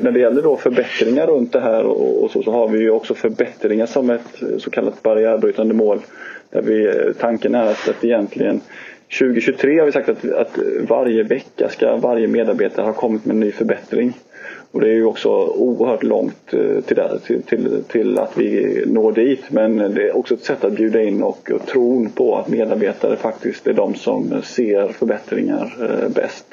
när 0.02 0.12
det 0.12 0.20
gäller 0.20 0.42
då 0.42 0.56
förbättringar 0.56 1.26
runt 1.26 1.52
det 1.52 1.60
här 1.60 1.84
och, 1.84 2.24
och 2.24 2.30
så, 2.30 2.42
så 2.42 2.52
har 2.52 2.68
vi 2.68 2.78
ju 2.78 2.90
också 2.90 3.14
förbättringar 3.14 3.86
som 3.86 4.10
ett 4.10 4.42
så 4.58 4.70
kallat 4.70 5.02
barriärbrytande 5.02 5.74
mål. 5.74 6.00
Där 6.50 6.62
vi, 6.62 6.92
tanken 7.20 7.54
är 7.54 7.66
att, 7.66 7.88
att 7.88 8.04
egentligen 8.04 8.60
2023 9.18 9.78
har 9.78 9.86
vi 9.86 9.92
sagt 9.92 10.08
att, 10.08 10.32
att 10.32 10.58
varje 10.88 11.22
vecka 11.22 11.68
ska 11.68 11.96
varje 11.96 12.28
medarbetare 12.28 12.84
ha 12.84 12.92
kommit 12.92 13.24
med 13.24 13.34
en 13.34 13.40
ny 13.40 13.52
förbättring. 13.52 14.12
Och 14.70 14.80
det 14.80 14.88
är 14.88 14.94
ju 14.94 15.04
också 15.04 15.28
oerhört 15.46 16.02
långt 16.02 16.52
eh, 16.52 16.80
till, 16.80 16.96
där, 16.96 17.18
till, 17.26 17.42
till, 17.42 17.82
till, 17.88 18.18
att 18.18 18.32
vi 18.36 18.82
når 18.86 19.12
dit. 19.12 19.50
Men 19.50 19.78
det 19.78 20.08
är 20.08 20.16
också 20.16 20.34
ett 20.34 20.44
sätt 20.44 20.64
att 20.64 20.72
bjuda 20.72 21.02
in 21.02 21.22
och, 21.22 21.50
och 21.50 21.66
tron 21.66 22.10
på 22.10 22.36
att 22.36 22.48
medarbetare 22.48 23.16
faktiskt 23.16 23.66
är 23.66 23.72
de 23.72 23.94
som 23.94 24.42
ser 24.42 24.88
förbättringar 24.88 25.76
eh, 25.80 26.08
bäst. 26.08 26.46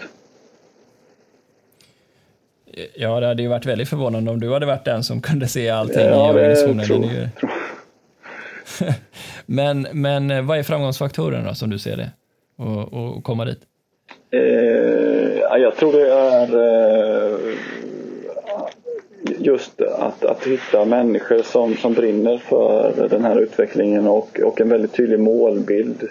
Ja, 2.94 3.20
det 3.20 3.28
hade 3.28 3.42
ju 3.42 3.48
varit 3.48 3.66
väldigt 3.66 3.90
förvånande 3.90 4.32
om 4.32 4.40
du 4.40 4.54
hade 4.54 4.66
varit 4.66 4.86
den 4.86 5.04
som 5.04 5.22
kunde 5.22 5.48
se 5.48 5.70
allting 5.70 6.06
ja, 6.06 6.28
i 6.28 6.34
organisationen. 6.34 6.86
Tror, 6.86 7.00
tror. 7.40 7.52
Men, 9.46 9.88
men 9.92 10.32
eh, 10.32 10.42
vad 10.42 10.58
är 10.58 10.64
framgångsfaktorerna 10.64 11.56
som 11.56 11.70
du 11.70 11.80
ser 11.80 11.98
det 11.98 12.12
och, 12.64 12.94
och 12.94 13.24
komma 13.24 13.46
dit? 13.46 13.60
Eh, 14.32 14.42
jag 15.62 15.76
tror 15.76 15.94
det 15.94 16.12
är 16.12 16.48
eh, 17.34 17.40
just 19.40 19.82
att, 19.82 20.26
att 20.26 20.48
hitta 20.48 20.86
människor 20.86 21.42
som, 21.42 21.76
som 21.76 21.94
brinner 21.94 22.38
för 22.38 23.08
den 23.10 23.24
här 23.24 23.40
utvecklingen 23.40 24.08
och, 24.08 24.40
och 24.40 24.62
en 24.62 24.70
väldigt 24.70 24.94
tydlig 24.94 25.20
målbild 25.20 26.04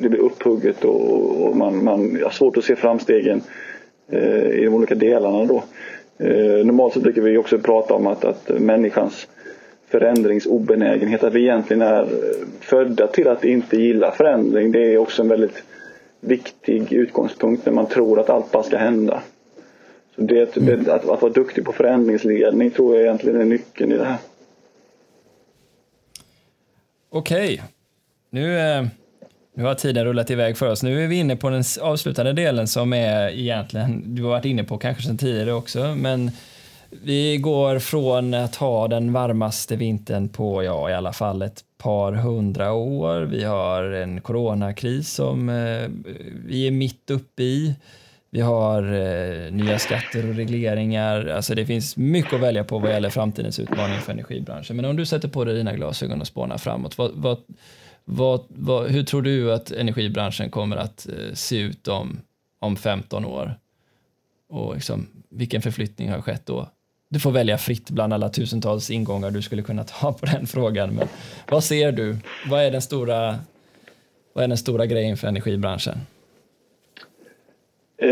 det 0.00 0.08
blir 0.08 0.20
upphugget 0.20 0.84
och, 0.84 1.46
och 1.46 1.56
man, 1.56 1.84
man 1.84 2.18
har 2.22 2.30
svårt 2.30 2.56
att 2.56 2.64
se 2.64 2.76
framstegen 2.76 3.42
i 4.52 4.64
de 4.64 4.74
olika 4.74 4.94
delarna 4.94 5.44
då. 5.44 5.62
Normalt 6.64 6.92
så 6.92 7.00
brukar 7.00 7.22
vi 7.22 7.38
också 7.38 7.58
prata 7.58 7.94
om 7.94 8.06
att, 8.06 8.24
att 8.24 8.50
människans 8.60 9.26
förändringsobenägenhet, 9.88 11.24
att 11.24 11.34
vi 11.34 11.40
egentligen 11.40 11.82
är 11.82 12.06
födda 12.60 13.06
till 13.06 13.28
att 13.28 13.44
inte 13.44 13.76
gilla 13.76 14.10
förändring. 14.10 14.72
Det 14.72 14.94
är 14.94 14.98
också 14.98 15.22
en 15.22 15.28
väldigt 15.28 15.62
viktig 16.24 16.92
utgångspunkt 16.92 17.66
när 17.66 17.72
man 17.72 17.88
tror 17.88 18.20
att 18.20 18.30
allt 18.30 18.52
bara 18.52 18.62
ska 18.62 18.76
hända. 18.76 19.22
Så 20.14 20.22
det, 20.22 20.56
mm. 20.56 20.80
att, 20.80 21.08
att 21.08 21.22
vara 21.22 21.32
duktig 21.32 21.64
på 21.64 21.72
förändringsledning 21.72 22.70
tror 22.70 22.94
jag 22.94 23.04
egentligen 23.04 23.40
är 23.40 23.44
nyckeln 23.44 23.92
i 23.92 23.96
det 23.96 24.04
här. 24.04 24.18
Okej, 27.10 27.62
nu, 28.30 28.58
eh, 28.58 28.84
nu 29.54 29.64
har 29.64 29.74
tiden 29.74 30.04
rullat 30.04 30.30
iväg 30.30 30.56
för 30.56 30.70
oss. 30.70 30.82
Nu 30.82 31.04
är 31.04 31.08
vi 31.08 31.16
inne 31.16 31.36
på 31.36 31.50
den 31.50 31.62
avslutande 31.80 32.32
delen 32.32 32.68
som 32.68 32.92
är 32.92 33.28
egentligen, 33.28 34.14
du 34.14 34.22
har 34.22 34.30
varit 34.30 34.44
inne 34.44 34.64
på 34.64 34.78
kanske 34.78 35.02
sedan 35.02 35.18
tidigare 35.18 35.52
också, 35.52 35.94
men 35.96 36.30
vi 37.02 37.36
går 37.36 37.78
från 37.78 38.34
att 38.34 38.56
ha 38.56 38.88
den 38.88 39.12
varmaste 39.12 39.76
vintern 39.76 40.28
på, 40.28 40.62
ja, 40.62 40.90
i 40.90 40.94
alla 40.94 41.12
fall 41.12 41.42
ett 41.42 41.64
par 41.78 42.12
hundra 42.12 42.72
år. 42.72 43.20
Vi 43.20 43.44
har 43.44 43.84
en 43.84 44.20
coronakris 44.20 45.10
som 45.10 45.48
eh, 45.48 45.88
vi 46.46 46.66
är 46.66 46.70
mitt 46.70 47.10
uppe 47.10 47.42
i. 47.42 47.74
Vi 48.30 48.40
har 48.40 48.82
eh, 48.82 49.52
nya 49.52 49.78
skatter 49.78 50.28
och 50.28 50.34
regleringar. 50.34 51.26
Alltså 51.26 51.54
det 51.54 51.66
finns 51.66 51.96
mycket 51.96 52.32
att 52.32 52.40
välja 52.40 52.64
på 52.64 52.78
vad 52.78 52.90
gäller 52.90 53.10
framtidens 53.10 53.58
utmaning 53.58 53.98
för 53.98 54.12
energibranschen. 54.12 54.76
Men 54.76 54.84
om 54.84 54.96
du 54.96 55.06
sätter 55.06 55.28
på 55.28 55.44
dig 55.44 55.54
dina 55.54 55.72
glasögon 55.72 56.20
och 56.20 56.26
spånar 56.26 56.58
framåt, 56.58 56.98
vad, 56.98 57.10
vad, 57.14 57.38
vad, 58.04 58.44
vad, 58.48 58.90
hur 58.90 59.02
tror 59.02 59.22
du 59.22 59.52
att 59.52 59.70
energibranschen 59.70 60.50
kommer 60.50 60.76
att 60.76 61.08
eh, 61.08 61.34
se 61.34 61.58
ut 61.58 61.88
om, 61.88 62.20
om 62.58 62.76
15 62.76 63.24
år? 63.24 63.54
Och 64.48 64.74
liksom, 64.74 65.06
vilken 65.28 65.62
förflyttning 65.62 66.10
har 66.10 66.20
skett 66.20 66.46
då? 66.46 66.68
Du 67.14 67.20
får 67.20 67.30
välja 67.30 67.58
fritt 67.58 67.90
bland 67.90 68.12
alla 68.12 68.28
tusentals 68.28 68.90
ingångar 68.90 69.30
du 69.30 69.42
skulle 69.42 69.62
kunna 69.62 69.84
ta 69.84 70.12
på 70.12 70.26
den 70.26 70.46
frågan. 70.46 70.94
Men 70.94 71.08
vad 71.50 71.64
ser 71.64 71.92
du? 71.92 72.16
Vad 72.50 72.62
är 72.62 72.70
den 72.70 72.82
stora, 72.82 73.38
vad 74.32 74.44
är 74.44 74.48
den 74.48 74.56
stora 74.56 74.86
grejen 74.86 75.16
för 75.16 75.28
energibranschen? 75.28 75.94
Eh, 77.98 78.08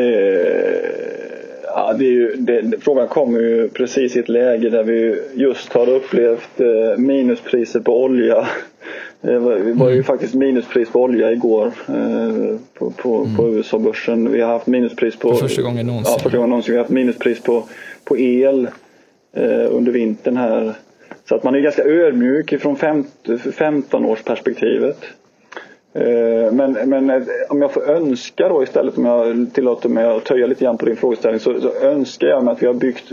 ja, 1.65 1.93
det 1.99 2.05
är 2.05 2.13
ju, 2.13 2.37
det, 2.37 2.81
frågan 2.81 3.09
kommer 3.09 3.41
ju 3.41 3.69
precis 3.69 4.17
i 4.17 4.19
ett 4.19 4.29
läge 4.29 4.71
där 4.71 4.83
vi 4.83 5.23
just 5.35 5.73
har 5.73 5.89
upplevt 5.89 6.61
eh, 6.61 6.99
minuspriser 6.99 7.81
på 7.81 8.03
olja. 8.05 8.49
Det 9.21 9.39
var, 9.39 9.55
det 9.55 9.73
var 9.73 9.89
ju 9.89 9.95
mm. 9.95 10.05
faktiskt 10.05 10.35
minuspris 10.35 10.91
på 10.91 11.03
olja 11.03 11.33
igår 11.33 11.67
eh, 11.89 12.57
på, 12.75 12.91
på, 12.91 13.17
mm. 13.17 13.37
på 13.37 13.55
USA-börsen. 13.55 14.33
Vi 14.33 14.41
har 14.41 14.53
haft 14.53 14.67
minuspris 14.67 15.17
på... 15.17 15.35
För 15.35 15.49
första 15.49 15.63
gången 15.63 15.87
någonsin. 15.87 16.13
Ja, 16.13 16.23
första 16.23 16.39
gången 16.39 16.51
någonsin. 16.51 16.73
Vi 16.73 16.79
har 16.79 16.85
haft 16.85 16.95
minuspris 16.95 17.43
på, 17.43 17.65
på 18.05 18.19
el 18.19 18.65
eh, 18.65 18.73
Eh, 19.33 19.75
under 19.77 19.93
vintern 19.93 20.37
här. 20.37 20.75
Så 21.29 21.35
att 21.35 21.45
man 21.45 21.55
är 21.55 21.61
ganska 21.61 21.85
ödmjuk 21.85 22.53
ifrån 22.53 22.77
15 23.53 24.05
års 24.05 24.23
perspektivet. 24.23 24.99
Eh, 25.93 26.53
men, 26.53 26.73
men 26.73 27.11
eh, 27.11 27.23
om 27.49 27.63
jag 27.63 27.73
får 27.73 27.91
önska 27.91 28.49
då 28.49 28.63
istället, 28.63 28.99
om 28.99 29.05
jag 29.05 29.47
tillåter 29.55 29.89
mig 29.89 30.05
att 30.05 30.25
töja 30.25 30.47
lite 30.47 30.65
grann 30.65 30.79
på 30.79 30.87
din 30.87 30.97
frågeställning, 30.97 31.41
så, 31.41 31.61
så 31.61 31.73
önskar 31.75 32.27
jag 32.27 32.45
mig 32.45 32.53
att 32.53 32.63
vi 32.63 32.67
har 32.67 32.75
byggt 32.75 33.13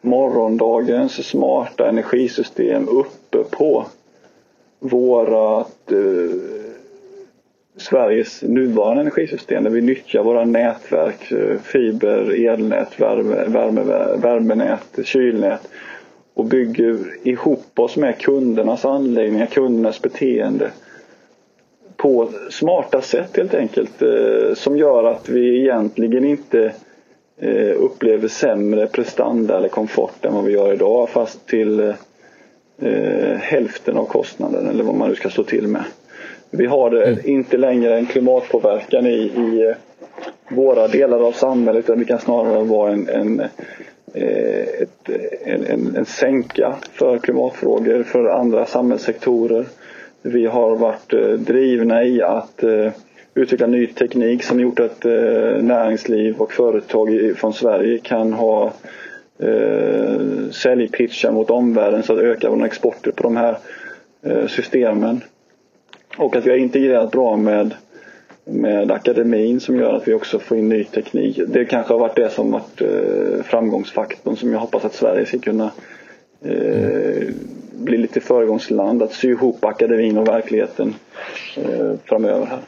morgondagens 0.00 1.28
smarta 1.28 1.88
energisystem 1.88 2.88
uppe 2.88 3.44
på 3.50 3.86
vårat 4.78 5.92
eh, 5.92 6.57
Sveriges 7.78 8.42
nuvarande 8.42 9.00
energisystem 9.00 9.64
där 9.64 9.70
vi 9.70 9.80
nyttjar 9.80 10.22
våra 10.22 10.44
nätverk, 10.44 11.32
eh, 11.32 11.58
fiber, 11.60 12.46
elnät, 12.46 13.00
värme, 13.00 13.44
värme, 13.48 13.82
värmenät, 14.16 14.98
kylnät 15.04 15.68
och 16.34 16.44
bygger 16.44 16.98
ihop 17.22 17.78
oss 17.78 17.96
med 17.96 18.18
kundernas 18.18 18.84
anläggningar, 18.84 19.46
kundernas 19.46 20.02
beteende 20.02 20.70
på 21.96 22.30
smarta 22.50 23.00
sätt 23.00 23.36
helt 23.36 23.54
enkelt 23.54 24.02
eh, 24.02 24.54
som 24.54 24.78
gör 24.78 25.04
att 25.04 25.28
vi 25.28 25.60
egentligen 25.60 26.24
inte 26.24 26.72
eh, 27.40 27.76
upplever 27.76 28.28
sämre 28.28 28.86
prestanda 28.86 29.56
eller 29.56 29.68
komfort 29.68 30.24
än 30.24 30.34
vad 30.34 30.44
vi 30.44 30.52
gör 30.52 30.72
idag 30.72 31.08
fast 31.08 31.46
till 31.46 31.94
hälften 33.38 33.96
av 33.96 34.04
kostnaden 34.04 34.68
eller 34.68 34.84
vad 34.84 34.94
man 34.94 35.08
nu 35.08 35.14
ska 35.14 35.30
slå 35.30 35.44
till 35.44 35.66
med. 35.66 35.84
Vi 36.50 36.66
har 36.66 36.92
mm. 37.02 37.18
inte 37.24 37.56
längre 37.56 37.98
en 37.98 38.06
klimatpåverkan 38.06 39.06
i, 39.06 39.18
i 39.18 39.74
våra 40.48 40.88
delar 40.88 41.26
av 41.26 41.32
samhället 41.32 41.84
utan 41.84 41.98
vi 41.98 42.04
kan 42.04 42.18
snarare 42.18 42.64
vara 42.64 42.92
en, 42.92 43.08
en, 43.08 43.40
eh, 44.14 44.82
ett, 44.82 45.10
en, 45.44 45.66
en, 45.66 45.96
en 45.96 46.04
sänka 46.04 46.74
för 46.92 47.18
klimatfrågor 47.18 48.02
för 48.02 48.24
andra 48.24 48.66
samhällssektorer. 48.66 49.66
Vi 50.22 50.46
har 50.46 50.76
varit 50.76 51.12
eh, 51.12 51.30
drivna 51.30 52.04
i 52.04 52.22
att 52.22 52.62
eh, 52.62 52.92
utveckla 53.34 53.66
ny 53.66 53.86
teknik 53.86 54.42
som 54.44 54.60
gjort 54.60 54.80
att 54.80 55.04
näringsliv 55.60 56.36
och 56.38 56.52
företag 56.52 57.34
från 57.36 57.52
Sverige 57.52 57.98
kan 57.98 58.32
ha 58.32 58.72
säljpitchar 60.50 61.30
mot 61.30 61.50
omvärlden 61.50 62.02
så 62.02 62.12
att 62.12 62.18
öka 62.18 62.50
våra 62.50 62.66
exporter 62.66 63.10
på 63.10 63.22
de 63.22 63.36
här 63.36 63.58
systemen. 64.48 65.20
Och 66.18 66.36
att 66.36 66.46
vi 66.46 66.50
har 66.50 66.56
integrerat 66.56 67.10
bra 67.10 67.36
med, 67.36 67.74
med 68.44 68.90
akademin 68.90 69.60
som 69.60 69.76
gör 69.76 69.94
att 69.94 70.08
vi 70.08 70.14
också 70.14 70.38
får 70.38 70.58
in 70.58 70.68
ny 70.68 70.84
teknik. 70.84 71.40
Det 71.48 71.64
kanske 71.64 71.92
har 71.92 72.00
varit 72.00 72.16
det 72.16 72.30
som 72.30 72.50
varit 72.50 72.80
eh, 72.80 73.42
framgångsfaktorn 73.44 74.36
som 74.36 74.52
jag 74.52 74.58
hoppas 74.58 74.84
att 74.84 74.94
Sverige 74.94 75.26
ska 75.26 75.38
kunna 75.38 75.70
eh, 76.44 77.28
bli 77.72 77.98
lite 77.98 78.20
föregångsland. 78.20 79.02
Att 79.02 79.12
sy 79.12 79.30
ihop 79.30 79.64
akademin 79.64 80.18
och 80.18 80.28
verkligheten 80.28 80.94
eh, 81.56 81.92
framöver 82.04 82.46
här. 82.46 82.60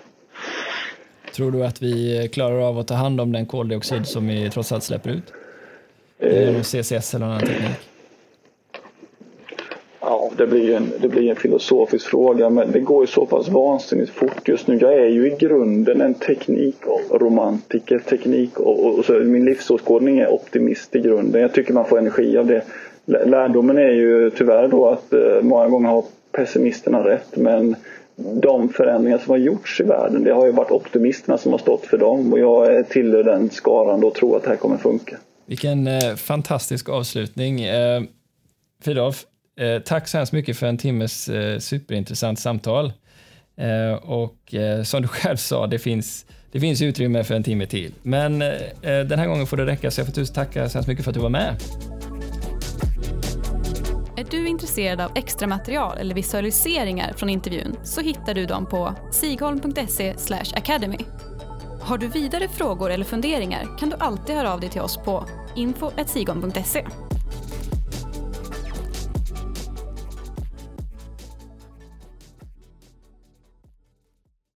Tror 1.34 1.50
du 1.50 1.64
att 1.64 1.82
vi 1.82 2.28
klarar 2.32 2.68
av 2.68 2.78
att 2.78 2.88
ta 2.88 2.94
hand 2.94 3.20
om 3.20 3.32
den 3.32 3.46
koldioxid 3.46 4.06
som 4.06 4.26
vi 4.28 4.50
trots 4.50 4.72
allt 4.72 4.84
släpper 4.84 5.10
ut? 5.10 5.32
Genom 6.22 6.54
eh. 6.54 6.62
CCS 6.62 7.14
eller 7.14 7.26
annan 7.26 7.40
teknik? 7.40 7.89
Ja, 10.30 10.44
det 10.44 10.46
blir, 10.46 10.76
en, 10.76 10.92
det 11.00 11.08
blir 11.08 11.30
en 11.30 11.36
filosofisk 11.36 12.06
fråga 12.06 12.50
men 12.50 12.72
det 12.72 12.80
går 12.80 13.02
ju 13.02 13.06
så 13.06 13.26
pass 13.26 13.48
vansinnigt 13.48 14.10
fort 14.10 14.48
just 14.48 14.66
nu. 14.66 14.78
Jag 14.80 14.94
är 14.94 15.08
ju 15.08 15.26
i 15.26 15.36
grunden 15.38 16.00
en 16.00 16.14
teknikromantiker. 16.14 17.98
Teknik 17.98 18.60
och, 18.60 18.86
och, 18.86 18.98
och 18.98 19.04
så 19.04 19.12
min 19.12 19.44
livsåskådning 19.44 20.18
är 20.18 20.32
optimist 20.32 20.96
i 20.96 21.00
grunden. 21.00 21.42
Jag 21.42 21.52
tycker 21.52 21.72
man 21.72 21.84
får 21.84 21.98
energi 21.98 22.36
av 22.36 22.46
det. 22.46 22.62
Lärdomen 23.04 23.78
är 23.78 23.92
ju 23.92 24.30
tyvärr 24.30 24.68
då 24.68 24.88
att 24.88 25.12
eh, 25.12 25.42
många 25.42 25.68
gånger 25.68 25.88
har 25.88 26.04
pessimisterna 26.32 27.04
rätt 27.08 27.36
men 27.36 27.76
de 28.16 28.68
förändringar 28.68 29.18
som 29.18 29.30
har 29.30 29.38
gjorts 29.38 29.80
i 29.80 29.84
världen 29.84 30.24
det 30.24 30.32
har 30.32 30.46
ju 30.46 30.52
varit 30.52 30.70
optimisterna 30.70 31.38
som 31.38 31.52
har 31.52 31.58
stått 31.58 31.86
för 31.86 31.98
dem 31.98 32.32
och 32.32 32.38
jag 32.38 32.88
tillhör 32.88 33.24
den 33.24 33.50
skaran 33.50 34.04
och 34.04 34.14
tror 34.14 34.36
att 34.36 34.42
det 34.42 34.48
här 34.48 34.56
kommer 34.56 34.76
funka. 34.76 35.16
Vilken 35.46 35.86
eh, 35.86 36.14
fantastisk 36.16 36.88
avslutning. 36.88 37.60
Eh, 37.60 38.02
Fridolf, 38.82 39.24
Eh, 39.60 39.78
tack 39.78 40.08
så 40.08 40.16
hemskt 40.16 40.32
mycket 40.32 40.56
för 40.56 40.66
en 40.66 40.78
timmes 40.78 41.28
eh, 41.28 41.58
superintressant 41.58 42.38
samtal. 42.38 42.92
Eh, 43.56 43.92
och 43.92 44.54
eh, 44.54 44.82
som 44.82 45.02
du 45.02 45.08
själv 45.08 45.36
sa, 45.36 45.66
det 45.66 45.78
finns, 45.78 46.26
det 46.52 46.60
finns 46.60 46.82
utrymme 46.82 47.24
för 47.24 47.34
en 47.34 47.42
timme 47.42 47.66
till. 47.66 47.94
Men 48.02 48.42
eh, 48.42 48.48
eh 48.48 49.04
den 49.04 49.18
här 49.18 49.26
gången 49.26 49.46
får 49.46 49.56
det 49.56 49.66
räcka, 49.66 49.90
så 49.90 50.00
jag 50.00 50.06
får 50.06 50.14
tusen 50.14 50.34
tacka 50.34 50.68
så 50.68 50.78
hemskt 50.78 50.88
mycket 50.88 51.04
för 51.04 51.10
att 51.10 51.14
du 51.14 51.20
var 51.20 51.28
med. 51.28 51.56
Är 54.16 54.26
du 54.30 54.48
intresserad 54.48 55.00
av 55.00 55.12
extra 55.14 55.46
material 55.46 55.98
eller 55.98 56.14
visualiseringar 56.14 57.12
från 57.12 57.30
intervjun 57.30 57.76
så 57.84 58.00
hittar 58.00 58.34
du 58.34 58.46
dem 58.46 58.66
på 58.66 58.94
sigholm.se 59.12 60.14
academy. 60.54 60.98
Har 61.80 61.98
du 61.98 62.06
vidare 62.06 62.48
frågor 62.48 62.90
eller 62.90 63.04
funderingar 63.04 63.78
kan 63.78 63.90
du 63.90 63.96
alltid 63.96 64.36
höra 64.36 64.52
av 64.52 64.60
dig 64.60 64.70
till 64.70 64.80
oss 64.80 64.96
på 64.96 65.26
info.sigholm.se. 65.56 66.84